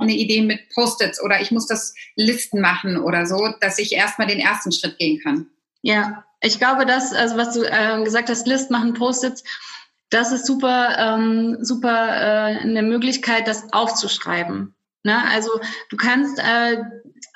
eine 0.00 0.12
Idee 0.12 0.42
mit 0.42 0.68
Post-its 0.74 1.22
oder 1.22 1.40
ich 1.40 1.52
muss 1.52 1.66
das 1.66 1.94
Listen 2.16 2.60
machen 2.60 2.96
oder 2.96 3.26
so, 3.26 3.54
dass 3.60 3.78
ich 3.78 3.92
erstmal 3.92 4.26
den 4.26 4.40
ersten 4.40 4.72
Schritt 4.72 4.98
gehen 4.98 5.20
kann? 5.22 5.46
Ja, 5.82 6.24
ich 6.42 6.58
glaube, 6.58 6.84
dass, 6.84 7.12
also 7.12 7.36
was 7.36 7.54
du 7.54 7.62
äh, 7.62 8.02
gesagt 8.04 8.28
hast, 8.28 8.46
List 8.46 8.70
machen, 8.70 8.94
Post-its, 8.94 9.44
das 10.10 10.32
ist 10.32 10.46
super, 10.46 10.96
ähm, 10.98 11.58
super 11.60 12.08
äh, 12.08 12.58
eine 12.58 12.82
Möglichkeit, 12.82 13.48
das 13.48 13.72
aufzuschreiben. 13.72 14.74
Ne? 15.04 15.22
Also 15.30 15.50
du 15.88 15.96
kannst 15.96 16.38
äh, 16.38 16.82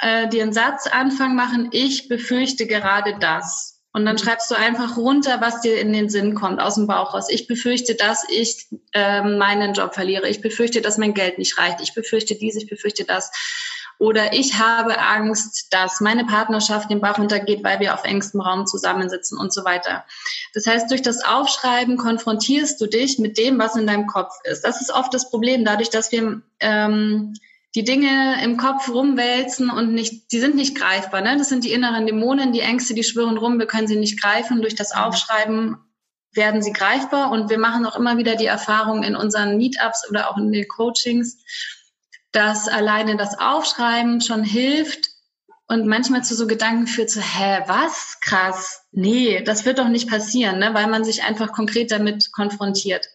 äh, 0.01 0.29
dir 0.29 0.43
einen 0.43 0.53
Satz 0.53 0.87
anfangen 0.87 1.37
machen, 1.37 1.69
ich 1.73 2.09
befürchte 2.09 2.67
gerade 2.67 3.17
das. 3.19 3.81
Und 3.93 4.05
dann 4.05 4.19
schreibst 4.19 4.51
du 4.51 4.55
einfach 4.55 4.99
runter, 4.99 5.41
was 5.41 5.63
dir 5.63 5.81
in 5.81 5.91
den 5.91 6.11
Sinn 6.11 6.35
kommt, 6.35 6.61
aus 6.61 6.75
dem 6.75 6.87
Bauch 6.87 7.15
raus. 7.15 7.29
Ich 7.31 7.47
befürchte, 7.47 7.95
dass 7.95 8.27
ich 8.29 8.67
äh, 8.93 9.23
meinen 9.23 9.73
Job 9.73 9.95
verliere. 9.95 10.29
Ich 10.29 10.43
befürchte, 10.43 10.83
dass 10.83 10.99
mein 10.99 11.15
Geld 11.15 11.39
nicht 11.39 11.57
reicht. 11.57 11.81
Ich 11.81 11.95
befürchte 11.95 12.35
dies, 12.35 12.57
ich 12.57 12.69
befürchte 12.69 13.05
das. 13.05 13.31
Oder 13.99 14.35
ich 14.35 14.59
habe 14.59 14.99
Angst, 14.99 15.69
dass 15.71 16.01
meine 16.01 16.25
Partnerschaft 16.25 16.91
den 16.91 17.01
Bach 17.01 17.19
runtergeht, 17.19 17.65
weil 17.65 17.81
wir 17.81 17.95
auf 17.95 18.05
engstem 18.05 18.41
Raum 18.41 18.67
zusammensitzen 18.67 19.39
und 19.39 19.53
so 19.53 19.65
weiter. 19.65 20.05
Das 20.53 20.67
heißt, 20.67 20.91
durch 20.91 21.03
das 21.03 21.25
Aufschreiben 21.25 21.97
konfrontierst 21.97 22.81
du 22.81 22.87
dich 22.87 23.19
mit 23.19 23.39
dem, 23.39 23.59
was 23.59 23.77
in 23.77 23.87
deinem 23.87 24.07
Kopf 24.07 24.35
ist. 24.45 24.63
Das 24.63 24.81
ist 24.81 24.93
oft 24.93 25.15
das 25.15 25.31
Problem, 25.31 25.65
dadurch, 25.65 25.89
dass 25.89 26.13
wir 26.13 26.43
ähm, 26.61 27.35
die 27.75 27.85
Dinge 27.85 28.43
im 28.43 28.57
Kopf 28.57 28.89
rumwälzen 28.89 29.71
und 29.71 29.93
nicht, 29.93 30.33
die 30.33 30.41
sind 30.41 30.57
nicht 30.57 30.77
greifbar. 30.77 31.21
Ne? 31.21 31.37
Das 31.39 31.49
sind 31.49 31.65
die 31.65 31.73
inneren 31.73 32.07
Dämonen, 32.07 32.53
die 32.53 32.61
Ängste, 32.61 32.95
die 32.95 33.05
schwirren 33.05 33.37
rum, 33.37 33.59
wir 33.59 33.67
können 33.67 33.87
sie 33.87 33.97
nicht 33.97 34.21
greifen. 34.21 34.63
Durch 34.63 34.75
das 34.75 34.93
Aufschreiben 34.93 35.77
werden 36.33 36.63
sie 36.63 36.73
greifbar 36.73 37.31
und 37.31 37.51
wir 37.51 37.59
machen 37.59 37.87
auch 37.87 37.97
immer 37.97 38.19
wieder 38.19 38.37
die 38.37 38.47
Erfahrung 38.47 39.03
in 39.03 39.17
unseren 39.17 39.57
Meetups 39.57 40.09
oder 40.09 40.31
auch 40.31 40.37
in 40.37 40.53
den 40.53 40.69
Coachings, 40.69 41.39
dass 42.37 42.69
alleine 42.69 43.17
das 43.17 43.39
Aufschreiben 43.39 44.21
schon 44.21 44.45
hilft 44.45 45.09
und 45.69 45.87
manchmal 45.87 46.23
zu 46.23 46.35
so 46.35 46.47
Gedanken 46.47 46.87
führt, 46.87 47.09
so, 47.09 47.23
hä, 47.23 47.63
was? 47.67 48.19
Krass. 48.21 48.83
Nee, 48.93 49.43
das 49.43 49.65
wird 49.65 49.79
doch 49.79 49.89
nicht 49.89 50.11
passieren, 50.11 50.59
ne? 50.59 50.75
weil 50.75 50.87
man 50.87 51.03
sich 51.03 51.25
einfach 51.25 51.53
konkret 51.53 51.91
damit 51.91 52.31
konfrontiert. 52.33 53.07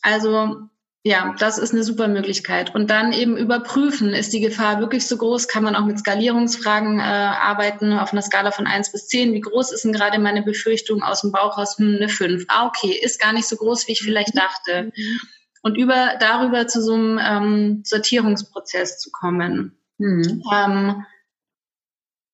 Also 0.00 0.68
ja, 1.02 1.34
das 1.40 1.58
ist 1.58 1.72
eine 1.72 1.82
super 1.82 2.06
Möglichkeit. 2.06 2.72
Und 2.72 2.88
dann 2.88 3.12
eben 3.12 3.36
überprüfen, 3.36 4.10
ist 4.10 4.32
die 4.32 4.40
Gefahr 4.40 4.78
wirklich 4.78 5.08
so 5.08 5.16
groß? 5.16 5.48
Kann 5.48 5.64
man 5.64 5.74
auch 5.74 5.84
mit 5.84 5.98
Skalierungsfragen 5.98 7.00
äh, 7.00 7.02
arbeiten 7.02 7.92
auf 7.94 8.12
einer 8.12 8.22
Skala 8.22 8.52
von 8.52 8.68
eins 8.68 8.92
bis 8.92 9.08
zehn? 9.08 9.32
Wie 9.32 9.40
groß 9.40 9.72
ist 9.72 9.84
denn 9.84 9.92
gerade 9.92 10.20
meine 10.20 10.42
Befürchtung 10.42 11.02
aus 11.02 11.22
dem 11.22 11.32
Bauch 11.32 11.58
raus? 11.58 11.76
Hm, 11.78 11.96
eine 11.96 12.08
fünf. 12.08 12.44
Ah, 12.46 12.66
okay, 12.66 12.92
ist 12.92 13.20
gar 13.20 13.32
nicht 13.32 13.48
so 13.48 13.56
groß, 13.56 13.88
wie 13.88 13.92
ich 13.92 14.02
vielleicht 14.02 14.36
dachte. 14.36 14.92
Mhm 14.94 15.20
und 15.62 15.76
über 15.76 16.16
darüber 16.20 16.66
zu 16.66 16.82
so 16.82 16.94
einem 16.94 17.18
ähm, 17.22 17.82
Sortierungsprozess 17.84 18.98
zu 18.98 19.10
kommen. 19.10 19.78
Mhm. 19.98 20.42
Ähm, 20.52 21.06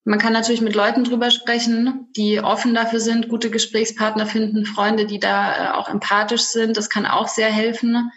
man 0.04 0.18
kann 0.18 0.32
natürlich 0.32 0.62
mit 0.62 0.74
Leuten 0.74 1.04
drüber 1.04 1.30
sprechen, 1.30 2.08
die 2.16 2.40
offen 2.40 2.74
dafür 2.74 2.98
sind, 2.98 3.28
gute 3.28 3.50
Gesprächspartner 3.50 4.26
finden, 4.26 4.64
Freunde, 4.64 5.04
die 5.04 5.20
da 5.20 5.52
äh, 5.52 5.70
auch 5.76 5.90
empathisch 5.90 6.44
sind. 6.44 6.78
Das 6.78 6.88
kann 6.88 7.04
auch 7.04 7.28
sehr 7.28 7.50
helfen. 7.50 8.10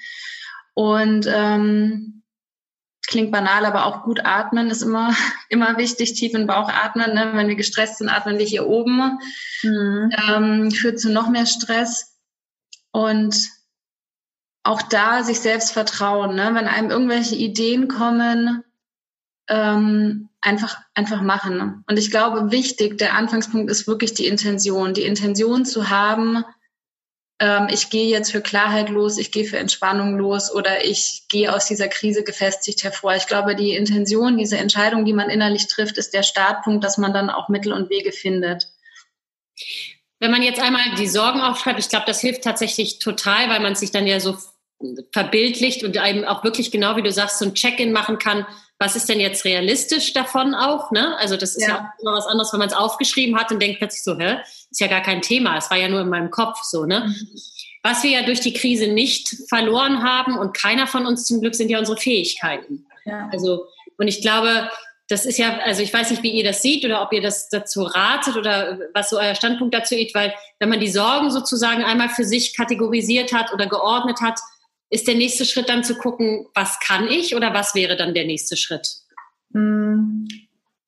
Und 0.73 1.27
ähm, 1.27 2.23
klingt 3.07 3.33
banal, 3.33 3.65
aber 3.65 3.85
auch 3.85 4.03
gut 4.03 4.23
atmen 4.23 4.69
ist 4.69 4.81
immer, 4.83 5.13
immer 5.49 5.77
wichtig. 5.77 6.13
Tief 6.13 6.33
in 6.33 6.41
den 6.41 6.47
Bauch 6.47 6.69
atmen. 6.69 7.13
Ne? 7.13 7.31
Wenn 7.33 7.49
wir 7.49 7.55
gestresst 7.55 7.97
sind, 7.97 8.07
atmen 8.07 8.39
wir 8.39 8.45
hier 8.45 8.67
oben. 8.67 9.19
Mhm. 9.61 10.11
Ähm, 10.29 10.71
führt 10.71 10.97
zu 10.97 11.11
noch 11.11 11.27
mehr 11.27 11.45
Stress. 11.45 12.17
Und 12.91 13.49
auch 14.63 14.81
da 14.81 15.23
sich 15.23 15.39
selbst 15.39 15.71
vertrauen, 15.71 16.35
ne? 16.35 16.51
wenn 16.53 16.67
einem 16.67 16.91
irgendwelche 16.91 17.35
Ideen 17.35 17.87
kommen, 17.87 18.63
ähm, 19.49 20.29
einfach, 20.39 20.79
einfach 20.93 21.21
machen. 21.21 21.83
Und 21.87 21.97
ich 21.97 22.11
glaube, 22.11 22.51
wichtig, 22.51 22.97
der 22.97 23.15
Anfangspunkt 23.15 23.71
ist 23.71 23.87
wirklich 23.87 24.13
die 24.13 24.27
Intention. 24.27 24.93
Die 24.93 25.03
Intention 25.03 25.65
zu 25.65 25.89
haben, 25.89 26.43
ähm, 27.41 27.67
ich 27.71 27.89
gehe 27.89 28.07
jetzt 28.07 28.31
für 28.31 28.41
Klarheit 28.41 28.89
los, 28.89 29.17
ich 29.17 29.31
gehe 29.31 29.45
für 29.45 29.57
Entspannung 29.57 30.17
los 30.17 30.53
oder 30.53 30.85
ich 30.85 31.23
gehe 31.27 31.53
aus 31.53 31.65
dieser 31.65 31.87
Krise 31.87 32.23
gefestigt 32.23 32.83
hervor. 32.83 33.15
Ich 33.15 33.25
glaube, 33.25 33.55
die 33.55 33.73
Intention, 33.73 34.37
diese 34.37 34.57
Entscheidung, 34.57 35.05
die 35.05 35.13
man 35.13 35.29
innerlich 35.29 35.67
trifft, 35.67 35.97
ist 35.97 36.13
der 36.13 36.23
Startpunkt, 36.23 36.83
dass 36.83 36.99
man 36.99 37.13
dann 37.13 37.31
auch 37.31 37.49
Mittel 37.49 37.73
und 37.73 37.89
Wege 37.89 38.11
findet. 38.11 38.71
Wenn 40.19 40.29
man 40.29 40.43
jetzt 40.43 40.61
einmal 40.61 40.83
die 40.99 41.07
Sorgen 41.07 41.41
aufschreibt, 41.41 41.79
ich 41.79 41.89
glaube, 41.89 42.05
das 42.05 42.21
hilft 42.21 42.43
tatsächlich 42.43 42.99
total, 42.99 43.49
weil 43.49 43.59
man 43.59 43.73
sich 43.73 43.89
dann 43.89 44.05
ja 44.05 44.19
so 44.19 44.37
verbildlicht 45.11 45.83
und 45.83 45.97
einem 45.97 46.25
auch 46.25 46.43
wirklich 46.43 46.71
genau, 46.71 46.95
wie 46.95 47.03
du 47.03 47.11
sagst, 47.11 47.39
so 47.39 47.45
ein 47.45 47.53
Check-in 47.53 47.91
machen 47.91 48.17
kann, 48.17 48.45
was 48.79 48.95
ist 48.95 49.09
denn 49.09 49.19
jetzt 49.19 49.45
realistisch 49.45 50.13
davon 50.13 50.55
auch? 50.55 50.91
Ne? 50.91 51.15
Also 51.19 51.37
das 51.37 51.55
ist 51.55 51.61
ja, 51.61 51.69
ja 51.69 51.75
auch 51.77 52.01
immer 52.01 52.13
was 52.13 52.25
anderes, 52.25 52.51
wenn 52.51 52.59
man 52.59 52.69
es 52.69 52.73
aufgeschrieben 52.73 53.39
hat 53.39 53.51
und 53.51 53.61
denkt 53.61 53.77
plötzlich 53.77 54.03
so, 54.03 54.17
hä, 54.17 54.37
ist 54.71 54.79
ja 54.79 54.87
gar 54.87 55.01
kein 55.01 55.21
Thema, 55.21 55.57
es 55.57 55.69
war 55.69 55.77
ja 55.77 55.87
nur 55.87 56.01
in 56.01 56.09
meinem 56.09 56.31
Kopf 56.31 56.63
so. 56.63 56.85
Ne? 56.85 57.05
Mhm. 57.07 57.27
Was 57.83 58.03
wir 58.03 58.11
ja 58.11 58.23
durch 58.23 58.39
die 58.39 58.53
Krise 58.53 58.87
nicht 58.87 59.35
verloren 59.49 60.03
haben 60.03 60.37
und 60.37 60.55
keiner 60.55 60.87
von 60.87 61.05
uns 61.05 61.25
zum 61.25 61.41
Glück 61.41 61.55
sind 61.55 61.69
ja 61.69 61.79
unsere 61.79 61.97
Fähigkeiten. 61.97 62.85
Ja. 63.05 63.29
Also 63.31 63.65
und 63.97 64.07
ich 64.07 64.21
glaube, 64.21 64.69
das 65.11 65.25
ist 65.25 65.37
ja, 65.37 65.59
also 65.59 65.83
ich 65.83 65.93
weiß 65.93 66.09
nicht, 66.09 66.23
wie 66.23 66.31
ihr 66.31 66.43
das 66.43 66.61
seht 66.61 66.85
oder 66.85 67.03
ob 67.03 67.13
ihr 67.13 67.21
das 67.21 67.49
dazu 67.49 67.83
ratet 67.83 68.37
oder 68.37 68.79
was 68.93 69.09
so 69.09 69.19
euer 69.19 69.35
Standpunkt 69.35 69.75
dazu 69.75 69.93
ist, 69.93 70.15
weil 70.15 70.33
wenn 70.59 70.69
man 70.69 70.79
die 70.79 70.89
Sorgen 70.89 71.29
sozusagen 71.29 71.83
einmal 71.83 72.09
für 72.09 72.23
sich 72.23 72.55
kategorisiert 72.55 73.33
hat 73.33 73.53
oder 73.53 73.67
geordnet 73.67 74.21
hat, 74.21 74.39
ist 74.91 75.07
der 75.07 75.15
nächste 75.15 75.45
Schritt 75.45 75.69
dann 75.69 75.83
zu 75.83 75.95
gucken, 75.95 76.45
was 76.53 76.79
kann 76.79 77.07
ich 77.07 77.35
oder 77.35 77.53
was 77.53 77.73
wäre 77.73 77.95
dann 77.95 78.13
der 78.13 78.25
nächste 78.25 78.57
Schritt? 78.57 78.97
Hm. 79.53 80.27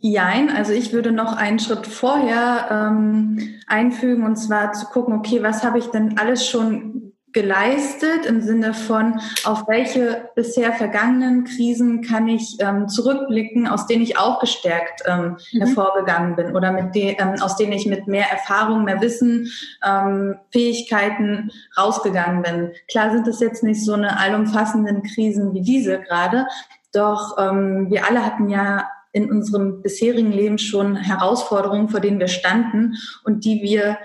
Jein, 0.06 0.50
also 0.50 0.74
ich 0.74 0.92
würde 0.92 1.14
noch 1.14 1.32
einen 1.32 1.60
Schritt 1.60 1.88
vorher 1.88 2.68
ähm, 2.70 3.56
einfügen 3.68 4.26
und 4.26 4.36
zwar 4.36 4.74
zu 4.74 4.88
gucken, 4.88 5.14
okay, 5.16 5.42
was 5.42 5.64
habe 5.64 5.80
ich 5.80 5.86
denn 5.88 6.18
alles 6.20 6.46
schon 6.46 7.03
geleistet 7.34 8.26
im 8.26 8.42
Sinne 8.42 8.74
von, 8.74 9.20
auf 9.44 9.68
welche 9.68 10.30
bisher 10.36 10.72
vergangenen 10.74 11.44
Krisen 11.44 12.02
kann 12.02 12.28
ich 12.28 12.58
ähm, 12.60 12.88
zurückblicken, 12.88 13.68
aus 13.68 13.88
denen 13.88 14.04
ich 14.04 14.18
auch 14.18 14.40
gestärkt 14.40 15.02
ähm, 15.06 15.38
mhm. 15.52 15.60
hervorgegangen 15.60 16.36
bin 16.36 16.56
oder 16.56 16.72
mit 16.72 16.96
de 16.96 17.18
ähm, 17.20 17.36
aus 17.42 17.58
denen 17.58 17.74
ich 17.74 17.88
mit 17.88 18.08
mehr 18.08 18.30
Erfahrung, 18.30 18.84
mehr 18.86 19.02
Wissen, 19.02 19.52
ähm, 19.84 20.36
Fähigkeiten 20.52 21.52
rausgegangen 21.78 22.44
bin. 22.44 22.72
Klar 22.90 23.12
sind 23.12 23.28
es 23.28 23.40
jetzt 23.40 23.64
nicht 23.64 23.84
so 23.84 23.94
eine 23.94 24.20
allumfassenden 24.20 25.04
Krisen 25.04 25.54
wie 25.54 25.62
diese 25.62 26.00
gerade, 26.00 26.46
doch 26.94 27.38
ähm, 27.40 27.88
wir 27.90 28.08
alle 28.08 28.24
hatten 28.24 28.50
ja 28.50 28.88
in 29.12 29.30
unserem 29.30 29.82
bisherigen 29.82 30.32
Leben 30.32 30.58
schon 30.58 30.96
Herausforderungen, 30.96 31.90
vor 31.90 32.00
denen 32.00 32.20
wir 32.20 32.28
standen 32.28 32.96
und 33.24 33.46
die 33.46 33.62
wir 33.62 33.98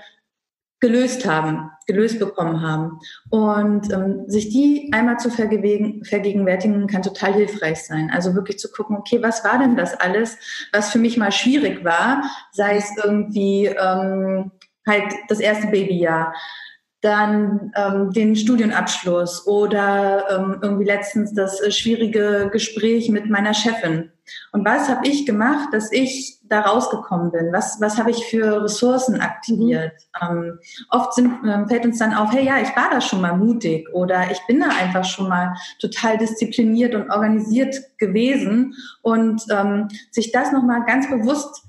gelöst 0.79 1.25
haben, 1.25 1.69
gelöst 1.87 2.19
bekommen 2.19 2.61
haben. 2.61 2.99
Und 3.29 3.91
ähm, 3.91 4.23
sich 4.27 4.49
die 4.49 4.89
einmal 4.93 5.17
zu 5.17 5.29
vergegenwärtigen, 5.29 6.87
kann 6.87 7.01
total 7.01 7.33
hilfreich 7.33 7.83
sein. 7.83 8.11
Also 8.13 8.35
wirklich 8.35 8.59
zu 8.59 8.71
gucken, 8.71 8.97
okay, 8.97 9.21
was 9.21 9.43
war 9.43 9.59
denn 9.59 9.75
das 9.75 9.93
alles, 9.99 10.37
was 10.71 10.91
für 10.91 10.99
mich 10.99 11.17
mal 11.17 11.31
schwierig 11.31 11.83
war, 11.83 12.23
sei 12.51 12.77
es 12.77 12.91
irgendwie 13.03 13.65
ähm, 13.65 14.51
halt 14.87 15.13
das 15.27 15.39
erste 15.39 15.67
Babyjahr, 15.67 16.33
dann 17.01 17.71
ähm, 17.75 18.11
den 18.11 18.35
Studienabschluss 18.35 19.47
oder 19.47 20.25
ähm, 20.29 20.59
irgendwie 20.61 20.85
letztens 20.85 21.33
das 21.33 21.61
äh, 21.61 21.71
schwierige 21.71 22.49
Gespräch 22.51 23.09
mit 23.09 23.29
meiner 23.29 23.53
Chefin. 23.53 24.11
Und 24.51 24.65
was 24.65 24.89
habe 24.89 25.07
ich 25.07 25.25
gemacht, 25.25 25.69
dass 25.71 25.91
ich 25.91 26.39
da 26.43 26.61
rausgekommen 26.61 27.31
bin? 27.31 27.51
Was, 27.51 27.79
was 27.79 27.97
habe 27.97 28.11
ich 28.11 28.25
für 28.25 28.63
Ressourcen 28.63 29.21
aktiviert? 29.21 29.93
Mhm. 30.21 30.27
Ähm, 30.29 30.59
oft 30.89 31.13
sind, 31.13 31.39
ähm, 31.45 31.67
fällt 31.67 31.85
uns 31.85 31.99
dann 31.99 32.13
auf, 32.13 32.31
hey 32.31 32.45
ja, 32.45 32.59
ich 32.59 32.75
war 32.75 32.89
da 32.91 33.01
schon 33.01 33.21
mal 33.21 33.37
mutig 33.37 33.87
oder 33.93 34.31
ich 34.31 34.39
bin 34.47 34.59
da 34.59 34.69
einfach 34.69 35.05
schon 35.05 35.29
mal 35.29 35.55
total 35.79 36.17
diszipliniert 36.17 36.95
und 36.95 37.09
organisiert 37.09 37.75
gewesen. 37.97 38.75
Und 39.01 39.43
ähm, 39.51 39.87
sich 40.11 40.31
das 40.31 40.51
nochmal 40.51 40.85
ganz 40.85 41.09
bewusst 41.09 41.63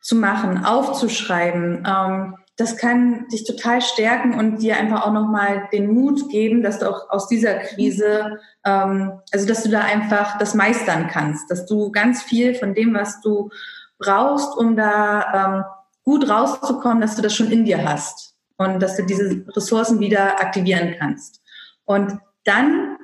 zu 0.00 0.16
machen, 0.16 0.64
aufzuschreiben, 0.64 1.86
ähm, 1.86 2.36
das 2.56 2.76
kann 2.76 3.26
dich 3.28 3.44
total 3.44 3.82
stärken 3.82 4.38
und 4.38 4.58
dir 4.58 4.76
einfach 4.76 5.04
auch 5.06 5.12
nochmal 5.12 5.68
den 5.72 5.92
Mut 5.92 6.28
geben, 6.30 6.62
dass 6.62 6.78
du 6.78 6.88
auch 6.88 7.10
aus 7.10 7.26
dieser 7.26 7.54
Krise, 7.54 8.38
ähm, 8.64 9.20
also 9.32 9.46
dass 9.46 9.64
du 9.64 9.70
da 9.70 9.80
einfach 9.80 10.38
das 10.38 10.54
meistern 10.54 11.08
kannst, 11.08 11.50
dass 11.50 11.66
du 11.66 11.90
ganz 11.90 12.22
viel 12.22 12.54
von 12.54 12.74
dem, 12.74 12.94
was 12.94 13.20
du 13.20 13.50
brauchst, 13.98 14.56
um 14.56 14.76
da 14.76 15.56
ähm, 15.56 15.64
gut 16.04 16.28
rauszukommen, 16.28 17.00
dass 17.00 17.16
du 17.16 17.22
das 17.22 17.34
schon 17.34 17.50
in 17.50 17.64
dir 17.64 17.84
hast 17.88 18.36
und 18.56 18.80
dass 18.80 18.96
du 18.96 19.02
diese 19.04 19.44
Ressourcen 19.48 19.98
wieder 19.98 20.40
aktivieren 20.40 20.94
kannst. 20.98 21.42
Und 21.84 22.18
dann 22.44 22.98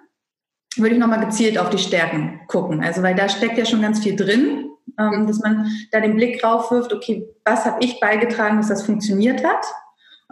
würde 0.76 0.94
ich 0.94 1.00
nochmal 1.00 1.24
gezielt 1.24 1.58
auf 1.58 1.70
die 1.70 1.78
Stärken 1.78 2.40
gucken, 2.46 2.84
also 2.84 3.02
weil 3.02 3.16
da 3.16 3.28
steckt 3.28 3.58
ja 3.58 3.64
schon 3.64 3.82
ganz 3.82 3.98
viel 4.00 4.14
drin 4.14 4.69
ähm, 5.00 5.26
dass 5.26 5.40
man 5.40 5.70
da 5.90 6.00
den 6.00 6.16
Blick 6.16 6.40
drauf 6.40 6.70
wirft, 6.70 6.92
okay, 6.92 7.26
was 7.44 7.64
habe 7.64 7.82
ich 7.82 8.00
beigetragen, 8.00 8.58
dass 8.58 8.68
das 8.68 8.84
funktioniert 8.84 9.42
hat? 9.44 9.64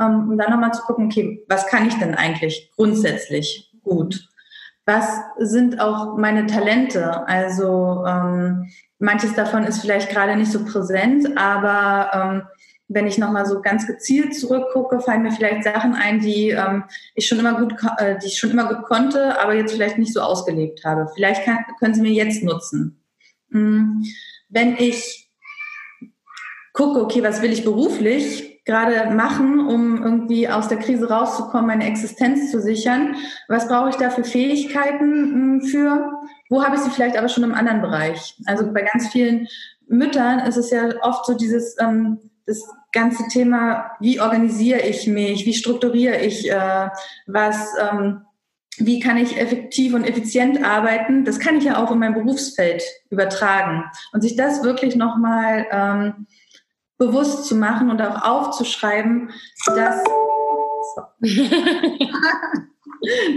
Ähm, 0.00 0.28
und 0.30 0.38
dann 0.38 0.50
nochmal 0.50 0.72
zu 0.72 0.82
gucken, 0.82 1.06
okay, 1.06 1.44
was 1.48 1.66
kann 1.66 1.88
ich 1.88 1.94
denn 1.98 2.14
eigentlich 2.14 2.70
grundsätzlich 2.76 3.72
gut? 3.82 4.28
Was 4.84 5.20
sind 5.38 5.80
auch 5.80 6.16
meine 6.16 6.46
Talente? 6.46 7.26
Also 7.26 8.04
ähm, 8.06 8.70
manches 8.98 9.34
davon 9.34 9.64
ist 9.64 9.80
vielleicht 9.80 10.10
gerade 10.10 10.36
nicht 10.36 10.52
so 10.52 10.64
präsent, 10.64 11.36
aber 11.36 12.10
ähm, 12.14 12.42
wenn 12.90 13.06
ich 13.06 13.18
nochmal 13.18 13.44
so 13.44 13.60
ganz 13.60 13.86
gezielt 13.86 14.34
zurückgucke, 14.34 15.00
fallen 15.00 15.22
mir 15.22 15.32
vielleicht 15.32 15.64
Sachen 15.64 15.94
ein, 15.94 16.20
die 16.20 16.50
ähm, 16.50 16.84
ich 17.14 17.28
schon 17.28 17.38
immer 17.38 17.60
gut, 17.60 17.74
äh, 17.98 18.18
die 18.18 18.28
ich 18.28 18.38
schon 18.38 18.50
immer 18.50 18.72
gut 18.72 18.84
konnte, 18.84 19.38
aber 19.40 19.54
jetzt 19.54 19.72
vielleicht 19.72 19.98
nicht 19.98 20.14
so 20.14 20.22
ausgelebt 20.22 20.84
habe. 20.84 21.06
Vielleicht 21.14 21.44
kann, 21.44 21.58
können 21.78 21.92
Sie 21.92 22.00
mir 22.00 22.12
jetzt 22.12 22.42
nutzen. 22.42 23.02
Mhm 23.50 24.04
wenn 24.48 24.76
ich 24.76 25.30
gucke, 26.72 27.00
okay, 27.00 27.22
was 27.22 27.42
will 27.42 27.52
ich 27.52 27.64
beruflich 27.64 28.62
gerade 28.64 29.14
machen, 29.14 29.66
um 29.66 30.02
irgendwie 30.02 30.48
aus 30.48 30.68
der 30.68 30.78
Krise 30.78 31.08
rauszukommen, 31.08 31.66
meine 31.66 31.86
Existenz 31.86 32.50
zu 32.50 32.60
sichern, 32.60 33.16
was 33.48 33.66
brauche 33.66 33.88
ich 33.88 33.96
da 33.96 34.10
für 34.10 34.24
Fähigkeiten 34.24 35.60
hm, 35.60 35.62
für? 35.62 36.12
Wo 36.50 36.62
habe 36.62 36.76
ich 36.76 36.82
sie 36.82 36.90
vielleicht 36.90 37.16
aber 37.16 37.28
schon 37.28 37.44
im 37.44 37.54
anderen 37.54 37.80
Bereich? 37.80 38.36
Also 38.46 38.70
bei 38.72 38.82
ganz 38.82 39.08
vielen 39.08 39.48
Müttern 39.86 40.40
ist 40.40 40.56
es 40.56 40.70
ja 40.70 40.90
oft 41.02 41.24
so 41.24 41.34
dieses 41.34 41.76
ähm, 41.80 42.18
das 42.46 42.62
ganze 42.92 43.24
Thema, 43.28 43.92
wie 44.00 44.20
organisiere 44.20 44.80
ich 44.80 45.06
mich, 45.06 45.44
wie 45.46 45.54
strukturiere 45.54 46.20
ich 46.20 46.50
äh, 46.50 46.88
was, 47.26 47.74
ähm, 47.78 48.22
wie 48.78 49.00
kann 49.00 49.16
ich 49.16 49.36
effektiv 49.36 49.94
und 49.94 50.04
effizient 50.04 50.64
arbeiten, 50.64 51.24
das 51.24 51.38
kann 51.38 51.56
ich 51.58 51.64
ja 51.64 51.82
auch 51.82 51.90
in 51.90 51.98
mein 51.98 52.14
Berufsfeld 52.14 52.82
übertragen. 53.10 53.84
Und 54.12 54.22
sich 54.22 54.36
das 54.36 54.62
wirklich 54.62 54.96
nochmal 54.96 55.66
ähm, 55.70 56.26
bewusst 56.96 57.46
zu 57.46 57.56
machen 57.56 57.90
und 57.90 58.02
auch 58.02 58.22
aufzuschreiben, 58.24 59.30
dass 59.66 60.02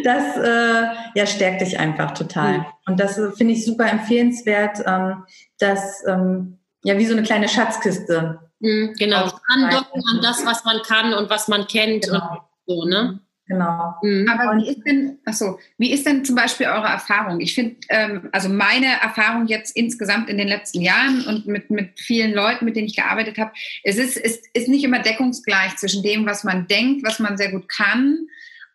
das 0.04 0.38
äh, 0.38 0.84
ja, 1.16 1.26
stärkt 1.26 1.62
dich 1.62 1.80
einfach 1.80 2.12
total. 2.12 2.60
Mhm. 2.60 2.66
Und 2.88 3.00
das 3.00 3.18
äh, 3.18 3.32
finde 3.32 3.54
ich 3.54 3.66
super 3.66 3.90
empfehlenswert, 3.90 4.80
ähm, 4.86 5.24
dass 5.60 6.04
ähm, 6.08 6.60
ja 6.84 6.98
wie 6.98 7.06
so 7.06 7.14
eine 7.14 7.24
kleine 7.24 7.48
Schatzkiste. 7.48 8.40
Mhm, 8.60 8.94
genau, 8.98 9.30
andocken 9.48 10.04
an 10.12 10.22
das, 10.22 10.46
was 10.46 10.64
man 10.66 10.82
kann 10.84 11.14
und 11.14 11.30
was 11.30 11.48
man 11.48 11.68
kennt 11.68 12.06
genau. 12.06 12.32
und 12.32 12.40
so, 12.68 12.86
ne? 12.86 13.20
Genau. 13.52 13.96
Mhm. 14.02 14.30
Aber 14.30 14.58
wie 14.58 14.70
ist 14.70 14.82
denn, 14.86 15.18
achso, 15.26 15.60
wie 15.78 15.92
ist 15.92 16.06
denn 16.06 16.24
zum 16.24 16.36
Beispiel 16.36 16.68
eure 16.68 16.88
Erfahrung? 16.88 17.42
Ich 17.42 17.54
finde, 17.54 17.76
ähm, 17.90 18.30
also 18.32 18.48
meine 18.48 18.86
Erfahrung 19.02 19.48
jetzt 19.48 19.76
insgesamt 19.76 20.30
in 20.30 20.38
den 20.38 20.48
letzten 20.48 20.80
Jahren 20.80 21.26
und 21.26 21.48
mit, 21.48 21.70
mit 21.70 22.00
vielen 22.00 22.34
Leuten, 22.34 22.64
mit 22.64 22.78
denen 22.78 22.88
ich 22.88 22.96
gearbeitet 22.96 23.38
habe, 23.38 23.52
es 23.84 23.98
ist, 23.98 24.16
es 24.16 24.42
ist 24.54 24.70
nicht 24.70 24.86
immer 24.86 25.00
deckungsgleich 25.00 25.76
zwischen 25.76 26.02
dem, 26.02 26.26
was 26.26 26.46
man 26.46 26.68
denkt, 26.68 27.06
was 27.06 27.20
man 27.20 27.36
sehr 27.36 27.52
gut 27.52 27.68
kann 27.68 28.20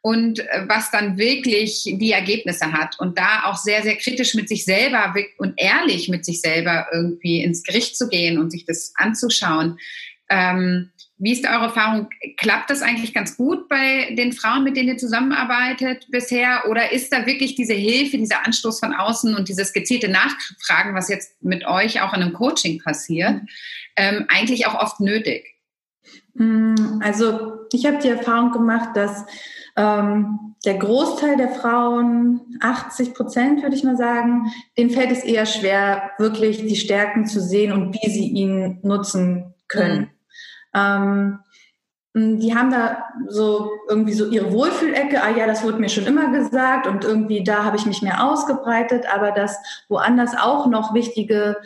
und 0.03 0.41
äh, 0.41 0.65
was 0.69 0.91
dann 0.91 1.17
wirklich 1.17 1.85
die 1.85 2.13
Ergebnisse 2.13 2.71
hat. 2.71 2.99
Und 2.99 3.19
da 3.19 3.45
auch 3.47 3.57
sehr, 3.57 3.83
sehr 3.83 3.97
kritisch 3.97 4.35
mit 4.35 4.47
sich 4.51 4.67
selber 4.67 5.15
und 5.39 5.55
ehrlich 5.57 6.11
mit 6.11 6.27
sich 6.27 6.43
selber 6.43 6.87
irgendwie 6.93 7.43
ins 7.43 7.63
Gericht 7.63 7.97
zu 7.97 8.11
gehen 8.11 8.39
und 8.39 8.51
sich 8.51 8.67
das 8.67 8.93
anzuschauen. 8.97 9.79
Ähm, 10.29 10.91
wie 11.19 11.33
ist 11.33 11.47
eure 11.47 11.65
Erfahrung? 11.65 12.09
Klappt 12.37 12.69
das 12.69 12.83
eigentlich 12.83 13.15
ganz 13.15 13.37
gut 13.37 13.69
bei 13.69 14.15
den 14.15 14.33
Frauen, 14.33 14.65
mit 14.65 14.77
denen 14.77 14.89
ihr 14.89 14.99
zusammenarbeitet 14.99 16.07
bisher? 16.11 16.65
Oder 16.69 16.93
ist 16.93 17.13
da 17.13 17.25
wirklich 17.25 17.55
diese 17.55 17.73
Hilfe, 17.73 18.19
dieser 18.19 18.45
Anstoß 18.45 18.81
von 18.81 18.95
außen 18.95 19.35
und 19.35 19.49
dieses 19.49 19.73
gezielte 19.73 20.09
Nachfragen, 20.09 20.95
was 20.95 21.09
jetzt 21.09 21.43
mit 21.43 21.67
euch 21.67 22.03
auch 22.03 22.13
in 22.13 22.23
einem 22.23 22.35
Coaching 22.35 22.83
passiert, 22.83 23.41
ähm, 23.97 24.27
eigentlich 24.29 24.67
auch 24.67 24.75
oft 24.75 25.01
nötig? 25.01 25.55
Mm, 26.35 27.01
also 27.03 27.61
ich 27.73 27.87
habe 27.87 27.99
die 27.99 28.09
Erfahrung 28.09 28.53
gemacht, 28.53 28.91
dass 28.95 29.25
ähm, 29.77 30.55
der 30.67 30.75
Großteil 30.75 31.39
der 31.39 31.49
Frauen, 31.49 32.59
80 32.61 33.15
Prozent 33.15 33.63
würde 33.63 33.77
ich 33.77 33.85
mal 33.85 33.97
sagen, 33.97 34.53
denen 34.77 34.91
fällt 34.91 35.13
es 35.13 35.25
eher 35.25 35.47
schwer, 35.47 36.11
wirklich 36.19 36.67
die 36.67 36.77
Stärken 36.77 37.25
zu 37.25 37.41
sehen 37.41 37.73
und 37.73 37.95
wie 37.95 38.11
sie 38.11 38.29
ihn 38.29 38.81
nutzen 38.83 39.55
können. 39.69 40.01
Mhm. 40.01 40.16
Ähm, 40.77 41.41
die 42.19 42.55
haben 42.55 42.71
da 42.71 43.05
so 43.29 43.71
irgendwie 43.89 44.15
so 44.15 44.27
ihre 44.27 44.51
Wohlfühlecke, 44.51 45.23
ah 45.23 45.31
ja, 45.31 45.47
das 45.47 45.63
wurde 45.63 45.79
mir 45.79 45.91
schon 45.91 46.07
immer 46.07 46.31
gesagt 46.31 46.87
und 46.87 47.05
irgendwie 47.05 47.45
da 47.45 47.65
habe 47.65 47.77
ich 47.77 47.85
mich 47.85 48.01
mehr 48.01 48.25
ausgebreitet, 48.25 49.05
aber 49.13 49.33
dass 49.33 49.59
woanders 49.89 50.35
auch 50.35 50.67
noch 50.67 50.95
wichtige 50.95 51.59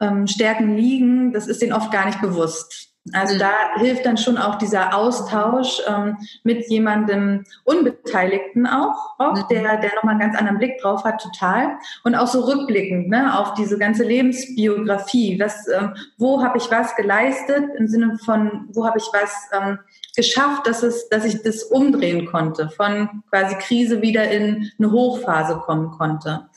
ähm, 0.00 0.26
Stärken 0.26 0.76
liegen, 0.76 1.32
das 1.32 1.46
ist 1.46 1.62
denen 1.62 1.72
oft 1.72 1.90
gar 1.90 2.04
nicht 2.04 2.20
bewusst. 2.20 2.95
Also 3.12 3.38
da 3.38 3.52
hilft 3.76 4.04
dann 4.04 4.16
schon 4.16 4.36
auch 4.36 4.56
dieser 4.56 4.96
Austausch 4.96 5.80
ähm, 5.86 6.16
mit 6.42 6.68
jemandem 6.68 7.44
Unbeteiligten 7.64 8.66
auch, 8.66 9.14
auch 9.18 9.34
mhm. 9.34 9.44
der, 9.48 9.76
der 9.76 9.94
nochmal 9.94 10.14
einen 10.14 10.20
ganz 10.20 10.36
anderen 10.36 10.58
Blick 10.58 10.80
drauf 10.80 11.04
hat, 11.04 11.20
total. 11.20 11.76
Und 12.02 12.16
auch 12.16 12.26
so 12.26 12.40
rückblickend 12.40 13.08
ne, 13.08 13.38
auf 13.38 13.54
diese 13.54 13.78
ganze 13.78 14.02
Lebensbiografie. 14.02 15.38
Was, 15.38 15.68
ähm, 15.68 15.94
wo 16.18 16.42
habe 16.42 16.58
ich 16.58 16.70
was 16.70 16.96
geleistet 16.96 17.64
im 17.78 17.86
Sinne 17.86 18.18
von, 18.24 18.68
wo 18.72 18.84
habe 18.84 18.98
ich 18.98 19.06
was 19.12 19.32
ähm, 19.52 19.78
geschafft, 20.16 20.66
dass, 20.66 20.82
es, 20.82 21.08
dass 21.08 21.24
ich 21.24 21.42
das 21.42 21.62
umdrehen 21.62 22.26
konnte, 22.26 22.70
von 22.70 23.22
quasi 23.30 23.54
Krise 23.56 24.02
wieder 24.02 24.28
in 24.30 24.70
eine 24.78 24.90
Hochphase 24.90 25.56
kommen 25.58 25.92
konnte. 25.92 26.48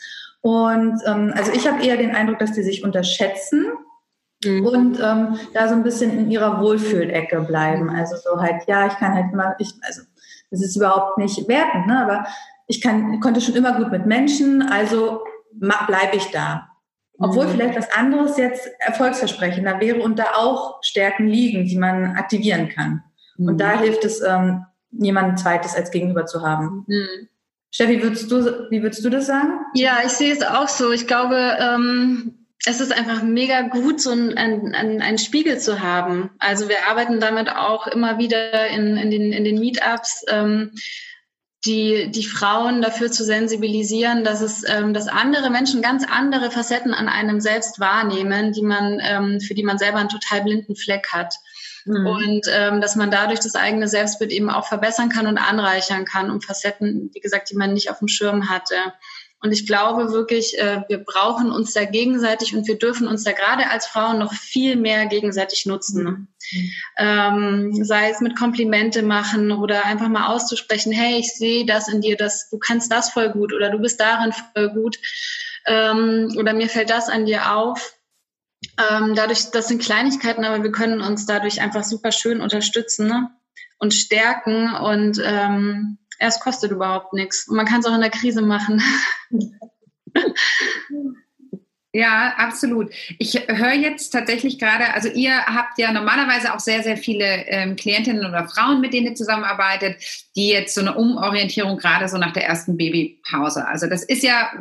Und 0.41 0.99
ähm, 1.05 1.33
also 1.35 1.51
ich 1.51 1.67
habe 1.67 1.83
eher 1.83 1.97
den 1.97 2.15
Eindruck, 2.15 2.39
dass 2.39 2.53
die 2.53 2.63
sich 2.63 2.83
unterschätzen 2.83 3.67
Mhm. 4.43 4.65
Und 4.65 4.99
ähm, 4.99 5.39
da 5.53 5.67
so 5.67 5.75
ein 5.75 5.83
bisschen 5.83 6.17
in 6.17 6.31
ihrer 6.31 6.61
Wohlfühlecke 6.61 7.41
bleiben. 7.41 7.83
Mhm. 7.83 7.89
Also 7.89 8.15
so 8.15 8.41
halt, 8.41 8.63
ja, 8.67 8.87
ich 8.87 8.93
kann 8.93 9.13
halt 9.13 9.33
immer, 9.33 9.55
ich, 9.59 9.73
also 9.81 10.01
das 10.51 10.61
ist 10.61 10.75
überhaupt 10.75 11.17
nicht 11.17 11.47
wertend, 11.47 11.87
ne? 11.87 12.01
aber 12.01 12.25
ich 12.67 12.81
kann, 12.81 13.19
konnte 13.19 13.41
schon 13.41 13.55
immer 13.55 13.73
gut 13.77 13.91
mit 13.91 14.05
Menschen, 14.05 14.61
also 14.61 15.21
bleibe 15.51 16.15
ich 16.15 16.31
da. 16.31 16.67
Obwohl 17.17 17.47
mhm. 17.47 17.51
vielleicht 17.51 17.77
was 17.77 17.91
anderes 17.91 18.37
jetzt 18.37 18.69
erfolgsversprechender 18.79 19.79
wäre 19.81 20.01
und 20.01 20.17
da 20.17 20.35
auch 20.35 20.81
Stärken 20.81 21.27
liegen, 21.27 21.65
die 21.65 21.77
man 21.77 22.15
aktivieren 22.15 22.69
kann. 22.69 23.03
Mhm. 23.37 23.47
Und 23.47 23.57
da 23.59 23.79
hilft 23.79 24.05
es, 24.05 24.21
ähm, 24.21 24.65
jemanden 24.91 25.37
zweites 25.37 25.75
als 25.75 25.91
Gegenüber 25.91 26.25
zu 26.25 26.41
haben. 26.41 26.85
Mhm. 26.87 27.27
Steffi, 27.71 28.01
würdest 28.01 28.31
du, 28.31 28.67
wie 28.71 28.81
würdest 28.81 29.05
du 29.05 29.09
das 29.09 29.27
sagen? 29.27 29.59
Ja, 29.75 29.97
ich 30.03 30.11
sehe 30.11 30.33
es 30.33 30.41
auch 30.41 30.67
so. 30.67 30.91
Ich 30.91 31.05
glaube, 31.05 31.57
ähm, 31.59 32.38
es 32.65 32.81
ist 32.81 32.91
einfach 32.91 33.23
mega 33.23 33.61
gut, 33.61 34.01
so 34.01 34.11
einen, 34.11 34.37
einen, 34.37 35.01
einen 35.01 35.17
Spiegel 35.17 35.59
zu 35.59 35.79
haben. 35.79 36.31
Also 36.39 36.67
wir 36.67 36.87
arbeiten 36.87 37.19
damit 37.19 37.49
auch 37.49 37.87
immer 37.87 38.17
wieder 38.17 38.67
in, 38.67 38.97
in 38.97 39.11
den, 39.11 39.31
in 39.31 39.43
den 39.45 39.59
Meetups. 39.59 40.25
Ähm, 40.27 40.71
die, 41.65 42.09
die 42.11 42.25
Frauen 42.25 42.81
dafür 42.81 43.11
zu 43.11 43.25
sensibilisieren, 43.25 44.23
dass 44.23 44.39
es, 44.41 44.63
ähm, 44.67 44.93
dass 44.93 45.07
andere 45.07 45.49
Menschen 45.49 45.81
ganz 45.81 46.05
andere 46.09 46.51
Facetten 46.51 46.93
an 46.93 47.09
einem 47.09 47.41
selbst 47.41 47.81
wahrnehmen, 47.81 48.53
die 48.53 48.61
man, 48.61 48.99
ähm, 49.01 49.41
für 49.41 49.55
die 49.55 49.63
man 49.63 49.77
selber 49.77 49.97
einen 49.97 50.09
total 50.09 50.43
blinden 50.43 50.77
Fleck 50.77 51.09
hat. 51.11 51.35
Mhm. 51.85 52.07
Und 52.07 52.41
ähm, 52.49 52.79
dass 52.79 52.95
man 52.95 53.11
dadurch 53.11 53.41
das 53.41 53.55
eigene 53.55 53.89
Selbstbild 53.89 54.31
eben 54.31 54.49
auch 54.49 54.67
verbessern 54.67 55.09
kann 55.09 55.27
und 55.27 55.37
anreichern 55.37 56.05
kann 56.05 56.31
um 56.31 56.41
Facetten, 56.41 57.11
wie 57.13 57.19
gesagt, 57.19 57.49
die 57.49 57.57
man 57.57 57.73
nicht 57.73 57.91
auf 57.91 57.99
dem 57.99 58.07
Schirm 58.07 58.49
hatte. 58.49 58.75
Und 59.41 59.53
ich 59.53 59.65
glaube 59.65 60.11
wirklich, 60.11 60.57
äh, 60.59 60.81
wir 60.89 60.97
brauchen 60.97 61.51
uns 61.51 61.73
da 61.73 61.85
gegenseitig 61.85 62.55
und 62.55 62.67
wir 62.67 62.77
dürfen 62.77 63.07
uns 63.07 63.23
da 63.23 63.31
gerade 63.31 63.69
als 63.69 63.87
Frauen 63.87 64.19
noch 64.19 64.33
viel 64.33 64.75
mehr 64.75 65.05
gegenseitig 65.05 65.65
nutzen. 65.65 66.03
Mhm. 66.51 66.71
Ähm, 66.97 67.83
sei 67.83 68.09
es 68.09 68.19
mit 68.19 68.37
Komplimente 68.37 69.01
machen 69.01 69.51
oder 69.51 69.85
einfach 69.85 70.09
mal 70.09 70.27
auszusprechen, 70.27 70.91
hey, 70.91 71.19
ich 71.19 71.33
sehe 71.33 71.65
das 71.65 71.87
in 71.87 72.01
dir, 72.01 72.17
dass 72.17 72.49
du 72.49 72.57
kannst 72.59 72.91
das 72.91 73.11
voll 73.11 73.29
gut 73.29 73.53
oder 73.53 73.69
du 73.69 73.79
bist 73.79 73.99
darin 73.99 74.33
voll 74.33 74.69
gut 74.71 74.97
ähm, 75.67 76.35
oder 76.37 76.53
mir 76.53 76.67
fällt 76.67 76.89
das 76.89 77.07
an 77.07 77.25
dir 77.25 77.55
auf. 77.55 77.93
Ähm, 78.77 79.15
dadurch, 79.15 79.51
das 79.51 79.69
sind 79.69 79.81
Kleinigkeiten, 79.81 80.43
aber 80.43 80.63
wir 80.63 80.71
können 80.71 80.99
uns 80.99 81.25
dadurch 81.25 81.61
einfach 81.61 81.85
super 81.85 82.11
schön 82.11 82.41
unterstützen 82.41 83.07
ne? 83.07 83.29
und 83.77 83.93
stärken 83.93 84.73
und 84.73 85.21
ähm, 85.23 85.97
es 86.19 86.39
kostet 86.39 86.71
überhaupt 86.71 87.13
nichts. 87.13 87.47
Und 87.47 87.55
man 87.55 87.65
kann 87.65 87.79
es 87.79 87.85
auch 87.85 87.95
in 87.95 88.01
der 88.01 88.11
Krise 88.11 88.41
machen. 88.41 88.81
Ja, 91.91 92.35
absolut. 92.37 92.93
Ich 93.17 93.33
höre 93.47 93.73
jetzt 93.73 94.11
tatsächlich 94.11 94.59
gerade, 94.59 94.93
also 94.93 95.09
ihr 95.09 95.35
habt 95.47 95.79
ja 95.79 95.91
normalerweise 95.91 96.53
auch 96.53 96.59
sehr, 96.59 96.83
sehr 96.83 96.97
viele 96.97 97.47
ähm, 97.47 97.75
Klientinnen 97.75 98.27
oder 98.27 98.47
Frauen, 98.47 98.79
mit 98.79 98.93
denen 98.93 99.07
ihr 99.07 99.15
zusammenarbeitet, 99.15 99.97
die 100.35 100.49
jetzt 100.49 100.75
so 100.75 100.81
eine 100.81 100.93
Umorientierung 100.93 101.77
gerade 101.77 102.07
so 102.07 102.19
nach 102.19 102.31
der 102.31 102.45
ersten 102.45 102.77
Babypause. 102.77 103.67
Also 103.67 103.87
das 103.87 104.03
ist 104.03 104.21
ja, 104.21 104.51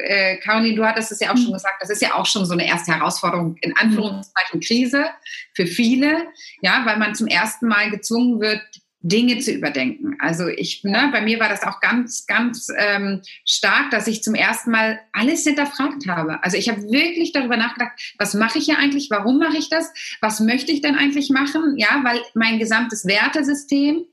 äh, 0.00 0.36
Caroline, 0.36 0.76
du 0.76 0.84
hattest 0.84 1.12
es 1.12 1.20
ja 1.20 1.32
auch 1.32 1.38
schon 1.38 1.54
gesagt, 1.54 1.76
das 1.80 1.88
ist 1.88 2.02
ja 2.02 2.14
auch 2.14 2.26
schon 2.26 2.44
so 2.44 2.52
eine 2.52 2.68
erste 2.68 2.92
Herausforderung, 2.92 3.56
in 3.62 3.74
Anführungszeichen 3.74 4.60
Krise 4.60 5.06
für 5.54 5.66
viele, 5.66 6.26
ja, 6.60 6.82
weil 6.84 6.98
man 6.98 7.14
zum 7.14 7.26
ersten 7.26 7.68
Mal 7.68 7.90
gezwungen 7.90 8.38
wird, 8.38 8.60
Dinge 9.08 9.38
zu 9.38 9.52
überdenken. 9.52 10.16
Also 10.18 10.48
ich, 10.48 10.82
ne, 10.82 11.08
bei 11.12 11.20
mir 11.20 11.38
war 11.38 11.48
das 11.48 11.62
auch 11.62 11.80
ganz, 11.80 12.26
ganz 12.26 12.68
ähm, 12.76 13.22
stark, 13.44 13.90
dass 13.90 14.06
ich 14.06 14.22
zum 14.22 14.34
ersten 14.34 14.70
Mal 14.70 14.98
alles 15.12 15.44
hinterfragt 15.44 16.08
habe. 16.08 16.42
Also 16.42 16.56
ich 16.56 16.68
habe 16.68 16.82
wirklich 16.90 17.32
darüber 17.32 17.56
nachgedacht, 17.56 17.92
was 18.18 18.34
mache 18.34 18.58
ich 18.58 18.64
hier 18.64 18.78
eigentlich, 18.78 19.08
warum 19.10 19.38
mache 19.38 19.56
ich 19.56 19.68
das, 19.68 19.92
was 20.20 20.40
möchte 20.40 20.72
ich 20.72 20.80
denn 20.80 20.96
eigentlich 20.96 21.30
machen? 21.30 21.76
Ja, 21.76 22.00
weil 22.02 22.20
mein 22.34 22.58
gesamtes 22.58 23.06
Wertesystem 23.06 24.04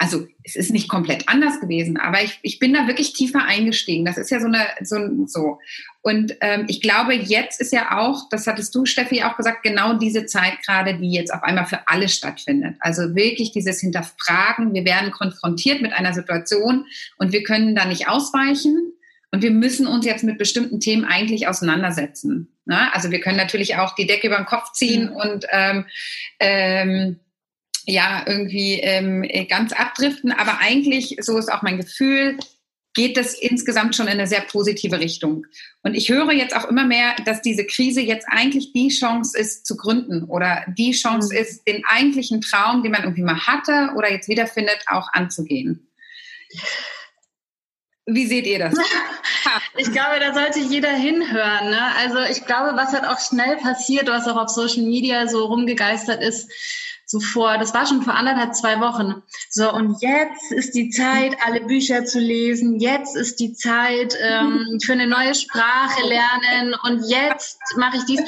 also 0.00 0.26
es 0.44 0.56
ist 0.56 0.70
nicht 0.70 0.88
komplett 0.88 1.28
anders 1.28 1.60
gewesen, 1.60 1.98
aber 1.98 2.22
ich, 2.22 2.38
ich 2.40 2.58
bin 2.58 2.72
da 2.72 2.86
wirklich 2.86 3.12
tiefer 3.12 3.44
eingestiegen. 3.44 4.06
Das 4.06 4.16
ist 4.16 4.30
ja 4.30 4.40
so 4.40 4.46
eine 4.46 4.66
so. 4.80 4.96
so. 5.26 5.58
Und 6.00 6.36
ähm, 6.40 6.64
ich 6.68 6.80
glaube, 6.80 7.12
jetzt 7.12 7.60
ist 7.60 7.70
ja 7.70 7.98
auch, 7.98 8.30
das 8.30 8.46
hattest 8.46 8.74
du, 8.74 8.86
Steffi, 8.86 9.22
auch 9.22 9.36
gesagt, 9.36 9.62
genau 9.62 9.98
diese 9.98 10.24
Zeit 10.24 10.54
gerade, 10.64 10.96
die 10.96 11.12
jetzt 11.12 11.34
auf 11.34 11.42
einmal 11.42 11.66
für 11.66 11.86
alle 11.86 12.08
stattfindet. 12.08 12.76
Also 12.80 13.14
wirklich 13.14 13.52
dieses 13.52 13.80
Hinterfragen. 13.80 14.72
Wir 14.72 14.86
werden 14.86 15.10
konfrontiert 15.10 15.82
mit 15.82 15.92
einer 15.92 16.14
Situation 16.14 16.86
und 17.18 17.32
wir 17.32 17.42
können 17.42 17.74
da 17.74 17.84
nicht 17.84 18.08
ausweichen. 18.08 18.94
Und 19.32 19.42
wir 19.42 19.50
müssen 19.50 19.86
uns 19.86 20.06
jetzt 20.06 20.24
mit 20.24 20.38
bestimmten 20.38 20.80
Themen 20.80 21.04
eigentlich 21.04 21.46
auseinandersetzen. 21.46 22.48
Ne? 22.64 22.92
Also 22.94 23.10
wir 23.10 23.20
können 23.20 23.36
natürlich 23.36 23.76
auch 23.76 23.94
die 23.94 24.06
Decke 24.06 24.28
über 24.28 24.38
den 24.38 24.46
Kopf 24.46 24.72
ziehen 24.72 25.10
mhm. 25.10 25.16
und 25.16 25.46
ähm, 25.52 25.84
ähm, 26.40 27.20
ja 27.86 28.24
irgendwie 28.26 28.74
ähm, 28.80 29.26
ganz 29.48 29.72
abdriften. 29.72 30.32
Aber 30.32 30.58
eigentlich, 30.60 31.16
so 31.20 31.38
ist 31.38 31.52
auch 31.52 31.62
mein 31.62 31.78
Gefühl, 31.78 32.38
geht 32.94 33.16
das 33.16 33.34
insgesamt 33.34 33.94
schon 33.94 34.06
in 34.06 34.14
eine 34.14 34.26
sehr 34.26 34.40
positive 34.40 34.98
Richtung. 34.98 35.46
Und 35.82 35.94
ich 35.94 36.08
höre 36.08 36.32
jetzt 36.32 36.56
auch 36.56 36.64
immer 36.64 36.84
mehr, 36.84 37.14
dass 37.24 37.40
diese 37.42 37.64
Krise 37.64 38.00
jetzt 38.00 38.26
eigentlich 38.28 38.72
die 38.72 38.88
Chance 38.88 39.38
ist 39.38 39.66
zu 39.66 39.76
gründen 39.76 40.24
oder 40.24 40.64
die 40.76 40.92
Chance 40.92 41.32
mhm. 41.32 41.40
ist, 41.40 41.66
den 41.66 41.84
eigentlichen 41.86 42.40
Traum, 42.40 42.82
den 42.82 42.92
man 42.92 43.02
irgendwie 43.02 43.22
mal 43.22 43.46
hatte 43.46 43.92
oder 43.96 44.10
jetzt 44.10 44.28
wiederfindet, 44.28 44.78
auch 44.86 45.08
anzugehen. 45.12 45.88
Wie 48.06 48.26
seht 48.26 48.46
ihr 48.46 48.58
das? 48.58 48.74
Ich 49.76 49.90
glaube, 49.90 50.20
da 50.20 50.34
sollte 50.34 50.60
jeder 50.60 50.92
hinhören. 50.92 51.70
Ne? 51.70 51.94
Also 51.96 52.18
ich 52.30 52.44
glaube, 52.44 52.76
was 52.76 52.92
halt 52.92 53.04
auch 53.04 53.18
schnell 53.18 53.56
passiert, 53.56 54.08
was 54.08 54.28
auch 54.28 54.36
auf 54.36 54.50
Social 54.50 54.82
Media 54.82 55.26
so 55.26 55.46
rumgegeistert 55.46 56.22
ist, 56.22 56.50
so 57.10 57.18
vor, 57.18 57.58
das 57.58 57.74
war 57.74 57.88
schon 57.88 58.02
vor 58.02 58.14
anderthalb, 58.14 58.54
zwei 58.54 58.78
Wochen. 58.78 59.20
So, 59.50 59.72
und 59.72 60.00
jetzt 60.00 60.52
ist 60.52 60.76
die 60.76 60.90
Zeit, 60.90 61.36
alle 61.44 61.60
Bücher 61.62 62.04
zu 62.04 62.20
lesen. 62.20 62.78
Jetzt 62.78 63.16
ist 63.16 63.40
die 63.40 63.52
Zeit 63.52 64.16
ähm, 64.22 64.78
für 64.84 64.92
eine 64.92 65.08
neue 65.08 65.34
Sprache 65.34 66.06
lernen. 66.06 66.76
Und 66.84 67.10
jetzt 67.10 67.58
mache 67.76 67.96
ich 67.96 68.04
dies. 68.04 68.20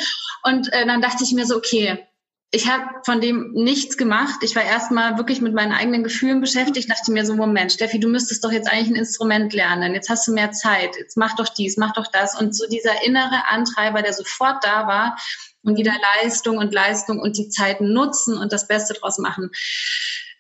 Und 0.43 0.73
äh, 0.73 0.85
dann 0.85 1.01
dachte 1.01 1.23
ich 1.23 1.33
mir 1.33 1.47
so, 1.47 1.55
okay, 1.57 2.09
ich 2.51 2.69
habe 2.69 2.85
von 3.05 3.21
dem 3.21 3.53
nichts 3.53 3.97
gemacht. 3.97 4.41
Ich 4.43 4.57
war 4.57 4.65
erstmal 4.65 5.17
wirklich 5.17 5.41
mit 5.41 5.55
meinen 5.55 5.73
eigenen 5.73 6.03
Gefühlen 6.03 6.41
beschäftigt. 6.41 6.91
Dachte 6.91 7.13
mir 7.13 7.25
so, 7.25 7.37
Moment, 7.37 7.71
Steffi, 7.71 8.01
du 8.01 8.09
müsstest 8.09 8.43
doch 8.43 8.51
jetzt 8.51 8.69
eigentlich 8.69 8.91
ein 8.91 8.97
Instrument 8.97 9.53
lernen. 9.53 9.95
Jetzt 9.95 10.11
hast 10.11 10.27
du 10.27 10.33
mehr 10.33 10.51
Zeit. 10.51 10.97
Jetzt 10.99 11.17
mach 11.17 11.37
doch 11.37 11.49
dies, 11.49 11.77
mach 11.77 11.93
doch 11.93 12.09
das. 12.09 12.39
Und 12.39 12.57
so 12.57 12.67
dieser 12.67 13.07
innere 13.07 13.47
Antreiber, 13.49 14.03
der 14.03 14.13
sofort 14.13 14.65
da 14.65 14.89
war, 14.89 15.17
und 15.63 15.77
wieder 15.77 15.95
Leistung 16.21 16.59
und 16.59 16.73
Leistung 16.73 17.21
und 17.21 17.37
die 17.39 17.49
Zeit 17.49 17.81
nutzen 17.81 18.37
und 18.37 18.53
das 18.53 18.69
Beste 18.69 18.95
draus 18.95 19.19
machen. 19.19 19.51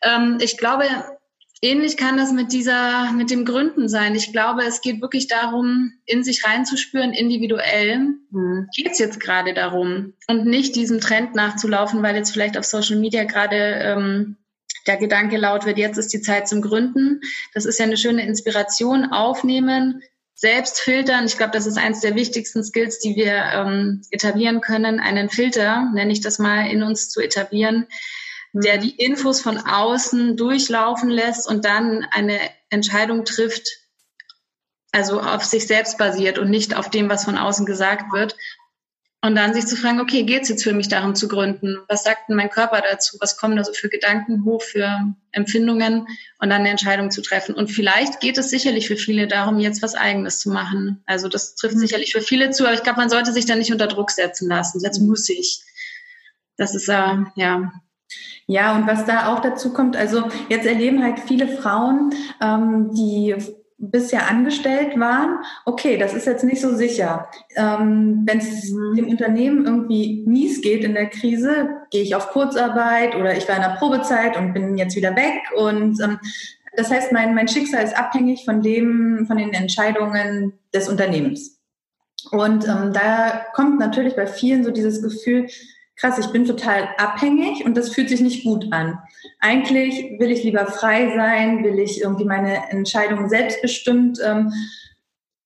Ähm, 0.03 0.39
ich 0.41 0.59
glaube, 0.59 0.85
ähnlich 1.63 1.97
kann 1.97 2.17
das 2.17 2.33
mit 2.33 2.53
dieser, 2.53 3.13
mit 3.13 3.31
dem 3.31 3.45
Gründen 3.45 3.89
sein. 3.89 4.15
Ich 4.15 4.33
glaube, 4.33 4.63
es 4.65 4.81
geht 4.81 5.01
wirklich 5.01 5.29
darum, 5.29 5.93
in 6.05 6.25
sich 6.25 6.45
reinzuspüren, 6.45 7.13
individuell. 7.13 8.17
Mhm. 8.31 8.69
Geht 8.77 8.93
es 8.93 8.99
jetzt 8.99 9.21
gerade 9.21 9.55
darum? 9.55 10.15
Und 10.27 10.45
nicht 10.47 10.75
diesem 10.77 11.01
Trend 11.01 11.35
nachzulaufen, 11.35 12.03
weil 12.03 12.17
jetzt 12.17 12.33
vielleicht 12.33 12.59
auf 12.59 12.65
Social 12.65 12.99
Media 12.99 13.25
gerade 13.25 13.57
ähm, 13.57 14.37
der 14.87 14.97
Gedanke 14.97 15.37
laut 15.37 15.65
wird, 15.65 15.79
jetzt 15.79 15.99
ist 15.99 16.13
die 16.13 16.21
Zeit 16.21 16.49
zum 16.49 16.61
Gründen. 16.61 17.21
Das 17.55 17.65
ist 17.65 17.79
ja 17.79 17.87
eine 17.87 17.97
schöne 17.97 18.27
Inspiration 18.27 19.13
aufnehmen, 19.13 20.03
selbst 20.43 20.81
filtern. 20.81 21.25
Ich 21.25 21.37
glaube, 21.37 21.53
das 21.53 21.67
ist 21.67 21.79
eines 21.79 22.01
der 22.01 22.17
wichtigsten 22.17 22.65
Skills, 22.65 22.99
die 22.99 23.15
wir 23.15 23.33
ähm, 23.33 24.03
etablieren 24.11 24.61
können, 24.61 24.99
einen 24.99 25.31
Filter, 25.31 25.89
nenne 25.95 26.13
ich 26.13 26.21
das 26.21 26.41
mal, 26.41 26.67
in 26.69 26.83
uns 26.83 27.11
zu 27.11 27.21
etablieren, 27.21 27.87
der 28.53 28.79
die 28.79 28.91
Infos 28.91 29.41
von 29.41 29.57
außen 29.57 30.37
durchlaufen 30.37 31.11
lässt 31.11 31.49
und 31.49 31.65
dann 31.65 32.05
eine 32.11 32.41
Entscheidung 32.71 33.25
trifft, 33.25 33.69
also 34.91 35.21
auf 35.21 35.45
sich 35.45 35.69
selbst 35.69 35.97
basiert 35.97 36.41
und 36.41 36.51
nicht 36.51 36.77
auf 36.77 36.91
dem, 36.91 37.09
was 37.09 37.25
von 37.25 37.39
außen 37.39 37.65
gesagt 37.65 38.13
wird. 38.13 38.37
Und 39.25 39.37
dann 39.37 39.55
sich 39.55 39.67
zu 39.67 39.77
fragen, 39.77 40.01
okay, 40.01 40.25
geht 40.25 40.43
es 40.43 40.49
jetzt 40.49 40.65
für 40.65 40.73
mich 40.73 40.89
darum 40.89 41.15
zu 41.15 41.29
gründen? 41.29 41.79
Was 41.89 42.03
sagt 42.03 42.29
denn 42.29 42.35
mein 42.35 42.51
Körper 42.51 42.83
dazu? 42.83 43.19
Was 43.21 43.37
kommen 43.37 43.57
da 43.57 43.63
so 43.63 43.73
für 43.73 43.89
Gedanken 43.89 44.45
hoch, 44.45 44.63
für 44.63 45.15
Empfindungen? 45.31 46.09
Und 46.41 46.51
dann 46.51 46.63
eine 46.63 46.71
Entscheidung 46.71 47.13
zu 47.13 47.23
treffen. 47.23 47.55
Und 47.55 47.69
vielleicht 47.71 48.19
geht 48.19 48.37
es 48.37 48.51
sicherlich 48.51 48.89
für 48.89 48.97
viele 48.97 49.29
darum, 49.29 49.61
jetzt 49.61 49.81
was 49.81 49.95
Eigenes 49.95 50.41
zu 50.41 50.51
machen. 50.51 51.05
Also 51.07 51.29
das 51.29 51.55
trifft 51.55 51.77
mhm. 51.77 51.81
sicherlich 51.81 52.13
für 52.13 52.21
viele 52.21 52.51
zu, 52.51 52.65
aber 52.65 52.75
ich 52.75 52.83
glaube, 52.83 52.99
man 52.99 53.11
sollte 53.11 53.33
sich 53.33 53.47
da 53.47 53.55
nicht 53.55 53.71
unter 53.71 53.87
Druck 53.87 54.11
setzen 54.11 54.49
lassen. 54.49 54.81
Jetzt 54.83 55.01
mhm. 55.01 55.07
muss 55.07 55.29
ich. 55.29 55.63
Das 56.57 56.75
ist, 56.75 56.89
äh, 56.89 57.19
ja, 57.37 57.73
ja, 58.47 58.75
und 58.75 58.87
was 58.87 59.07
da 59.07 59.33
auch 59.33 59.41
dazu 59.41 59.73
kommt, 59.73 59.97
also 59.97 60.25
jetzt 60.49 60.67
erleben 60.67 61.03
halt 61.03 61.21
viele 61.21 61.49
Frauen, 61.49 62.13
ähm, 62.41 62.93
die 62.93 63.37
bisher 63.83 64.31
angestellt 64.31 64.99
waren, 64.99 65.39
okay, 65.65 65.99
das 65.99 66.15
ist 66.15 66.27
jetzt 66.27 66.45
nicht 66.45 66.61
so 66.61 66.75
sicher. 66.75 67.29
Ähm, 67.57 68.23
Wenn 68.25 68.39
es 68.39 68.71
mhm. 68.71 68.95
dem 68.95 69.09
Unternehmen 69.09 69.67
irgendwie 69.67 70.23
mies 70.25 70.61
geht 70.61 70.85
in 70.85 70.95
der 70.95 71.11
Krise, 71.11 71.69
gehe 71.91 72.03
ich 72.03 72.15
auf 72.15 72.29
Kurzarbeit 72.31 73.17
oder 73.17 73.37
ich 73.37 73.49
war 73.49 73.57
in 73.57 73.63
der 73.63 73.77
Probezeit 73.79 74.37
und 74.37 74.55
bin 74.55 74.79
jetzt 74.79 74.95
wieder 74.95 75.17
weg. 75.17 75.41
Und 75.57 76.01
ähm, 76.01 76.19
das 76.77 76.91
heißt, 76.91 77.11
mein, 77.13 77.35
mein 77.35 77.49
Schicksal 77.49 77.83
ist 77.83 77.97
abhängig 77.97 78.45
von 78.45 78.63
dem, 78.63 79.27
von 79.27 79.37
den 79.37 79.53
Entscheidungen 79.53 80.53
des 80.73 80.89
Unternehmens. 80.89 81.61
Und 82.31 82.67
ähm, 82.69 82.93
da 82.93 83.47
kommt 83.53 83.81
natürlich 83.81 84.15
bei 84.15 84.29
vielen 84.29 84.63
so 84.63 84.71
dieses 84.71 85.03
Gefühl, 85.03 85.49
krass, 85.97 86.19
ich 86.19 86.29
bin 86.29 86.45
total 86.45 86.89
abhängig 86.99 87.65
und 87.65 87.77
das 87.77 87.91
fühlt 87.91 88.09
sich 88.09 88.21
nicht 88.21 88.45
gut 88.45 88.73
an. 88.73 88.99
Eigentlich 89.41 90.19
will 90.19 90.31
ich 90.31 90.45
lieber 90.45 90.67
frei 90.67 91.15
sein, 91.15 91.65
will 91.65 91.79
ich 91.79 92.01
irgendwie 92.01 92.25
meine 92.25 92.71
Entscheidungen 92.71 93.29
selbstbestimmt 93.29 94.19
ähm, 94.25 94.53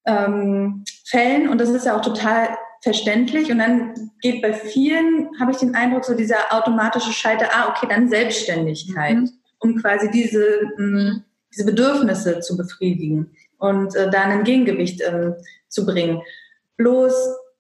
ähm, 0.07 0.85
fällen 1.05 1.49
und 1.49 1.61
das 1.61 1.71
ist 1.71 1.87
ja 1.87 1.97
auch 1.97 2.03
total 2.03 2.49
verständlich 2.83 3.51
und 3.51 3.59
dann 3.59 4.13
geht 4.21 4.43
bei 4.43 4.53
vielen, 4.53 5.29
habe 5.41 5.51
ich 5.51 5.59
den 5.59 5.75
Eindruck, 5.75 6.05
so 6.05 6.15
dieser 6.15 6.37
automatische 6.51 7.13
Schalter, 7.13 7.49
ah, 7.53 7.71
okay, 7.71 7.87
dann 7.89 8.09
Selbstständigkeit, 8.09 9.17
mhm. 9.17 9.31
um 9.59 9.77
quasi 9.77 10.11
diese, 10.11 10.61
mh, 10.77 10.85
mm, 10.87 11.25
diese 11.53 11.65
Bedürfnisse 11.65 12.41
zu 12.41 12.57
befriedigen 12.57 13.31
und 13.59 13.97
äh, 13.97 14.11
da 14.11 14.23
ein 14.23 14.45
Gegengewicht 14.45 15.01
äh, 15.01 15.33
zu 15.69 15.85
bringen. 15.85 16.23
Bloß 16.77 17.13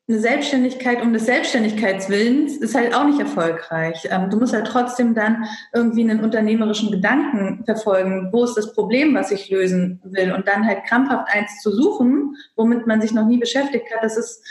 eine 0.09 0.21
Selbstständigkeit 0.21 1.03
um 1.03 1.12
des 1.12 1.27
Selbstständigkeitswillens 1.27 2.59
ist 2.59 2.77
halt 2.77 2.95
auch 2.95 3.05
nicht 3.05 3.19
erfolgreich. 3.19 4.07
Ähm, 4.09 4.31
du 4.31 4.38
musst 4.38 4.53
halt 4.53 4.69
trotzdem 4.69 5.14
dann 5.14 5.47
irgendwie 5.75 6.03
einen 6.03 6.23
unternehmerischen 6.23 6.92
Gedanken 6.92 7.64
verfolgen. 7.64 8.29
Wo 8.33 8.45
ist 8.45 8.55
das 8.55 8.73
Problem, 8.73 9.16
was 9.16 9.33
ich 9.33 9.51
lösen 9.51 10.01
will? 10.05 10.33
Und 10.33 10.47
dann 10.47 10.64
halt 10.64 10.85
krampfhaft 10.85 11.29
eins 11.29 11.61
zu 11.61 11.73
suchen, 11.73 12.37
womit 12.55 12.87
man 12.87 13.01
sich 13.01 13.12
noch 13.12 13.27
nie 13.27 13.38
beschäftigt 13.38 13.87
hat, 13.92 14.05
das 14.05 14.16
ist, 14.16 14.45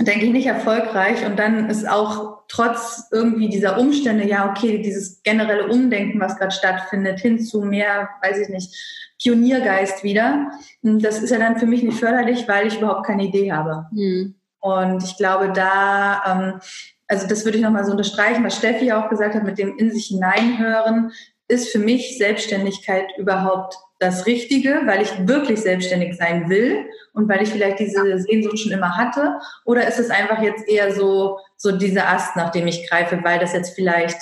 denke 0.00 0.26
ich, 0.26 0.32
nicht 0.32 0.46
erfolgreich. 0.46 1.24
Und 1.24 1.38
dann 1.38 1.70
ist 1.70 1.88
auch 1.88 2.42
trotz 2.48 3.04
irgendwie 3.12 3.48
dieser 3.48 3.78
Umstände, 3.78 4.26
ja, 4.26 4.50
okay, 4.50 4.78
dieses 4.78 5.22
generelle 5.22 5.68
Umdenken, 5.68 6.18
was 6.18 6.36
gerade 6.36 6.50
stattfindet, 6.50 7.20
hin 7.20 7.38
zu 7.38 7.62
mehr, 7.62 8.08
weiß 8.24 8.40
ich 8.40 8.48
nicht, 8.48 8.74
Pioniergeist 9.22 10.02
wieder. 10.02 10.50
Das 10.82 11.22
ist 11.22 11.30
ja 11.30 11.38
dann 11.38 11.58
für 11.58 11.66
mich 11.66 11.84
nicht 11.84 12.00
förderlich, 12.00 12.48
weil 12.48 12.66
ich 12.66 12.78
überhaupt 12.78 13.06
keine 13.06 13.22
Idee 13.22 13.52
habe. 13.52 13.86
Mhm. 13.92 14.34
Und 14.64 15.04
ich 15.04 15.18
glaube, 15.18 15.52
da, 15.52 16.22
ähm, 16.26 16.60
also 17.06 17.26
das 17.26 17.44
würde 17.44 17.58
ich 17.58 17.62
nochmal 17.62 17.84
so 17.84 17.90
unterstreichen, 17.90 18.42
was 18.42 18.56
Steffi 18.56 18.92
auch 18.92 19.10
gesagt 19.10 19.34
hat, 19.34 19.44
mit 19.44 19.58
dem 19.58 19.76
in 19.76 19.90
sich 19.90 20.06
hineinhören, 20.06 21.12
ist 21.48 21.70
für 21.70 21.78
mich 21.78 22.16
Selbstständigkeit 22.16 23.04
überhaupt 23.18 23.76
das 23.98 24.24
Richtige, 24.24 24.80
weil 24.86 25.02
ich 25.02 25.28
wirklich 25.28 25.60
selbstständig 25.60 26.16
sein 26.16 26.48
will 26.48 26.86
und 27.12 27.28
weil 27.28 27.42
ich 27.42 27.50
vielleicht 27.50 27.78
diese 27.78 28.18
Sehnsucht 28.20 28.58
schon 28.58 28.72
immer 28.72 28.96
hatte? 28.96 29.38
Oder 29.66 29.86
ist 29.86 29.98
es 29.98 30.08
einfach 30.08 30.40
jetzt 30.40 30.66
eher 30.66 30.94
so, 30.94 31.38
so 31.58 31.76
dieser 31.76 32.08
Ast, 32.08 32.34
nach 32.34 32.50
dem 32.50 32.66
ich 32.66 32.88
greife, 32.88 33.20
weil 33.22 33.38
das 33.38 33.52
jetzt 33.52 33.74
vielleicht 33.74 34.18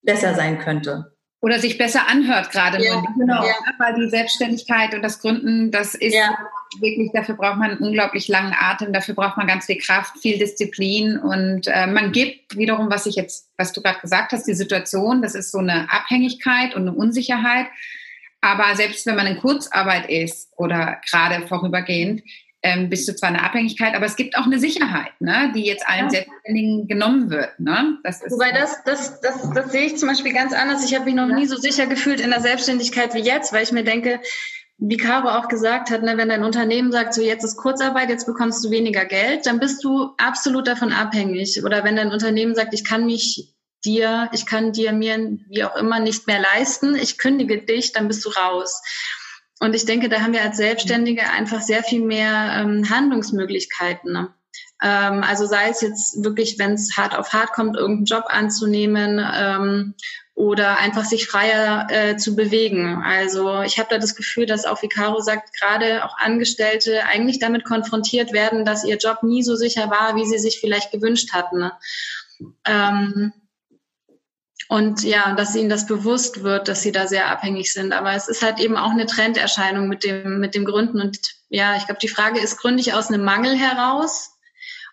besser 0.00 0.34
sein 0.34 0.58
könnte? 0.58 1.11
Oder 1.42 1.58
sich 1.58 1.76
besser 1.76 2.08
anhört 2.08 2.50
gerade. 2.52 2.82
Ja, 2.82 3.02
genau. 3.18 3.44
Ja. 3.44 3.54
Weil 3.78 3.94
die 3.94 4.08
Selbstständigkeit 4.08 4.94
und 4.94 5.02
das 5.02 5.20
Gründen, 5.20 5.72
das 5.72 5.94
ist 5.94 6.14
ja 6.14 6.38
wirklich, 6.78 7.10
dafür 7.12 7.34
braucht 7.34 7.58
man 7.58 7.72
einen 7.72 7.80
unglaublich 7.80 8.28
langen 8.28 8.54
Atem, 8.58 8.92
dafür 8.92 9.14
braucht 9.14 9.36
man 9.36 9.46
ganz 9.46 9.66
viel 9.66 9.78
Kraft, 9.78 10.18
viel 10.18 10.38
Disziplin 10.38 11.18
und 11.18 11.66
äh, 11.66 11.86
man 11.86 12.12
gibt 12.12 12.56
wiederum, 12.56 12.90
was 12.90 13.06
ich 13.06 13.16
jetzt, 13.16 13.50
was 13.58 13.72
du 13.72 13.82
gerade 13.82 14.00
gesagt 14.00 14.32
hast, 14.32 14.46
die 14.46 14.54
Situation, 14.54 15.20
das 15.20 15.34
ist 15.34 15.50
so 15.50 15.58
eine 15.58 15.92
Abhängigkeit 15.92 16.74
und 16.74 16.82
eine 16.82 16.92
Unsicherheit. 16.92 17.66
Aber 18.40 18.74
selbst 18.74 19.06
wenn 19.06 19.16
man 19.16 19.26
in 19.26 19.38
Kurzarbeit 19.38 20.08
ist 20.08 20.48
oder 20.56 21.00
gerade 21.08 21.46
vorübergehend, 21.46 22.22
ähm, 22.62 22.88
bist 22.88 23.08
du 23.08 23.16
zwar 23.16 23.30
eine 23.30 23.42
Abhängigkeit, 23.42 23.94
aber 23.94 24.06
es 24.06 24.16
gibt 24.16 24.36
auch 24.36 24.46
eine 24.46 24.58
Sicherheit, 24.58 25.12
ne, 25.20 25.52
die 25.54 25.64
jetzt 25.64 25.86
allen 25.86 26.04
ja. 26.04 26.10
Selbstständigen 26.10 26.86
genommen 26.86 27.30
wird. 27.30 27.58
Ne? 27.58 27.98
Das 28.04 28.22
ist 28.22 28.32
Wobei 28.32 28.52
das, 28.52 28.82
das, 28.84 29.20
das, 29.20 29.50
das 29.52 29.72
sehe 29.72 29.86
ich 29.86 29.96
zum 29.96 30.08
Beispiel 30.08 30.32
ganz 30.32 30.52
anders. 30.52 30.84
Ich 30.84 30.94
habe 30.94 31.06
mich 31.06 31.14
noch 31.14 31.28
ja. 31.28 31.34
nie 31.34 31.46
so 31.46 31.56
sicher 31.56 31.86
gefühlt 31.86 32.20
in 32.20 32.30
der 32.30 32.40
Selbstständigkeit 32.40 33.14
wie 33.14 33.20
jetzt, 33.20 33.52
weil 33.52 33.64
ich 33.64 33.72
mir 33.72 33.84
denke, 33.84 34.20
wie 34.78 34.96
Caro 34.96 35.28
auch 35.28 35.48
gesagt 35.48 35.90
hat, 35.90 36.02
ne, 36.02 36.16
wenn 36.16 36.28
dein 36.28 36.44
Unternehmen 36.44 36.92
sagt, 36.92 37.14
so 37.14 37.22
jetzt 37.22 37.44
ist 37.44 37.56
Kurzarbeit, 37.56 38.08
jetzt 38.08 38.26
bekommst 38.26 38.64
du 38.64 38.70
weniger 38.70 39.04
Geld, 39.04 39.46
dann 39.46 39.58
bist 39.58 39.82
du 39.84 40.10
absolut 40.18 40.66
davon 40.66 40.92
abhängig. 40.92 41.64
Oder 41.64 41.84
wenn 41.84 41.96
dein 41.96 42.12
Unternehmen 42.12 42.54
sagt, 42.54 42.74
ich 42.74 42.84
kann 42.84 43.06
mich 43.06 43.54
dir, 43.84 44.28
ich 44.32 44.46
kann 44.46 44.72
dir 44.72 44.92
mir 44.92 45.38
wie 45.48 45.64
auch 45.64 45.76
immer 45.76 45.98
nicht 45.98 46.26
mehr 46.26 46.40
leisten, 46.40 46.94
ich 46.94 47.18
kündige 47.18 47.58
dich, 47.58 47.92
dann 47.92 48.08
bist 48.08 48.24
du 48.24 48.30
raus. 48.30 48.82
Und 49.62 49.76
ich 49.76 49.84
denke, 49.84 50.08
da 50.08 50.20
haben 50.22 50.32
wir 50.32 50.42
als 50.42 50.56
Selbstständige 50.56 51.22
einfach 51.30 51.60
sehr 51.60 51.84
viel 51.84 52.02
mehr 52.02 52.52
ähm, 52.56 52.90
Handlungsmöglichkeiten. 52.90 54.12
Ne? 54.12 54.34
Ähm, 54.82 55.22
also 55.22 55.46
sei 55.46 55.68
es 55.68 55.80
jetzt 55.82 56.24
wirklich, 56.24 56.58
wenn 56.58 56.72
es 56.72 56.96
hart 56.96 57.16
auf 57.16 57.32
hart 57.32 57.52
kommt, 57.52 57.76
irgendeinen 57.76 58.06
Job 58.06 58.24
anzunehmen 58.26 59.24
ähm, 59.32 59.94
oder 60.34 60.78
einfach 60.78 61.04
sich 61.04 61.28
freier 61.28 61.86
äh, 61.90 62.16
zu 62.16 62.34
bewegen. 62.34 63.04
Also 63.04 63.62
ich 63.62 63.78
habe 63.78 63.88
da 63.88 63.98
das 63.98 64.16
Gefühl, 64.16 64.46
dass 64.46 64.64
auch 64.64 64.82
wie 64.82 64.88
Caro 64.88 65.20
sagt, 65.20 65.56
gerade 65.56 66.04
auch 66.04 66.18
Angestellte 66.18 67.04
eigentlich 67.04 67.38
damit 67.38 67.64
konfrontiert 67.64 68.32
werden, 68.32 68.64
dass 68.64 68.82
ihr 68.84 68.96
Job 68.96 69.22
nie 69.22 69.44
so 69.44 69.54
sicher 69.54 69.88
war, 69.90 70.16
wie 70.16 70.26
sie 70.26 70.38
sich 70.38 70.58
vielleicht 70.58 70.90
gewünscht 70.90 71.32
hatten. 71.32 71.70
Ähm, 72.66 73.32
und 74.72 75.02
ja, 75.02 75.34
dass 75.34 75.54
ihnen 75.54 75.68
das 75.68 75.86
bewusst 75.86 76.44
wird, 76.44 76.66
dass 76.66 76.80
sie 76.80 76.92
da 76.92 77.06
sehr 77.06 77.30
abhängig 77.30 77.74
sind. 77.74 77.92
Aber 77.92 78.14
es 78.14 78.26
ist 78.26 78.40
halt 78.40 78.58
eben 78.58 78.78
auch 78.78 78.92
eine 78.92 79.04
Trenderscheinung 79.04 79.86
mit 79.86 80.02
dem, 80.02 80.40
mit 80.40 80.54
dem 80.54 80.64
Gründen. 80.64 80.98
Und 80.98 81.18
ja, 81.50 81.76
ich 81.76 81.84
glaube, 81.84 81.98
die 82.00 82.08
Frage 82.08 82.40
ist, 82.40 82.56
gründe 82.56 82.80
ich 82.80 82.94
aus 82.94 83.08
einem 83.08 83.22
Mangel 83.22 83.54
heraus 83.54 84.30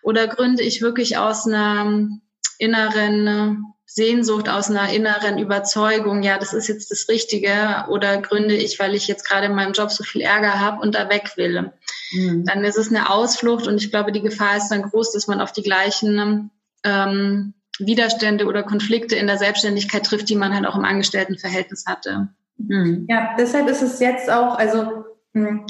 oder 0.02 0.28
gründe 0.28 0.62
ich 0.62 0.82
wirklich 0.82 1.16
aus 1.16 1.46
einer 1.46 2.10
inneren 2.58 3.64
Sehnsucht, 3.86 4.50
aus 4.50 4.68
einer 4.68 4.92
inneren 4.92 5.38
Überzeugung, 5.38 6.22
ja, 6.22 6.36
das 6.36 6.52
ist 6.52 6.68
jetzt 6.68 6.90
das 6.90 7.08
Richtige, 7.08 7.86
oder 7.88 8.18
gründe 8.20 8.56
ich, 8.56 8.78
weil 8.78 8.94
ich 8.94 9.08
jetzt 9.08 9.26
gerade 9.26 9.46
in 9.46 9.54
meinem 9.54 9.72
Job 9.72 9.90
so 9.90 10.04
viel 10.04 10.20
Ärger 10.20 10.60
habe 10.60 10.82
und 10.82 10.94
da 10.94 11.08
weg 11.08 11.32
will. 11.36 11.72
Mhm. 12.12 12.44
Dann 12.44 12.64
ist 12.64 12.76
es 12.76 12.90
eine 12.90 13.08
Ausflucht 13.08 13.66
und 13.66 13.82
ich 13.82 13.90
glaube, 13.90 14.12
die 14.12 14.20
Gefahr 14.20 14.58
ist 14.58 14.68
dann 14.68 14.82
groß, 14.82 15.12
dass 15.12 15.26
man 15.26 15.40
auf 15.40 15.52
die 15.52 15.62
gleichen 15.62 16.50
ähm, 16.84 17.54
Widerstände 17.86 18.46
oder 18.46 18.62
Konflikte 18.62 19.16
in 19.16 19.26
der 19.26 19.38
Selbstständigkeit 19.38 20.04
trifft, 20.04 20.28
die 20.28 20.36
man 20.36 20.54
halt 20.54 20.66
auch 20.66 20.76
im 20.76 20.84
Angestelltenverhältnis 20.84 21.84
hatte. 21.86 22.28
Mhm. 22.58 23.06
Ja, 23.08 23.34
deshalb 23.38 23.68
ist 23.68 23.82
es 23.82 24.00
jetzt 24.00 24.30
auch, 24.30 24.58
also 24.58 25.04
hm, 25.34 25.66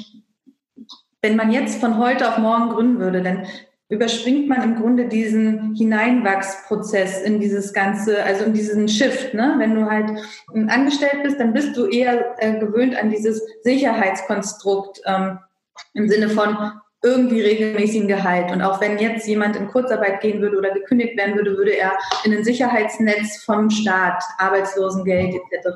wenn 1.22 1.36
man 1.36 1.52
jetzt 1.52 1.80
von 1.80 1.98
heute 1.98 2.28
auf 2.28 2.38
morgen 2.38 2.70
gründen 2.70 2.98
würde, 2.98 3.22
dann 3.22 3.46
überspringt 3.88 4.48
man 4.48 4.62
im 4.62 4.76
Grunde 4.76 5.08
diesen 5.08 5.74
Hineinwachsprozess 5.74 7.22
in 7.22 7.40
dieses 7.40 7.72
ganze, 7.72 8.22
also 8.22 8.44
in 8.44 8.54
diesen 8.54 8.88
Shift. 8.88 9.34
Ne? 9.34 9.56
Wenn 9.58 9.74
du 9.74 9.90
halt 9.90 10.10
angestellt 10.68 11.24
bist, 11.24 11.40
dann 11.40 11.52
bist 11.52 11.76
du 11.76 11.86
eher 11.86 12.36
äh, 12.38 12.58
gewöhnt 12.58 12.96
an 12.96 13.10
dieses 13.10 13.42
Sicherheitskonstrukt 13.62 15.00
ähm, 15.04 15.38
im 15.92 16.08
Sinne 16.08 16.28
von 16.30 16.56
irgendwie 17.02 17.40
regelmäßigen 17.40 18.08
Gehalt. 18.08 18.50
Und 18.52 18.62
auch 18.62 18.80
wenn 18.80 18.98
jetzt 18.98 19.26
jemand 19.26 19.56
in 19.56 19.68
Kurzarbeit 19.68 20.20
gehen 20.20 20.40
würde 20.40 20.58
oder 20.58 20.70
gekündigt 20.70 21.16
werden 21.16 21.34
würde, 21.34 21.56
würde 21.56 21.72
er 21.72 21.92
in 22.24 22.32
ein 22.32 22.44
Sicherheitsnetz 22.44 23.42
vom 23.44 23.70
Staat, 23.70 24.22
Arbeitslosengeld 24.38 25.34
etc. 25.34 25.68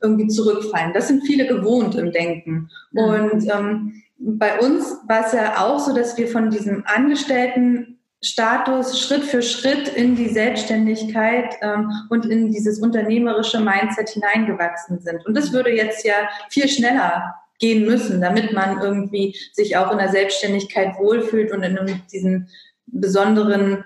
irgendwie 0.00 0.28
zurückfallen. 0.28 0.92
Das 0.94 1.08
sind 1.08 1.26
viele 1.26 1.46
gewohnt 1.46 1.94
im 1.94 2.10
Denken. 2.10 2.70
Und 2.94 3.46
ähm, 3.50 4.02
bei 4.18 4.60
uns 4.60 4.96
war 5.06 5.26
es 5.26 5.32
ja 5.32 5.58
auch 5.58 5.78
so, 5.78 5.94
dass 5.94 6.16
wir 6.16 6.28
von 6.28 6.50
diesem 6.50 6.84
Angestellten 6.86 7.98
Status 8.24 9.00
Schritt 9.00 9.24
für 9.24 9.42
Schritt 9.42 9.88
in 9.88 10.14
die 10.14 10.28
Selbstständigkeit 10.28 11.56
ähm, 11.60 11.90
und 12.08 12.24
in 12.24 12.52
dieses 12.52 12.78
unternehmerische 12.78 13.60
Mindset 13.60 14.10
hineingewachsen 14.10 15.00
sind. 15.00 15.26
Und 15.26 15.36
das 15.36 15.52
würde 15.52 15.70
jetzt 15.70 16.04
ja 16.04 16.14
viel 16.48 16.68
schneller 16.68 17.34
gehen 17.62 17.86
müssen, 17.86 18.20
damit 18.20 18.52
man 18.52 18.82
irgendwie 18.82 19.36
sich 19.52 19.76
auch 19.76 19.92
in 19.92 19.98
der 19.98 20.10
Selbstständigkeit 20.10 20.98
wohlfühlt 20.98 21.52
und 21.52 21.62
in 21.62 22.02
diesem 22.12 22.48
besonderen 22.86 23.84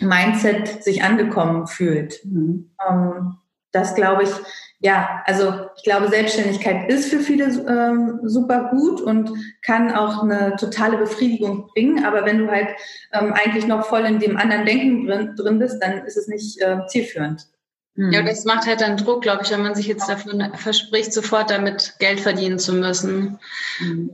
Mindset 0.00 0.82
sich 0.82 1.04
angekommen 1.04 1.68
fühlt. 1.68 2.24
Mhm. 2.24 2.72
Ähm, 2.86 3.36
das 3.70 3.94
glaube 3.94 4.24
ich, 4.24 4.30
ja, 4.80 5.22
also 5.26 5.52
ich 5.76 5.84
glaube, 5.84 6.08
Selbstständigkeit 6.08 6.90
ist 6.90 7.08
für 7.08 7.20
viele 7.20 7.44
ähm, 7.44 8.18
super 8.24 8.70
gut 8.70 9.00
und 9.00 9.30
kann 9.62 9.94
auch 9.94 10.24
eine 10.24 10.56
totale 10.56 10.98
Befriedigung 10.98 11.68
bringen. 11.68 12.04
Aber 12.04 12.24
wenn 12.24 12.38
du 12.38 12.50
halt 12.50 12.68
ähm, 13.12 13.32
eigentlich 13.32 13.66
noch 13.66 13.86
voll 13.86 14.04
in 14.06 14.18
dem 14.18 14.36
anderen 14.36 14.66
Denken 14.66 15.06
drin, 15.06 15.34
drin 15.36 15.58
bist, 15.60 15.80
dann 15.80 16.04
ist 16.04 16.16
es 16.16 16.26
nicht 16.26 16.60
äh, 16.60 16.78
zielführend. 16.88 17.46
Ja, 17.96 18.18
hm. 18.18 18.26
das 18.26 18.44
macht 18.44 18.66
halt 18.66 18.80
dann 18.80 18.96
Druck, 18.96 19.22
glaube 19.22 19.44
ich, 19.44 19.50
wenn 19.50 19.62
man 19.62 19.74
sich 19.74 19.86
jetzt 19.86 20.08
davon 20.08 20.52
verspricht, 20.54 21.12
sofort 21.12 21.50
damit 21.50 21.94
Geld 22.00 22.20
verdienen 22.20 22.58
zu 22.58 22.72
müssen. 22.72 23.38
Mhm. 23.78 24.10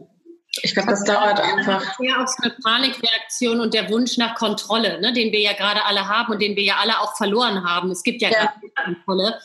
Ich 0.62 0.74
glaube, 0.74 0.90
das 0.90 1.04
dauert 1.04 1.40
einfach. 1.40 1.98
Ja, 2.00 2.22
auch 2.22 2.26
so 2.26 2.42
eine 2.42 2.52
Panikreaktion 2.62 3.60
und 3.60 3.72
der 3.72 3.88
Wunsch 3.88 4.16
nach 4.16 4.34
Kontrolle, 4.34 5.00
ne, 5.00 5.12
den 5.12 5.32
wir 5.32 5.40
ja 5.40 5.52
gerade 5.52 5.84
alle 5.84 6.08
haben 6.08 6.32
und 6.32 6.42
den 6.42 6.56
wir 6.56 6.64
ja 6.64 6.76
alle 6.82 6.98
auch 7.00 7.16
verloren 7.16 7.64
haben. 7.64 7.90
Es 7.90 8.02
gibt 8.02 8.20
ja, 8.20 8.30
ja. 8.30 8.52
keine 8.74 8.96
Kontrolle. 8.96 9.38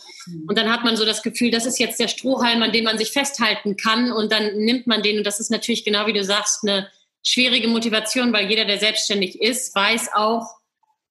Und 0.48 0.58
dann 0.58 0.72
hat 0.72 0.84
man 0.84 0.98
so 0.98 1.06
das 1.06 1.22
Gefühl, 1.22 1.52
das 1.52 1.68
ist 1.68 1.78
jetzt 1.78 2.00
der 2.00 2.08
Strohhalm, 2.08 2.64
an 2.64 2.72
dem 2.72 2.86
man 2.86 2.98
sich 2.98 3.12
festhalten 3.12 3.78
kann 3.78 4.12
und 4.12 4.32
dann 4.32 4.58
nimmt 4.58 4.88
man 4.88 5.04
den. 5.04 5.20
Und 5.20 5.28
das 5.28 5.40
ist 5.40 5.52
natürlich 5.52 5.86
genau 5.86 6.08
wie 6.08 6.14
du 6.14 6.24
sagst, 6.24 6.64
eine 6.64 6.90
schwierige 7.24 7.68
Motivation, 7.68 8.34
weil 8.34 8.50
jeder, 8.50 8.66
der 8.66 8.80
selbstständig 8.80 9.40
ist, 9.40 9.76
weiß 9.76 10.10
auch, 10.16 10.58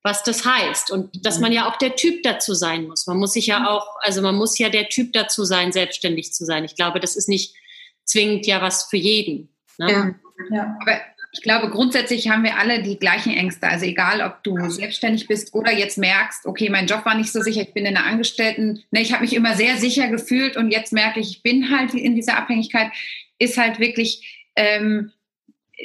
was 0.05 0.23
das 0.23 0.45
heißt 0.45 0.91
und 0.91 1.25
dass 1.25 1.41
man 1.41 1.51
ja 1.51 1.67
auch 1.67 1.77
der 1.77 1.97
Typ 1.97 2.23
dazu 2.23 2.53
sein 2.53 2.87
muss. 2.87 3.07
Man 3.07 3.17
muss 3.17 3.33
sich 3.33 3.47
ja 3.47 3.69
auch, 3.69 3.97
also 4.01 4.21
man 4.21 4.37
muss 4.37 4.59
ja 4.59 4.69
der 4.69 4.91
Typ 4.91 5.15
dazu 5.15 5.45
sein, 5.45 5.73
selbstständig 5.73 6.33
zu 6.35 6.45
sein. 6.45 6.65
Ich 6.65 6.77
glaube, 6.77 7.01
das 7.01 7.17
ist 7.17 7.27
nicht 7.27 7.57
zwingend 8.05 8.47
ja 8.47 8.61
was 8.61 8.85
für 8.85 8.99
jeden. 8.99 9.49
Ne? 9.79 10.15
Ja. 10.51 10.57
ja. 10.57 10.77
Aber 10.83 11.01
ich 11.33 11.41
glaube, 11.41 11.71
grundsätzlich 11.71 12.29
haben 12.29 12.45
wir 12.45 12.59
alle 12.59 12.83
die 12.83 12.99
gleichen 12.99 13.35
Ängste. 13.35 13.67
Also 13.67 13.87
egal, 13.87 14.21
ob 14.21 14.45
du 14.45 14.69
selbstständig 14.69 15.27
bist 15.27 15.55
oder 15.55 15.73
jetzt 15.73 15.97
merkst, 15.97 16.45
okay, 16.45 16.69
mein 16.69 16.87
Job 16.87 17.07
war 17.07 17.17
nicht 17.17 17.33
so 17.33 17.41
sicher, 17.41 17.63
ich 17.63 17.73
bin 17.73 17.87
in 17.87 17.95
der 17.95 18.05
Angestellten, 18.05 18.85
ne, 18.91 19.01
ich 19.01 19.13
habe 19.13 19.23
mich 19.23 19.35
immer 19.35 19.57
sehr 19.57 19.79
sicher 19.79 20.09
gefühlt 20.09 20.59
und 20.59 20.71
jetzt 20.71 20.93
merke 20.93 21.19
ich, 21.19 21.31
ich 21.31 21.43
bin 21.43 21.71
halt 21.71 21.95
in 21.95 22.15
dieser 22.15 22.37
Abhängigkeit, 22.37 22.93
ist 23.39 23.57
halt 23.57 23.81
wirklich, 23.81 24.47
ähm, 24.55 25.13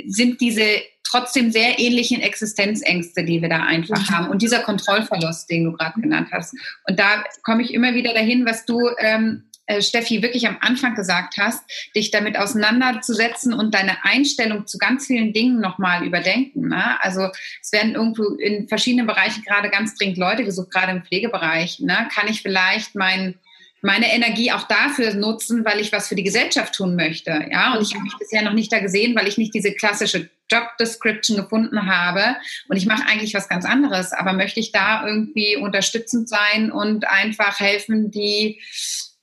sind 0.07 0.41
diese 0.41 0.81
trotzdem 1.09 1.51
sehr 1.51 1.79
ähnlichen 1.79 2.21
Existenzängste, 2.21 3.23
die 3.23 3.41
wir 3.41 3.49
da 3.49 3.63
einfach 3.63 4.09
mhm. 4.09 4.15
haben. 4.15 4.29
Und 4.29 4.41
dieser 4.41 4.59
Kontrollverlust, 4.59 5.49
den 5.49 5.65
du 5.65 5.71
gerade 5.73 5.99
genannt 5.99 6.29
hast. 6.31 6.53
Und 6.87 6.99
da 6.99 7.23
komme 7.43 7.63
ich 7.63 7.73
immer 7.73 7.93
wieder 7.93 8.13
dahin, 8.13 8.45
was 8.45 8.65
du 8.65 8.89
ähm, 8.99 9.49
äh, 9.69 9.83
Steffi, 9.83 10.23
wirklich 10.23 10.47
am 10.47 10.57
Anfang 10.61 10.95
gesagt 10.95 11.35
hast, 11.37 11.61
dich 11.95 12.09
damit 12.09 12.37
auseinanderzusetzen 12.37 13.53
und 13.53 13.75
deine 13.75 14.03
Einstellung 14.03 14.65
zu 14.65 14.79
ganz 14.79 15.05
vielen 15.05 15.31
Dingen 15.31 15.59
nochmal 15.59 16.03
überdenken. 16.05 16.69
Ne? 16.69 17.01
Also 17.01 17.29
es 17.61 17.71
werden 17.71 17.93
irgendwo 17.93 18.23
in 18.35 18.67
verschiedenen 18.67 19.05
Bereichen 19.05 19.43
gerade 19.43 19.69
ganz 19.69 19.95
dringend 19.95 20.17
Leute 20.17 20.43
gesucht, 20.43 20.71
gerade 20.71 20.91
im 20.91 21.03
Pflegebereich. 21.03 21.81
Ne? 21.81 22.07
Kann 22.11 22.27
ich 22.27 22.41
vielleicht 22.41 22.95
mein 22.95 23.35
meine 23.81 24.11
Energie 24.11 24.51
auch 24.51 24.63
dafür 24.63 25.13
nutzen, 25.13 25.63
weil 25.63 25.79
ich 25.79 25.93
was 25.93 26.09
für 26.09 26.15
die 26.15 26.23
Gesellschaft 26.23 26.75
tun 26.75 26.95
möchte. 26.95 27.47
Ja, 27.49 27.75
und 27.75 27.81
ich 27.81 27.93
habe 27.93 28.03
mich 28.03 28.17
bisher 28.17 28.41
noch 28.41 28.51
nicht 28.51 28.73
da 28.73 28.79
gesehen, 28.79 29.15
weil 29.15 29.27
ich 29.27 29.37
nicht 29.37 29.53
diese 29.53 29.73
klassische 29.73 30.29
Job 30.51 30.77
Description 30.79 31.37
gefunden 31.37 31.85
habe. 31.85 32.35
Und 32.67 32.77
ich 32.77 32.85
mache 32.85 33.07
eigentlich 33.07 33.33
was 33.33 33.49
ganz 33.49 33.65
anderes. 33.65 34.11
Aber 34.11 34.33
möchte 34.33 34.59
ich 34.59 34.71
da 34.71 35.05
irgendwie 35.05 35.55
unterstützend 35.55 36.29
sein 36.29 36.71
und 36.71 37.07
einfach 37.07 37.59
helfen, 37.59 38.11
die 38.11 38.61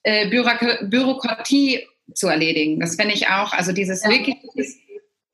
äh, 0.02 0.28
Bürokratie 0.28 1.86
zu 2.14 2.28
erledigen. 2.28 2.80
Das 2.80 2.96
finde 2.96 3.14
ich 3.14 3.28
auch, 3.28 3.52
also 3.52 3.72
dieses 3.72 4.04
ja. 4.04 4.10
wirklich 4.10 4.36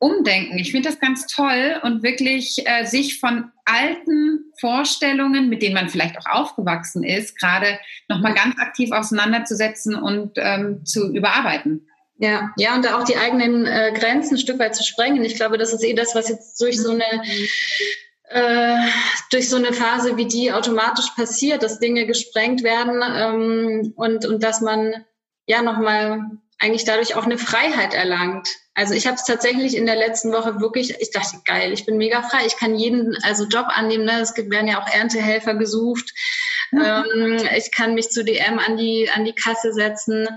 Umdenken. 0.03 0.57
Ich 0.57 0.71
finde 0.71 0.89
das 0.89 0.99
ganz 0.99 1.27
toll 1.27 1.79
und 1.81 2.03
wirklich 2.03 2.67
äh, 2.67 2.85
sich 2.85 3.19
von 3.21 3.51
alten 3.63 4.51
Vorstellungen, 4.59 5.47
mit 5.47 5.61
denen 5.61 5.75
man 5.75 5.87
vielleicht 5.87 6.17
auch 6.17 6.25
aufgewachsen 6.25 7.03
ist, 7.03 7.39
gerade 7.39 7.79
nochmal 8.09 8.33
ganz 8.33 8.57
aktiv 8.59 8.91
auseinanderzusetzen 8.91 9.95
und 9.95 10.33
ähm, 10.37 10.85
zu 10.85 11.13
überarbeiten. 11.13 11.87
Ja, 12.17 12.51
ja, 12.57 12.75
und 12.75 12.85
da 12.85 12.97
auch 12.97 13.03
die 13.03 13.17
eigenen 13.17 13.65
äh, 13.65 13.91
Grenzen 13.95 14.35
ein 14.35 14.39
Stück 14.39 14.59
weit 14.59 14.75
zu 14.75 14.83
sprengen. 14.83 15.25
Ich 15.25 15.35
glaube, 15.35 15.57
das 15.57 15.73
ist 15.73 15.83
eh 15.83 15.93
das, 15.93 16.15
was 16.15 16.29
jetzt 16.29 16.61
durch 16.61 16.79
so 16.79 16.91
eine 16.91 17.23
äh, 18.29 18.77
durch 19.31 19.49
so 19.49 19.57
eine 19.57 19.73
Phase 19.73 20.17
wie 20.17 20.25
die 20.25 20.51
automatisch 20.51 21.09
passiert, 21.15 21.63
dass 21.63 21.79
Dinge 21.79 22.05
gesprengt 22.05 22.63
werden 22.63 23.01
ähm, 23.03 23.93
und, 23.95 24.25
und 24.25 24.43
dass 24.43 24.61
man 24.61 25.05
ja 25.45 25.61
nochmal 25.61 26.21
eigentlich 26.59 26.85
dadurch 26.85 27.15
auch 27.15 27.25
eine 27.25 27.37
Freiheit 27.37 27.93
erlangt. 27.93 28.47
Also 28.73 28.93
ich 28.93 29.05
habe 29.05 29.17
es 29.17 29.25
tatsächlich 29.25 29.75
in 29.75 29.85
der 29.85 29.97
letzten 29.97 30.31
Woche 30.31 30.59
wirklich, 30.61 30.99
ich 30.99 31.11
dachte, 31.11 31.37
geil, 31.45 31.73
ich 31.73 31.85
bin 31.85 31.97
mega 31.97 32.21
frei, 32.23 32.45
ich 32.45 32.57
kann 32.57 32.75
jeden 32.75 33.15
also 33.23 33.45
Job 33.45 33.67
annehmen, 33.67 34.05
ne? 34.05 34.21
es 34.21 34.35
werden 34.35 34.67
ja 34.67 34.81
auch 34.81 34.87
Erntehelfer 34.87 35.55
gesucht. 35.55 36.13
Ähm, 36.73 37.37
ich 37.55 37.71
kann 37.71 37.93
mich 37.93 38.09
zu 38.09 38.23
DM 38.23 38.59
an 38.59 38.77
die, 38.77 39.09
an 39.13 39.25
die 39.25 39.33
Kasse 39.33 39.73
setzen. 39.73 40.27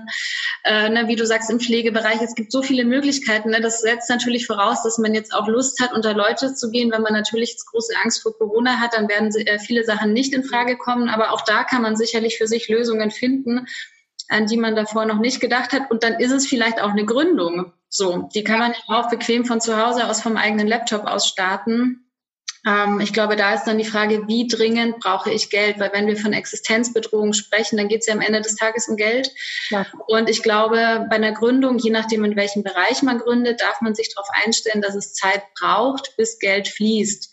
Äh, 0.63 0.89
ne, 0.89 1.07
wie 1.07 1.15
du 1.15 1.25
sagst, 1.25 1.49
im 1.49 1.59
Pflegebereich, 1.59 2.21
es 2.21 2.35
gibt 2.35 2.51
so 2.51 2.61
viele 2.61 2.85
Möglichkeiten. 2.85 3.49
Ne? 3.49 3.61
Das 3.61 3.81
setzt 3.81 4.09
natürlich 4.09 4.45
voraus, 4.45 4.83
dass 4.83 4.97
man 4.97 5.13
jetzt 5.13 5.33
auch 5.33 5.47
Lust 5.47 5.81
hat, 5.81 5.93
unter 5.93 6.13
Leute 6.13 6.53
zu 6.53 6.69
gehen. 6.69 6.91
Wenn 6.91 7.01
man 7.01 7.13
natürlich 7.13 7.57
große 7.71 7.93
Angst 8.03 8.21
vor 8.21 8.37
Corona 8.37 8.79
hat, 8.79 8.93
dann 8.93 9.07
werden 9.07 9.33
äh, 9.35 9.59
viele 9.59 9.83
Sachen 9.83 10.13
nicht 10.13 10.33
in 10.33 10.43
Frage 10.43 10.77
kommen. 10.77 11.09
Aber 11.09 11.31
auch 11.31 11.41
da 11.41 11.63
kann 11.63 11.81
man 11.81 11.95
sicherlich 11.95 12.37
für 12.37 12.47
sich 12.47 12.67
Lösungen 12.69 13.11
finden 13.11 13.65
an 14.29 14.45
die 14.45 14.57
man 14.57 14.75
davor 14.75 15.05
noch 15.05 15.19
nicht 15.19 15.39
gedacht 15.39 15.73
hat. 15.73 15.89
Und 15.89 16.03
dann 16.03 16.19
ist 16.19 16.31
es 16.31 16.47
vielleicht 16.47 16.81
auch 16.81 16.91
eine 16.91 17.05
Gründung. 17.05 17.71
So, 17.89 18.29
die 18.35 18.43
kann 18.43 18.59
man 18.59 18.73
auch 18.87 19.09
bequem 19.09 19.45
von 19.45 19.61
zu 19.61 19.77
Hause 19.77 20.09
aus 20.09 20.21
vom 20.21 20.37
eigenen 20.37 20.67
Laptop 20.67 21.05
aus 21.05 21.27
starten. 21.27 22.06
Ähm, 22.67 22.99
ich 22.99 23.13
glaube, 23.13 23.37
da 23.37 23.53
ist 23.53 23.63
dann 23.63 23.77
die 23.77 23.85
Frage, 23.85 24.27
wie 24.27 24.47
dringend 24.47 24.99
brauche 24.99 25.31
ich 25.31 25.49
Geld? 25.49 25.79
Weil 25.79 25.93
wenn 25.93 26.07
wir 26.07 26.17
von 26.17 26.33
Existenzbedrohung 26.33 27.31
sprechen, 27.31 27.77
dann 27.77 27.87
geht 27.87 28.01
es 28.01 28.07
ja 28.07 28.13
am 28.13 28.19
Ende 28.19 28.41
des 28.41 28.55
Tages 28.55 28.89
um 28.89 28.97
Geld. 28.97 29.31
Ja. 29.69 29.85
Und 30.07 30.29
ich 30.29 30.43
glaube, 30.43 31.05
bei 31.09 31.15
einer 31.15 31.31
Gründung, 31.31 31.77
je 31.77 31.91
nachdem, 31.91 32.25
in 32.25 32.35
welchem 32.35 32.63
Bereich 32.63 33.01
man 33.03 33.19
gründet, 33.19 33.61
darf 33.61 33.79
man 33.79 33.95
sich 33.95 34.13
darauf 34.13 34.27
einstellen, 34.43 34.81
dass 34.81 34.95
es 34.95 35.13
Zeit 35.13 35.43
braucht, 35.57 36.17
bis 36.17 36.39
Geld 36.39 36.67
fließt. 36.67 37.29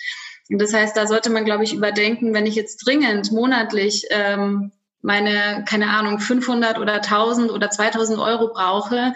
Und 0.50 0.60
das 0.60 0.72
heißt, 0.72 0.96
da 0.96 1.06
sollte 1.08 1.30
man, 1.30 1.44
glaube 1.44 1.64
ich, 1.64 1.74
überdenken, 1.74 2.32
wenn 2.32 2.46
ich 2.46 2.54
jetzt 2.54 2.86
dringend 2.86 3.32
monatlich 3.32 4.06
ähm, 4.10 4.70
meine, 5.02 5.64
keine 5.68 5.88
Ahnung, 5.88 6.20
500 6.20 6.78
oder 6.78 6.94
1000 6.94 7.50
oder 7.50 7.70
2000 7.70 8.20
Euro 8.20 8.52
brauche, 8.52 9.14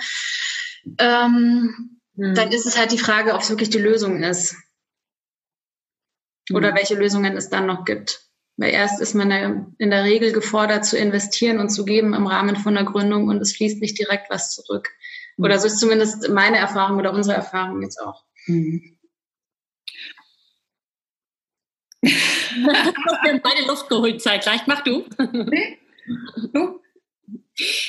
ähm, 0.98 1.98
hm. 2.16 2.34
dann 2.34 2.50
ist 2.50 2.66
es 2.66 2.76
halt 2.76 2.90
die 2.90 2.98
Frage, 2.98 3.34
ob 3.34 3.42
es 3.42 3.50
wirklich 3.50 3.70
die 3.70 3.78
Lösung 3.78 4.22
ist 4.22 4.56
oder 6.52 6.72
mhm. 6.72 6.76
welche 6.76 6.94
Lösungen 6.94 7.36
es 7.36 7.48
dann 7.48 7.66
noch 7.66 7.84
gibt. 7.84 8.22
Weil 8.56 8.72
erst 8.72 9.00
ist 9.00 9.14
man 9.14 9.74
in 9.78 9.90
der 9.90 10.04
Regel 10.04 10.32
gefordert 10.32 10.84
zu 10.84 10.98
investieren 10.98 11.60
und 11.60 11.68
zu 11.68 11.84
geben 11.84 12.12
im 12.14 12.26
Rahmen 12.26 12.56
von 12.56 12.76
einer 12.76 12.90
Gründung 12.90 13.28
und 13.28 13.40
es 13.40 13.54
fließt 13.56 13.80
nicht 13.80 13.98
direkt 13.98 14.30
was 14.30 14.54
zurück. 14.54 14.88
Mhm. 15.36 15.44
Oder 15.44 15.58
so 15.58 15.66
ist 15.68 15.78
zumindest 15.78 16.28
meine 16.30 16.58
Erfahrung 16.58 16.98
oder 16.98 17.12
unsere 17.12 17.36
Erfahrung 17.36 17.82
jetzt 17.82 18.00
auch. 18.00 18.24
Mhm. 18.46 18.98
du 22.02 22.10
hast 22.10 23.22
mir 23.24 23.40
beide 23.40 23.66
Luft 23.66 23.88
geholt 23.88 24.22
zeitgleich. 24.22 24.62
Mach 24.66 24.82
du. 24.82 25.04
Nee. 25.18 25.78
Du? 26.54 26.80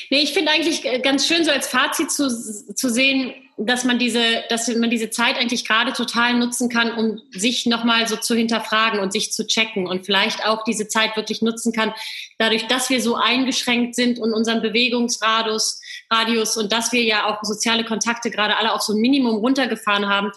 Nee, 0.10 0.22
ich 0.24 0.34
finde 0.34 0.52
eigentlich 0.52 0.84
ganz 1.04 1.28
schön, 1.28 1.46
so 1.46 1.52
als 1.52 1.68
Fazit 1.68 2.12
zu, 2.12 2.28
zu 2.28 2.90
sehen, 2.90 3.34
dass 3.58 3.84
man 3.84 4.00
diese, 4.00 4.24
dass 4.50 4.68
man 4.70 4.90
diese 4.90 5.10
Zeit 5.10 5.38
eigentlich 5.38 5.66
gerade 5.66 5.92
total 5.94 6.34
nutzen 6.34 6.70
kann, 6.70 6.94
um 6.94 7.22
sich 7.32 7.66
nochmal 7.66 8.08
so 8.08 8.16
zu 8.16 8.34
hinterfragen 8.34 9.00
und 9.00 9.12
sich 9.12 9.32
zu 9.34 9.46
checken 9.46 9.86
und 9.86 10.06
vielleicht 10.06 10.46
auch 10.46 10.64
diese 10.64 10.88
Zeit 10.88 11.16
wirklich 11.18 11.42
nutzen 11.42 11.74
kann, 11.74 11.94
dadurch, 12.38 12.68
dass 12.68 12.90
wir 12.90 13.02
so 13.02 13.16
eingeschränkt 13.16 13.96
sind 13.96 14.18
und 14.18 14.34
unseren 14.34 14.62
Bewegungsradius 14.62 15.82
Radius 16.12 16.58
und 16.58 16.72
dass 16.72 16.92
wir 16.92 17.04
ja 17.04 17.28
auch 17.28 17.44
soziale 17.44 17.86
Kontakte 17.86 18.32
gerade 18.32 18.58
alle 18.58 18.74
auf 18.74 18.82
so 18.82 18.94
ein 18.94 19.00
Minimum 19.00 19.36
runtergefahren 19.38 20.08
haben, 20.08 20.32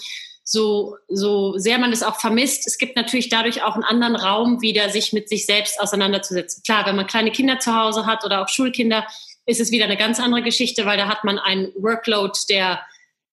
so, 0.45 0.97
so 1.09 1.57
sehr 1.57 1.79
man 1.79 1.93
es 1.93 2.03
auch 2.03 2.21
vermisst, 2.21 2.67
es 2.67 2.79
gibt 2.79 2.97
natürlich 2.97 3.29
dadurch 3.29 3.63
auch 3.63 3.75
einen 3.75 3.85
anderen 3.85 4.17
Raum 4.17 4.61
wieder, 4.61 4.89
sich 4.91 5.13
mit 5.13 5.29
sich 5.29 5.47
selbst 5.47 5.81
auseinanderzusetzen. 5.81 6.63
Klar, 6.65 6.87
wenn 6.87 6.97
man 6.97 7.07
kleine 7.07 7.31
Kinder 7.31 7.59
zu 7.61 7.75
Hause 7.75 8.07
hat 8.07 8.25
oder 8.25 8.43
auch 8.43 8.49
Schulkinder, 8.49 9.07
ist 9.47 9.61
es 9.61 9.71
wieder 9.71 9.85
eine 9.85 9.97
ganz 9.97 10.21
andere 10.21 10.43
Geschichte, 10.43 10.85
weil 10.87 10.99
da 10.99 11.09
hat 11.09 11.25
man 11.25 11.39
einen 11.39 11.73
Workload, 11.77 12.39
der 12.49 12.81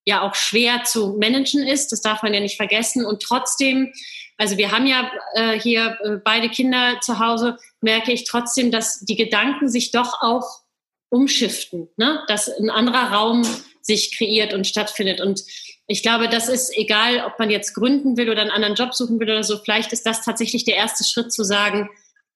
ja 0.06 0.22
auch 0.22 0.36
schwer 0.36 0.84
zu 0.84 1.18
managen 1.20 1.66
ist. 1.66 1.92
Das 1.92 2.02
darf 2.02 2.24
man 2.24 2.34
ja 2.34 2.40
nicht 2.40 2.58
vergessen. 2.58 3.06
Und 3.06 3.22
trotzdem, 3.22 3.94
also 4.38 4.58
wir 4.58 4.72
haben 4.72 4.88
ja 4.88 5.12
äh, 5.36 5.60
hier 5.60 5.98
äh, 6.04 6.18
beide 6.24 6.50
Kinder 6.50 7.00
zu 7.02 7.20
Hause, 7.20 7.58
merke 7.82 8.12
ich 8.12 8.26
trotzdem, 8.26 8.72
dass 8.72 9.00
die 9.00 9.16
Gedanken 9.16 9.70
sich 9.70 9.92
doch 9.92 10.22
auch 10.22 10.62
umschiften, 11.10 11.90
ne? 11.98 12.24
dass 12.28 12.50
ein 12.50 12.70
anderer 12.70 13.12
Raum 13.12 13.44
sich 13.82 14.16
kreiert 14.16 14.54
und 14.54 14.68
stattfindet. 14.68 15.22
Und 15.22 15.44
ich 15.90 16.04
glaube, 16.04 16.30
das 16.30 16.50
ist 16.50 16.72
egal, 16.78 17.24
ob 17.26 17.40
man 17.40 17.50
jetzt 17.50 17.74
gründen 17.74 18.16
will 18.16 18.30
oder 18.30 18.42
einen 18.42 18.52
anderen 18.52 18.76
Job 18.76 18.94
suchen 18.94 19.20
will 19.20 19.28
oder 19.28 19.44
so. 19.44 19.58
Vielleicht 19.58 19.92
ist 19.92 20.06
das 20.06 20.24
tatsächlich 20.24 20.64
der 20.64 20.76
erste 20.76 21.04
Schritt 21.04 21.34
zu 21.34 21.44
sagen, 21.44 21.90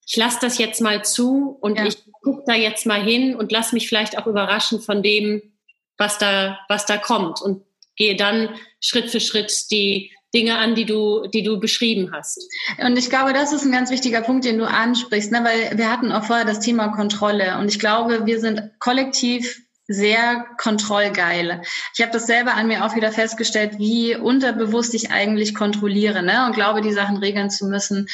ich 0.08 0.18
lasse 0.18 0.40
das 0.42 0.58
jetzt 0.58 0.82
mal 0.82 1.06
zu 1.06 1.60
und 1.62 1.78
ja. 1.78 1.86
ich 1.86 1.98
gucke 2.24 2.44
da 2.48 2.56
jetzt 2.56 2.88
mal 2.88 3.02
hin 3.02 3.36
und 3.36 3.52
lass 3.52 3.72
mich 3.72 3.88
vielleicht 3.88 4.18
auch 4.18 4.26
überraschen 4.26 4.82
von 4.82 5.04
dem, 5.04 5.54
was 6.00 6.18
da, 6.18 6.60
was 6.68 6.88
da 6.88 6.98
kommt 6.98 7.44
und 7.44 7.64
gehe 7.96 8.16
dann 8.16 8.50
Schritt 8.82 9.12
für 9.12 9.20
Schritt 9.20 9.70
die 9.70 10.12
Dinge 10.34 10.58
an, 10.58 10.74
die 10.74 10.86
du, 10.86 11.28
die 11.28 11.44
du 11.44 11.60
beschrieben 11.60 12.10
hast. 12.12 12.44
Und 12.80 12.98
ich 12.98 13.12
glaube, 13.12 13.34
das 13.34 13.54
ist 13.54 13.64
ein 13.66 13.72
ganz 13.72 13.92
wichtiger 13.92 14.22
Punkt, 14.22 14.46
den 14.46 14.58
du 14.58 14.68
ansprichst, 14.68 15.32
ne? 15.32 15.44
weil 15.44 15.78
wir 15.78 15.92
hatten 15.92 16.12
auch 16.12 16.24
vorher 16.24 16.46
das 16.46 16.60
Thema 16.60 16.88
Kontrolle 16.88 17.60
und 17.60 17.70
ich 17.70 17.78
glaube, 17.78 18.26
wir 18.26 18.40
sind 18.40 18.72
kollektiv 18.80 19.63
sehr 19.88 20.46
kontrollgeil. 20.58 21.62
Ich 21.94 22.02
habe 22.02 22.12
das 22.12 22.26
selber 22.26 22.54
an 22.54 22.68
mir 22.68 22.86
auch 22.86 22.96
wieder 22.96 23.12
festgestellt, 23.12 23.78
wie 23.80 24.16
unterbewusst 24.16 24.94
ich 24.94 25.12
eigentlich 25.12 25.54
kontrolliere 25.56 26.24
ne? 26.24 26.46
und 26.46 26.54
glaube, 26.54 26.82
die 26.82 26.94
Sachen 26.94 27.18
regeln 27.18 27.50
zu 27.50 27.66
müssen. 27.66 28.08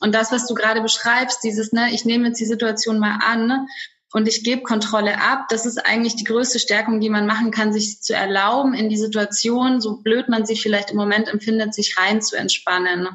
Und 0.00 0.14
das, 0.14 0.30
was 0.30 0.46
du 0.46 0.54
gerade 0.54 0.80
beschreibst, 0.80 1.42
dieses, 1.42 1.72
ne, 1.72 1.92
ich 1.92 2.04
nehme 2.04 2.28
jetzt 2.28 2.40
die 2.40 2.46
Situation 2.46 3.00
mal 3.00 3.18
an 3.20 3.66
und 4.12 4.28
ich 4.28 4.44
gebe 4.44 4.62
Kontrolle 4.62 5.20
ab, 5.20 5.46
das 5.48 5.66
ist 5.66 5.84
eigentlich 5.84 6.14
die 6.14 6.24
größte 6.24 6.60
Stärkung, 6.60 7.00
die 7.00 7.10
man 7.10 7.26
machen 7.26 7.50
kann, 7.50 7.72
sich 7.72 8.00
zu 8.00 8.14
erlauben, 8.14 8.74
in 8.74 8.88
die 8.88 8.96
Situation, 8.96 9.80
so 9.80 9.96
blöd 9.96 10.28
man 10.28 10.46
sich 10.46 10.62
vielleicht 10.62 10.92
im 10.92 10.96
Moment 10.96 11.28
empfindet, 11.28 11.74
sich 11.74 11.96
rein 11.98 12.22
zu 12.22 12.36
entspannen 12.36 13.08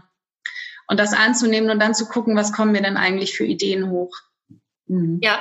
und 0.88 1.00
das 1.00 1.14
anzunehmen 1.14 1.70
und 1.70 1.80
dann 1.80 1.96
zu 1.96 2.06
gucken, 2.08 2.36
was 2.36 2.52
kommen 2.52 2.74
mir 2.74 2.82
denn 2.82 2.98
eigentlich 2.98 3.36
für 3.36 3.46
Ideen 3.46 3.90
hoch. 3.90 4.14
Mhm. 4.88 5.20
Ja. 5.22 5.40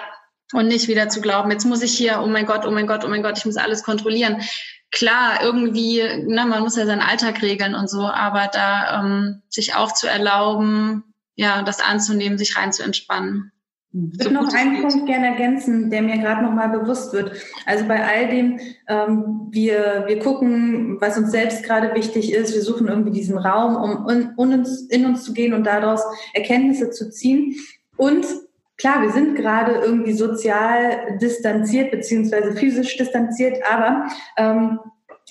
Und 0.52 0.68
nicht 0.68 0.88
wieder 0.88 1.08
zu 1.08 1.20
glauben, 1.20 1.50
jetzt 1.50 1.64
muss 1.64 1.82
ich 1.82 1.96
hier, 1.96 2.20
oh 2.22 2.26
mein 2.26 2.46
Gott, 2.46 2.66
oh 2.66 2.70
mein 2.70 2.86
Gott, 2.86 3.04
oh 3.04 3.08
mein 3.08 3.22
Gott, 3.22 3.38
ich 3.38 3.46
muss 3.46 3.56
alles 3.56 3.82
kontrollieren. 3.82 4.42
Klar, 4.90 5.42
irgendwie, 5.42 6.02
ne, 6.26 6.44
man 6.44 6.62
muss 6.62 6.76
ja 6.76 6.84
seinen 6.84 7.00
Alltag 7.00 7.40
regeln 7.40 7.74
und 7.74 7.88
so, 7.88 8.02
aber 8.02 8.50
da 8.52 9.00
ähm, 9.00 9.42
sich 9.48 9.74
auch 9.74 9.92
zu 9.92 10.06
erlauben, 10.06 11.04
ja, 11.34 11.62
das 11.62 11.80
anzunehmen, 11.80 12.36
sich 12.36 12.56
rein 12.56 12.72
zu 12.72 12.82
entspannen. 12.82 13.52
Ich 13.94 14.24
würde 14.24 14.34
noch 14.34 14.52
einen 14.54 14.80
Punkt 14.80 15.06
gerne 15.06 15.28
ergänzen, 15.28 15.90
der 15.90 16.00
mir 16.00 16.16
gerade 16.16 16.42
noch 16.42 16.52
mal 16.52 16.68
bewusst 16.68 17.12
wird. 17.12 17.32
Also 17.66 17.86
bei 17.86 18.02
all 18.02 18.28
dem, 18.28 18.58
ähm, 18.88 19.48
wir, 19.50 20.04
wir 20.06 20.18
gucken, 20.18 20.98
was 20.98 21.18
uns 21.18 21.30
selbst 21.30 21.62
gerade 21.62 21.94
wichtig 21.94 22.32
ist. 22.32 22.54
Wir 22.54 22.62
suchen 22.62 22.88
irgendwie 22.88 23.10
diesen 23.10 23.36
Raum, 23.36 23.76
um 23.76 24.06
un, 24.06 24.32
un 24.38 24.54
uns, 24.54 24.88
in 24.88 25.04
uns 25.04 25.24
zu 25.24 25.34
gehen 25.34 25.52
und 25.52 25.64
daraus 25.64 26.00
Erkenntnisse 26.32 26.90
zu 26.90 27.10
ziehen. 27.10 27.54
Und 27.98 28.24
klar, 28.82 29.00
wir 29.00 29.12
sind 29.12 29.36
gerade 29.36 29.74
irgendwie 29.74 30.12
sozial 30.12 31.16
distanziert 31.20 31.92
beziehungsweise 31.92 32.52
physisch 32.52 32.96
distanziert, 32.96 33.58
aber 33.72 34.06
ähm, 34.36 34.80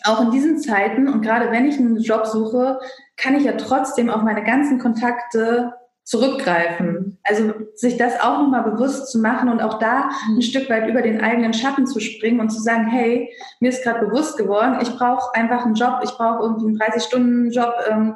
auch 0.05 0.21
in 0.21 0.31
diesen 0.31 0.57
Zeiten 0.57 1.09
und 1.09 1.21
gerade 1.21 1.51
wenn 1.51 1.65
ich 1.65 1.77
einen 1.77 1.97
Job 1.97 2.25
suche, 2.25 2.79
kann 3.17 3.35
ich 3.35 3.43
ja 3.43 3.51
trotzdem 3.51 4.09
auf 4.09 4.21
meine 4.21 4.45
ganzen 4.45 4.79
Kontakte 4.79 5.73
zurückgreifen. 6.05 7.19
Also 7.23 7.53
sich 7.75 7.97
das 7.97 8.21
auch 8.21 8.39
nochmal 8.39 8.63
bewusst 8.63 9.11
zu 9.11 9.19
machen 9.19 9.49
und 9.49 9.61
auch 9.61 9.79
da 9.79 10.09
ein 10.29 10.35
mhm. 10.35 10.41
Stück 10.41 10.69
weit 10.69 10.87
über 10.87 11.01
den 11.01 11.21
eigenen 11.21 11.53
Schatten 11.53 11.85
zu 11.85 11.99
springen 11.99 12.39
und 12.39 12.51
zu 12.51 12.61
sagen, 12.61 12.87
hey, 12.87 13.29
mir 13.59 13.69
ist 13.69 13.83
gerade 13.83 14.05
bewusst 14.05 14.37
geworden, 14.37 14.79
ich 14.81 14.95
brauche 14.95 15.35
einfach 15.35 15.65
einen 15.65 15.75
Job, 15.75 15.99
ich 16.03 16.11
brauche 16.11 16.41
irgendwie 16.43 16.67
einen 16.67 16.79
30-Stunden-Job, 16.79 17.73
ähm, 17.89 18.15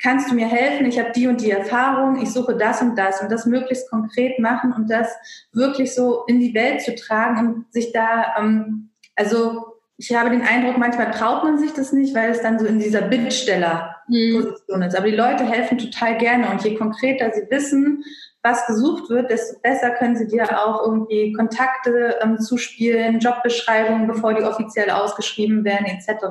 kannst 0.00 0.30
du 0.30 0.34
mir 0.34 0.46
helfen? 0.46 0.86
Ich 0.86 0.98
habe 0.98 1.12
die 1.12 1.26
und 1.26 1.40
die 1.40 1.50
Erfahrung, 1.50 2.20
ich 2.20 2.30
suche 2.30 2.56
das 2.56 2.82
und 2.82 2.96
das 2.96 3.20
und 3.22 3.30
das 3.30 3.46
möglichst 3.46 3.90
konkret 3.90 4.38
machen 4.38 4.72
und 4.72 4.90
das 4.90 5.08
wirklich 5.52 5.94
so 5.94 6.24
in 6.26 6.40
die 6.40 6.54
Welt 6.54 6.82
zu 6.82 6.94
tragen 6.94 7.46
und 7.46 7.72
sich 7.72 7.92
da, 7.92 8.34
ähm, 8.38 8.90
also 9.14 9.76
ich 9.98 10.14
habe 10.14 10.30
den 10.30 10.42
Eindruck, 10.42 10.76
manchmal 10.76 11.10
traut 11.10 11.44
man 11.44 11.58
sich 11.58 11.72
das 11.72 11.92
nicht, 11.92 12.14
weil 12.14 12.30
es 12.30 12.42
dann 12.42 12.58
so 12.58 12.66
in 12.66 12.78
dieser 12.78 13.02
Bittsteller-Position 13.02 14.82
ist. 14.82 14.94
Aber 14.94 15.06
die 15.06 15.16
Leute 15.16 15.44
helfen 15.44 15.78
total 15.78 16.18
gerne 16.18 16.50
und 16.50 16.62
je 16.62 16.74
konkreter 16.74 17.32
sie 17.32 17.50
wissen, 17.50 18.04
was 18.46 18.66
gesucht 18.66 19.10
wird, 19.10 19.30
desto 19.30 19.58
besser 19.60 19.90
können 19.90 20.16
sie 20.16 20.28
dir 20.28 20.44
auch 20.64 20.86
irgendwie 20.86 21.32
Kontakte 21.32 22.16
ähm, 22.22 22.38
zuspielen, 22.38 23.18
Jobbeschreibungen, 23.18 24.06
bevor 24.06 24.34
die 24.34 24.44
offiziell 24.44 24.90
ausgeschrieben 24.90 25.64
werden, 25.64 25.86
etc. 25.86 26.26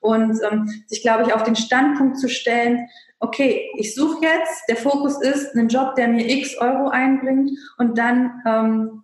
Und 0.00 0.38
ähm, 0.48 0.68
sich, 0.86 1.02
glaube 1.02 1.24
ich, 1.24 1.34
auf 1.34 1.42
den 1.42 1.56
Standpunkt 1.56 2.18
zu 2.18 2.28
stellen, 2.28 2.88
okay, 3.18 3.68
ich 3.76 3.94
suche 3.94 4.24
jetzt, 4.24 4.62
der 4.68 4.76
Fokus 4.76 5.20
ist 5.20 5.56
einen 5.56 5.68
Job, 5.68 5.96
der 5.96 6.06
mir 6.06 6.28
x 6.28 6.56
Euro 6.58 6.90
einbringt 6.90 7.50
und 7.76 7.98
dann 7.98 8.40
ähm, 8.46 9.02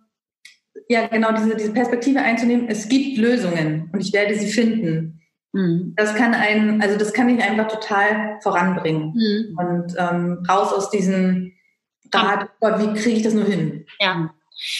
ja 0.87 1.07
genau 1.07 1.33
diese, 1.33 1.55
diese 1.57 1.73
Perspektive 1.73 2.21
einzunehmen, 2.21 2.67
es 2.69 2.87
gibt 2.87 3.17
Lösungen 3.17 3.89
und 3.91 3.99
ich 3.99 4.13
werde 4.13 4.35
sie 4.35 4.47
finden. 4.47 5.21
Mhm. 5.51 5.93
Das 5.97 6.15
kann 6.15 6.33
einen, 6.33 6.81
also 6.81 6.97
das 6.97 7.11
kann 7.11 7.27
mich 7.27 7.43
einfach 7.43 7.67
total 7.67 8.39
voranbringen. 8.41 9.13
Mhm. 9.13 9.57
Und 9.57 9.95
ähm, 9.97 10.45
raus 10.47 10.71
aus 10.71 10.89
diesem 10.89 11.51
Rat, 12.21 12.49
Gott, 12.59 12.79
wie 12.79 12.99
kriege 12.99 13.17
ich 13.17 13.23
das 13.23 13.33
nur 13.33 13.45
hin? 13.45 13.85
Ja. 13.99 14.33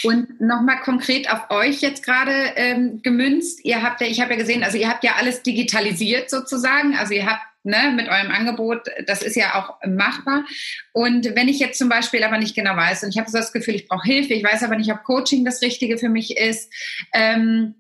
Und 0.04 0.40
nochmal 0.40 0.80
konkret 0.82 1.30
auf 1.30 1.50
euch 1.50 1.82
jetzt 1.82 2.04
gerade 2.04 2.32
ähm, 2.56 3.02
gemünzt. 3.04 3.64
Ihr 3.66 3.84
habt 3.84 4.02
ja, 4.02 4.08
ich 4.08 4.22
habe 4.22 4.32
ja 4.34 4.40
gesehen, 4.40 4.64
also 4.64 4.78
ihr 4.78 4.90
habt 4.90 5.04
ja 5.04 5.16
alles 5.20 5.44
digitalisiert 5.44 6.30
sozusagen. 6.30 6.96
Also 6.96 7.14
ihr 7.14 7.26
habt 7.26 7.42
ne, 7.66 7.94
mit 7.96 8.08
eurem 8.08 8.32
Angebot, 8.32 8.88
das 9.08 9.22
ist 9.22 9.36
ja 9.36 9.56
auch 9.56 9.76
machbar. 9.88 10.46
Und 10.94 11.36
wenn 11.36 11.48
ich 11.48 11.60
jetzt 11.60 11.78
zum 11.78 11.90
Beispiel 11.90 12.24
aber 12.24 12.38
nicht 12.38 12.56
genau 12.56 12.76
weiß 12.76 13.04
und 13.04 13.10
ich 13.10 13.18
habe 13.18 13.30
so 13.30 13.38
das 13.38 13.52
Gefühl, 13.52 13.76
ich 13.76 13.88
brauche 13.88 14.06
Hilfe, 14.06 14.34
ich 14.34 14.44
weiß 14.44 14.64
aber 14.64 14.76
nicht, 14.76 14.92
ob 14.92 15.04
Coaching 15.04 15.44
das 15.44 15.62
Richtige 15.62 15.98
für 15.98 16.10
mich 16.10 16.38
ist, 16.38 16.72
ähm, 17.14 17.76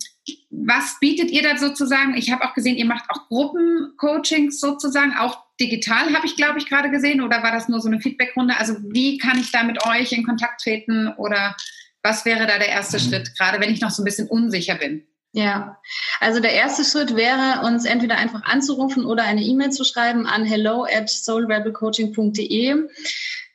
was 0.49 0.97
bietet 0.99 1.29
ihr 1.29 1.43
da 1.43 1.57
sozusagen? 1.57 2.15
Ich 2.17 2.31
habe 2.31 2.43
auch 2.43 2.55
gesehen, 2.55 2.77
ihr 2.77 2.85
macht 2.85 3.09
auch 3.09 3.27
Gruppencoachings 3.27 4.59
sozusagen, 4.59 5.15
auch 5.17 5.37
digital 5.59 6.13
habe 6.13 6.25
ich, 6.25 6.35
glaube 6.35 6.57
ich, 6.57 6.67
gerade 6.67 6.89
gesehen, 6.89 7.21
oder 7.21 7.43
war 7.43 7.51
das 7.51 7.69
nur 7.69 7.79
so 7.79 7.87
eine 7.87 8.01
Feedbackrunde? 8.01 8.57
Also 8.57 8.75
wie 8.89 9.17
kann 9.17 9.39
ich 9.39 9.51
da 9.51 9.63
mit 9.63 9.85
euch 9.85 10.11
in 10.11 10.25
Kontakt 10.25 10.61
treten 10.61 11.09
oder 11.17 11.55
was 12.01 12.25
wäre 12.25 12.47
da 12.47 12.57
der 12.57 12.69
erste 12.69 12.99
Schritt, 12.99 13.37
gerade 13.37 13.59
wenn 13.59 13.71
ich 13.71 13.81
noch 13.81 13.91
so 13.91 14.01
ein 14.01 14.05
bisschen 14.05 14.27
unsicher 14.27 14.75
bin? 14.75 15.05
Ja, 15.35 15.81
also 16.21 16.39
der 16.39 16.53
erste 16.53 16.85
Schritt 16.85 17.17
wäre, 17.17 17.65
uns 17.65 17.83
entweder 17.83 18.15
einfach 18.15 18.43
anzurufen 18.43 19.03
oder 19.03 19.23
eine 19.23 19.41
E-Mail 19.41 19.69
zu 19.69 19.83
schreiben 19.83 20.27
an 20.27 20.45
hello 20.45 20.85
at 20.89 21.09
soulrebelcoaching.de. 21.09 22.87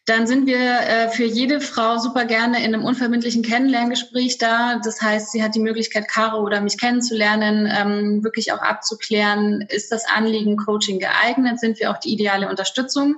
Dann 0.05 0.27
sind 0.27 0.47
wir 0.47 0.59
äh, 0.59 1.09
für 1.09 1.25
jede 1.25 1.63
Frau 1.63 1.97
super 1.97 2.27
gerne 2.27 2.59
in 2.63 2.75
einem 2.75 2.85
unverbindlichen 2.85 3.43
Kennenlerngespräch 3.43 4.37
da. 4.37 4.79
Das 4.85 5.01
heißt, 5.01 5.33
sie 5.33 5.43
hat 5.43 5.55
die 5.55 5.61
Möglichkeit, 5.61 6.07
Caro 6.07 6.43
oder 6.43 6.61
mich 6.61 6.79
kennenzulernen, 6.79 7.67
ähm, 7.75 8.23
wirklich 8.23 8.53
auch 8.53 8.61
abzuklären, 8.61 9.63
ist 9.63 9.91
das 9.91 10.05
Anliegen 10.07 10.59
Coaching 10.59 10.99
geeignet, 10.99 11.61
sind 11.61 11.81
wir 11.81 11.91
auch 11.91 11.99
die 11.99 12.13
ideale 12.13 12.51
Unterstützung. 12.51 13.17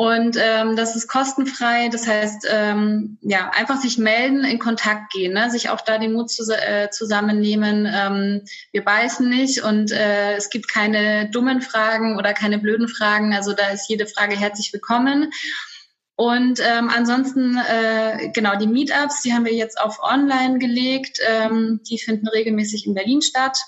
Und 0.00 0.38
ähm, 0.40 0.76
das 0.76 0.96
ist 0.96 1.08
kostenfrei. 1.08 1.90
Das 1.90 2.06
heißt, 2.06 2.46
ähm, 2.50 3.18
ja, 3.20 3.50
einfach 3.50 3.76
sich 3.76 3.98
melden, 3.98 4.44
in 4.44 4.58
Kontakt 4.58 5.12
gehen, 5.12 5.34
ne? 5.34 5.50
sich 5.50 5.68
auch 5.68 5.82
da 5.82 5.98
den 5.98 6.14
Mut 6.14 6.30
zu, 6.30 6.42
äh, 6.50 6.88
zusammennehmen. 6.88 7.86
Ähm, 7.86 8.40
wir 8.72 8.82
beißen 8.82 9.28
nicht 9.28 9.62
und 9.62 9.92
äh, 9.92 10.36
es 10.36 10.48
gibt 10.48 10.72
keine 10.72 11.28
dummen 11.28 11.60
Fragen 11.60 12.16
oder 12.16 12.32
keine 12.32 12.56
blöden 12.56 12.88
Fragen. 12.88 13.34
Also 13.34 13.52
da 13.52 13.68
ist 13.68 13.90
jede 13.90 14.06
Frage 14.06 14.38
herzlich 14.38 14.72
willkommen. 14.72 15.32
Und 16.16 16.60
ähm, 16.60 16.88
ansonsten, 16.88 17.58
äh, 17.58 18.30
genau, 18.32 18.56
die 18.56 18.68
Meetups, 18.68 19.20
die 19.20 19.34
haben 19.34 19.44
wir 19.44 19.52
jetzt 19.52 19.78
auf 19.78 19.98
online 20.02 20.58
gelegt. 20.58 21.18
Ähm, 21.28 21.82
die 21.90 21.98
finden 21.98 22.26
regelmäßig 22.26 22.86
in 22.86 22.94
Berlin 22.94 23.20
statt. 23.20 23.58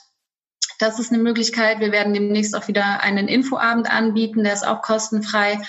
Das 0.78 0.98
ist 0.98 1.12
eine 1.12 1.22
Möglichkeit. 1.22 1.80
Wir 1.80 1.92
werden 1.92 2.14
demnächst 2.14 2.56
auch 2.56 2.68
wieder 2.68 3.02
einen 3.02 3.28
Infoabend 3.28 3.90
anbieten, 3.90 4.44
der 4.44 4.54
ist 4.54 4.66
auch 4.66 4.80
kostenfrei 4.80 5.60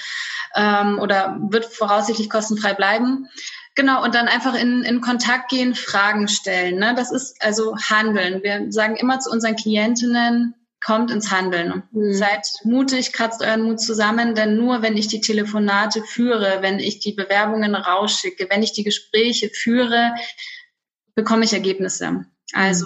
ähm, 0.55 0.99
oder 0.99 1.37
wird 1.49 1.65
voraussichtlich 1.65 2.29
kostenfrei 2.29 2.73
bleiben. 2.73 3.27
Genau, 3.75 4.03
und 4.03 4.13
dann 4.13 4.27
einfach 4.27 4.53
in, 4.53 4.83
in 4.83 5.01
Kontakt 5.01 5.49
gehen, 5.49 5.73
Fragen 5.73 6.27
stellen. 6.27 6.77
Ne? 6.77 6.93
Das 6.95 7.11
ist 7.11 7.43
also 7.43 7.75
Handeln. 7.89 8.43
Wir 8.43 8.71
sagen 8.71 8.95
immer 8.95 9.19
zu 9.19 9.31
unseren 9.31 9.55
Klientinnen, 9.55 10.53
kommt 10.83 11.11
ins 11.11 11.31
Handeln. 11.31 11.83
Mhm. 11.91 12.13
Seid 12.13 12.47
mutig, 12.63 13.13
kratzt 13.13 13.41
euren 13.41 13.63
Mut 13.63 13.81
zusammen, 13.81 14.35
denn 14.35 14.57
nur 14.57 14.81
wenn 14.81 14.97
ich 14.97 15.07
die 15.07 15.21
Telefonate 15.21 16.03
führe, 16.03 16.57
wenn 16.61 16.79
ich 16.79 16.99
die 16.99 17.13
Bewerbungen 17.13 17.73
rausschicke, 17.73 18.47
wenn 18.49 18.61
ich 18.63 18.73
die 18.73 18.83
Gespräche 18.83 19.49
führe, 19.49 20.13
bekomme 21.15 21.45
ich 21.45 21.53
Ergebnisse. 21.53 22.25
Also 22.53 22.85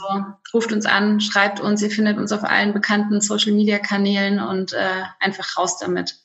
ruft 0.54 0.72
uns 0.72 0.86
an, 0.86 1.20
schreibt 1.20 1.60
uns, 1.60 1.82
ihr 1.82 1.92
findet 1.92 2.18
uns 2.18 2.32
auf 2.32 2.44
allen 2.44 2.74
bekannten 2.74 3.20
Social-Media-Kanälen 3.20 4.40
und 4.40 4.72
äh, 4.74 5.04
einfach 5.20 5.58
raus 5.58 5.78
damit. 5.78 6.16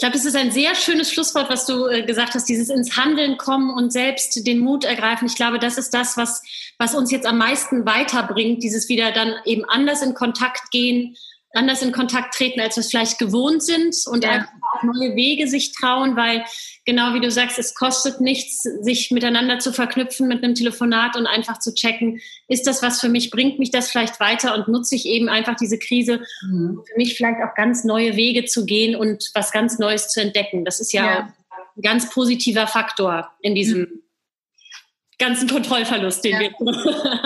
Ich 0.00 0.02
glaube, 0.02 0.16
das 0.16 0.24
ist 0.24 0.34
ein 0.34 0.50
sehr 0.50 0.74
schönes 0.74 1.12
Schlusswort, 1.12 1.50
was 1.50 1.66
du 1.66 1.86
äh, 1.86 2.02
gesagt 2.02 2.32
hast, 2.32 2.48
dieses 2.48 2.70
ins 2.70 2.96
Handeln 2.96 3.36
kommen 3.36 3.68
und 3.68 3.92
selbst 3.92 4.46
den 4.46 4.60
Mut 4.60 4.86
ergreifen. 4.86 5.26
Ich 5.26 5.34
glaube, 5.34 5.58
das 5.58 5.76
ist 5.76 5.92
das, 5.92 6.16
was, 6.16 6.42
was 6.78 6.94
uns 6.94 7.10
jetzt 7.10 7.26
am 7.26 7.36
meisten 7.36 7.84
weiterbringt, 7.84 8.62
dieses 8.62 8.88
wieder 8.88 9.12
dann 9.12 9.34
eben 9.44 9.66
anders 9.66 10.00
in 10.00 10.14
Kontakt 10.14 10.70
gehen, 10.70 11.18
anders 11.52 11.82
in 11.82 11.92
Kontakt 11.92 12.34
treten, 12.34 12.60
als 12.60 12.76
wir 12.76 12.82
es 12.82 12.90
vielleicht 12.90 13.18
gewohnt 13.18 13.62
sind 13.62 13.96
und 14.06 14.24
ja. 14.24 14.30
einfach 14.30 14.52
auch 14.72 14.82
neue 14.84 15.16
Wege 15.16 15.48
sich 15.48 15.72
trauen, 15.72 16.16
weil 16.16 16.44
genau 16.84 17.14
wie 17.14 17.20
du 17.20 17.30
sagst, 17.30 17.58
es 17.58 17.74
kostet 17.74 18.20
nichts, 18.20 18.62
sich 18.62 19.10
miteinander 19.10 19.58
zu 19.58 19.72
verknüpfen 19.72 20.28
mit 20.28 20.44
einem 20.44 20.54
Telefonat 20.54 21.16
und 21.16 21.26
einfach 21.26 21.58
zu 21.58 21.74
checken, 21.74 22.20
ist 22.48 22.66
das 22.66 22.82
was 22.82 23.00
für 23.00 23.08
mich, 23.08 23.30
bringt 23.30 23.58
mich 23.58 23.70
das 23.70 23.90
vielleicht 23.90 24.20
weiter 24.20 24.54
und 24.54 24.68
nutze 24.68 24.94
ich 24.94 25.06
eben 25.06 25.28
einfach 25.28 25.56
diese 25.56 25.78
Krise, 25.78 26.20
mhm. 26.42 26.80
für 26.86 26.96
mich 26.96 27.16
vielleicht 27.16 27.40
auch 27.42 27.54
ganz 27.54 27.84
neue 27.84 28.16
Wege 28.16 28.44
zu 28.44 28.64
gehen 28.64 28.94
und 28.94 29.30
was 29.34 29.50
ganz 29.50 29.78
Neues 29.78 30.08
zu 30.08 30.20
entdecken. 30.20 30.64
Das 30.64 30.80
ist 30.80 30.92
ja, 30.92 31.04
ja. 31.04 31.34
ein 31.76 31.82
ganz 31.82 32.10
positiver 32.10 32.66
Faktor 32.66 33.30
in 33.40 33.54
diesem 33.54 33.80
mhm 33.80 34.02
ganzen 35.20 35.48
Kontrollverlust, 35.48 36.24
den 36.24 36.32
ja. 36.32 36.40
wir 36.40 36.50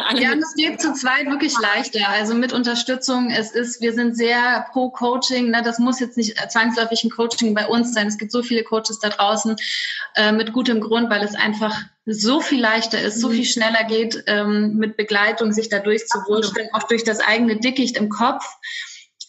alle 0.06 0.20
Ja, 0.22 0.34
es 0.34 0.54
geht 0.54 0.82
zu 0.82 0.92
zweit 0.92 1.26
wirklich 1.26 1.54
leichter. 1.58 2.06
Also 2.10 2.34
mit 2.34 2.52
Unterstützung. 2.52 3.30
Es 3.30 3.52
ist, 3.52 3.80
wir 3.80 3.94
sind 3.94 4.16
sehr 4.16 4.66
pro 4.72 4.90
Coaching. 4.90 5.50
Ne? 5.50 5.62
Das 5.64 5.78
muss 5.78 6.00
jetzt 6.00 6.18
nicht 6.18 6.36
zwangsläufig 6.50 7.04
ein 7.04 7.10
Coaching 7.10 7.54
bei 7.54 7.66
uns 7.66 7.94
sein. 7.94 8.06
Es 8.06 8.18
gibt 8.18 8.32
so 8.32 8.42
viele 8.42 8.64
Coaches 8.64 8.98
da 9.00 9.08
draußen 9.08 9.56
äh, 10.16 10.32
mit 10.32 10.52
gutem 10.52 10.80
Grund, 10.80 11.08
weil 11.08 11.22
es 11.22 11.34
einfach 11.34 11.74
so 12.04 12.40
viel 12.40 12.60
leichter 12.60 13.00
ist, 13.00 13.20
so 13.20 13.28
mhm. 13.28 13.32
viel 13.32 13.44
schneller 13.44 13.84
geht, 13.84 14.24
ähm, 14.26 14.76
mit 14.76 14.98
Begleitung 14.98 15.52
sich 15.52 15.70
da 15.70 15.78
durchzuwurschteln, 15.78 16.68
auch 16.72 16.82
durch 16.82 17.04
das 17.04 17.20
eigene 17.20 17.56
Dickicht 17.56 17.96
im 17.96 18.10
Kopf. 18.10 18.44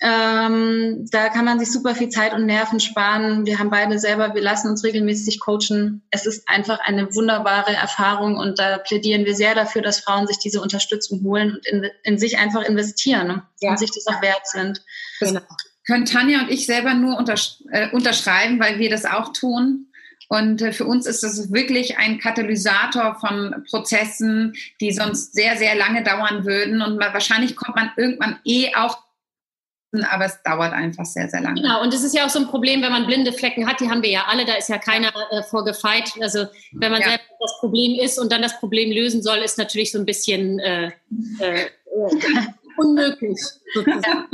Ähm, 0.02 1.08
da 1.10 1.30
kann 1.30 1.46
man 1.46 1.60
sich 1.60 1.72
super 1.72 1.96
viel 1.96 2.10
Zeit 2.10 2.34
und 2.34 2.46
Nerven 2.46 2.80
sparen. 2.80 3.46
Wir 3.46 3.60
haben 3.60 3.70
beide 3.70 3.98
selber, 3.98 4.34
wir 4.34 4.42
lassen 4.42 4.70
uns 4.70 4.84
regelmäßig 4.84 5.40
coachen. 5.40 6.04
Es 6.12 6.26
ist 6.26 6.48
einfach 6.50 6.80
eine 6.80 7.16
wunderbare 7.16 7.74
Erfahrung 7.74 8.36
und 8.36 8.60
da 8.60 8.78
plädieren 8.78 9.26
wir 9.26 9.36
sehr 9.36 9.56
dafür, 9.56 9.82
dass 9.82 10.02
Frauen 10.02 10.28
sich 10.28 10.38
diese 10.38 10.62
Unterstützung 10.62 11.24
holen 11.24 11.56
und 11.56 11.66
in, 11.66 11.90
in 12.04 12.18
sich 12.18 12.38
einfach 12.38 12.64
investieren 12.64 13.44
ja. 13.62 13.72
und 13.72 13.80
sich 13.80 13.92
das 13.92 14.08
auch 14.08 14.22
wert 14.22 14.46
sind. 14.46 14.82
Genau. 15.20 15.42
Können 15.88 16.06
Tanja 16.06 16.42
und 16.42 16.50
ich 16.50 16.66
selber 16.66 16.94
nur 16.94 17.18
untersch 17.18 17.58
äh, 17.72 17.90
unterschreiben, 17.92 18.60
weil 18.60 18.80
wir 18.80 18.90
das 18.90 19.06
auch 19.06 19.32
tun. 19.34 19.88
Und 20.28 20.62
äh, 20.62 20.72
für 20.72 20.86
uns 20.86 21.06
ist 21.06 21.24
das 21.24 21.54
wirklich 21.54 21.98
ein 21.98 22.20
Katalysator 22.20 23.18
von 23.20 23.64
Prozessen, 23.70 24.54
die 24.82 24.92
sonst 24.92 25.34
sehr, 25.34 25.58
sehr 25.58 25.76
lange 25.76 26.04
dauern 26.04 26.46
würden. 26.46 26.82
Und 26.82 27.00
wahrscheinlich 27.00 27.56
kommt 27.56 27.76
man 27.76 27.92
irgendwann 27.96 28.40
eh 28.44 28.74
auch 28.76 29.05
aber 30.04 30.26
es 30.26 30.42
dauert 30.44 30.74
einfach 30.74 31.06
sehr, 31.06 31.30
sehr 31.30 31.42
lange. 31.42 31.62
Genau, 31.62 31.82
und 31.82 31.94
es 31.94 32.04
ist 32.04 32.16
ja 32.16 32.26
auch 32.26 32.30
so 32.30 32.40
ein 32.40 32.48
Problem, 32.48 32.82
wenn 32.82 32.92
man 32.92 33.06
blinde 33.06 33.32
Flecken 33.34 33.68
hat, 33.68 33.80
die 33.80 33.90
haben 33.90 34.02
wir 34.02 34.10
ja 34.10 34.26
alle, 34.28 34.46
da 34.46 34.54
ist 34.54 34.70
ja 34.70 34.78
keiner 34.78 35.12
äh, 35.32 35.44
vorgefeit. 35.44 36.12
Also 36.22 36.46
wenn 36.74 36.92
man 36.92 37.02
ja. 37.02 37.10
selbst 37.10 37.28
das 37.40 37.58
Problem 37.60 38.00
ist 38.00 38.20
und 38.20 38.32
dann 38.32 38.42
das 38.42 38.60
Problem 38.60 38.92
lösen 38.92 39.22
soll, 39.22 39.38
ist 39.38 39.58
natürlich 39.58 39.92
so 39.92 40.00
ein 40.00 40.06
bisschen 40.06 40.60
äh, 40.60 40.92
äh, 41.40 41.70
unmöglich. 42.78 43.40
Sozusagen. 43.74 44.28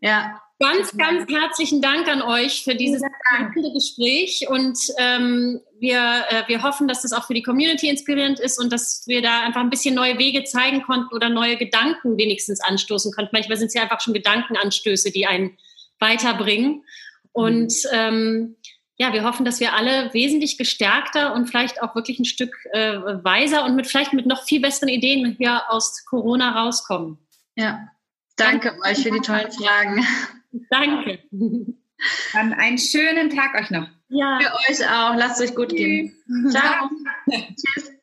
Ja. 0.00 0.10
ja. 0.10 0.42
Ganz, 0.60 0.96
ganz 0.96 1.30
herzlichen 1.30 1.80
Dank 1.80 2.08
an 2.08 2.20
euch 2.20 2.64
für 2.64 2.74
dieses 2.74 3.00
spannende 3.00 3.72
Gespräch 3.72 4.44
und 4.48 4.76
ähm, 4.98 5.60
wir, 5.78 6.24
äh, 6.30 6.48
wir 6.48 6.64
hoffen, 6.64 6.88
dass 6.88 7.02
das 7.02 7.12
auch 7.12 7.28
für 7.28 7.34
die 7.34 7.44
Community 7.44 7.88
inspirierend 7.88 8.40
ist 8.40 8.58
und 8.60 8.72
dass 8.72 9.04
wir 9.06 9.22
da 9.22 9.42
einfach 9.42 9.60
ein 9.60 9.70
bisschen 9.70 9.94
neue 9.94 10.18
Wege 10.18 10.42
zeigen 10.42 10.82
konnten 10.82 11.14
oder 11.14 11.28
neue 11.28 11.56
Gedanken 11.58 12.18
wenigstens 12.18 12.60
anstoßen 12.60 13.12
konnten. 13.12 13.30
Manchmal 13.32 13.56
sind 13.56 13.68
es 13.68 13.74
ja 13.74 13.82
einfach 13.82 14.00
schon 14.00 14.14
Gedankenanstöße, 14.14 15.12
die 15.12 15.28
einen 15.28 15.56
weiterbringen. 16.00 16.84
Und 17.30 17.72
ähm, 17.92 18.56
ja, 18.96 19.12
wir 19.12 19.22
hoffen, 19.22 19.44
dass 19.44 19.60
wir 19.60 19.74
alle 19.74 20.12
wesentlich 20.12 20.58
gestärkter 20.58 21.34
und 21.34 21.46
vielleicht 21.46 21.82
auch 21.82 21.94
wirklich 21.94 22.18
ein 22.18 22.24
Stück 22.24 22.52
äh, 22.72 22.96
weiser 22.96 23.64
und 23.64 23.76
mit 23.76 23.86
vielleicht 23.86 24.12
mit 24.12 24.26
noch 24.26 24.42
viel 24.42 24.60
besseren 24.60 24.88
Ideen 24.88 25.36
hier 25.38 25.70
aus 25.70 26.04
Corona 26.04 26.60
rauskommen. 26.60 27.18
Ja, 27.54 27.88
danke, 28.34 28.70
danke 28.70 28.90
euch 28.90 29.04
für 29.04 29.12
die 29.12 29.20
tollen 29.20 29.52
Fragen. 29.52 30.04
Danke. 30.70 31.18
Dann 32.32 32.52
einen 32.52 32.78
schönen 32.78 33.30
Tag 33.30 33.54
euch 33.54 33.70
noch. 33.70 33.88
Ja. 34.08 34.38
Für 34.40 34.54
euch 34.70 34.88
auch. 34.88 35.16
Lasst 35.16 35.40
euch 35.40 35.54
gut 35.54 35.70
gehen. 35.70 36.12
Ciao. 36.50 36.88
Tschüss. 37.28 37.92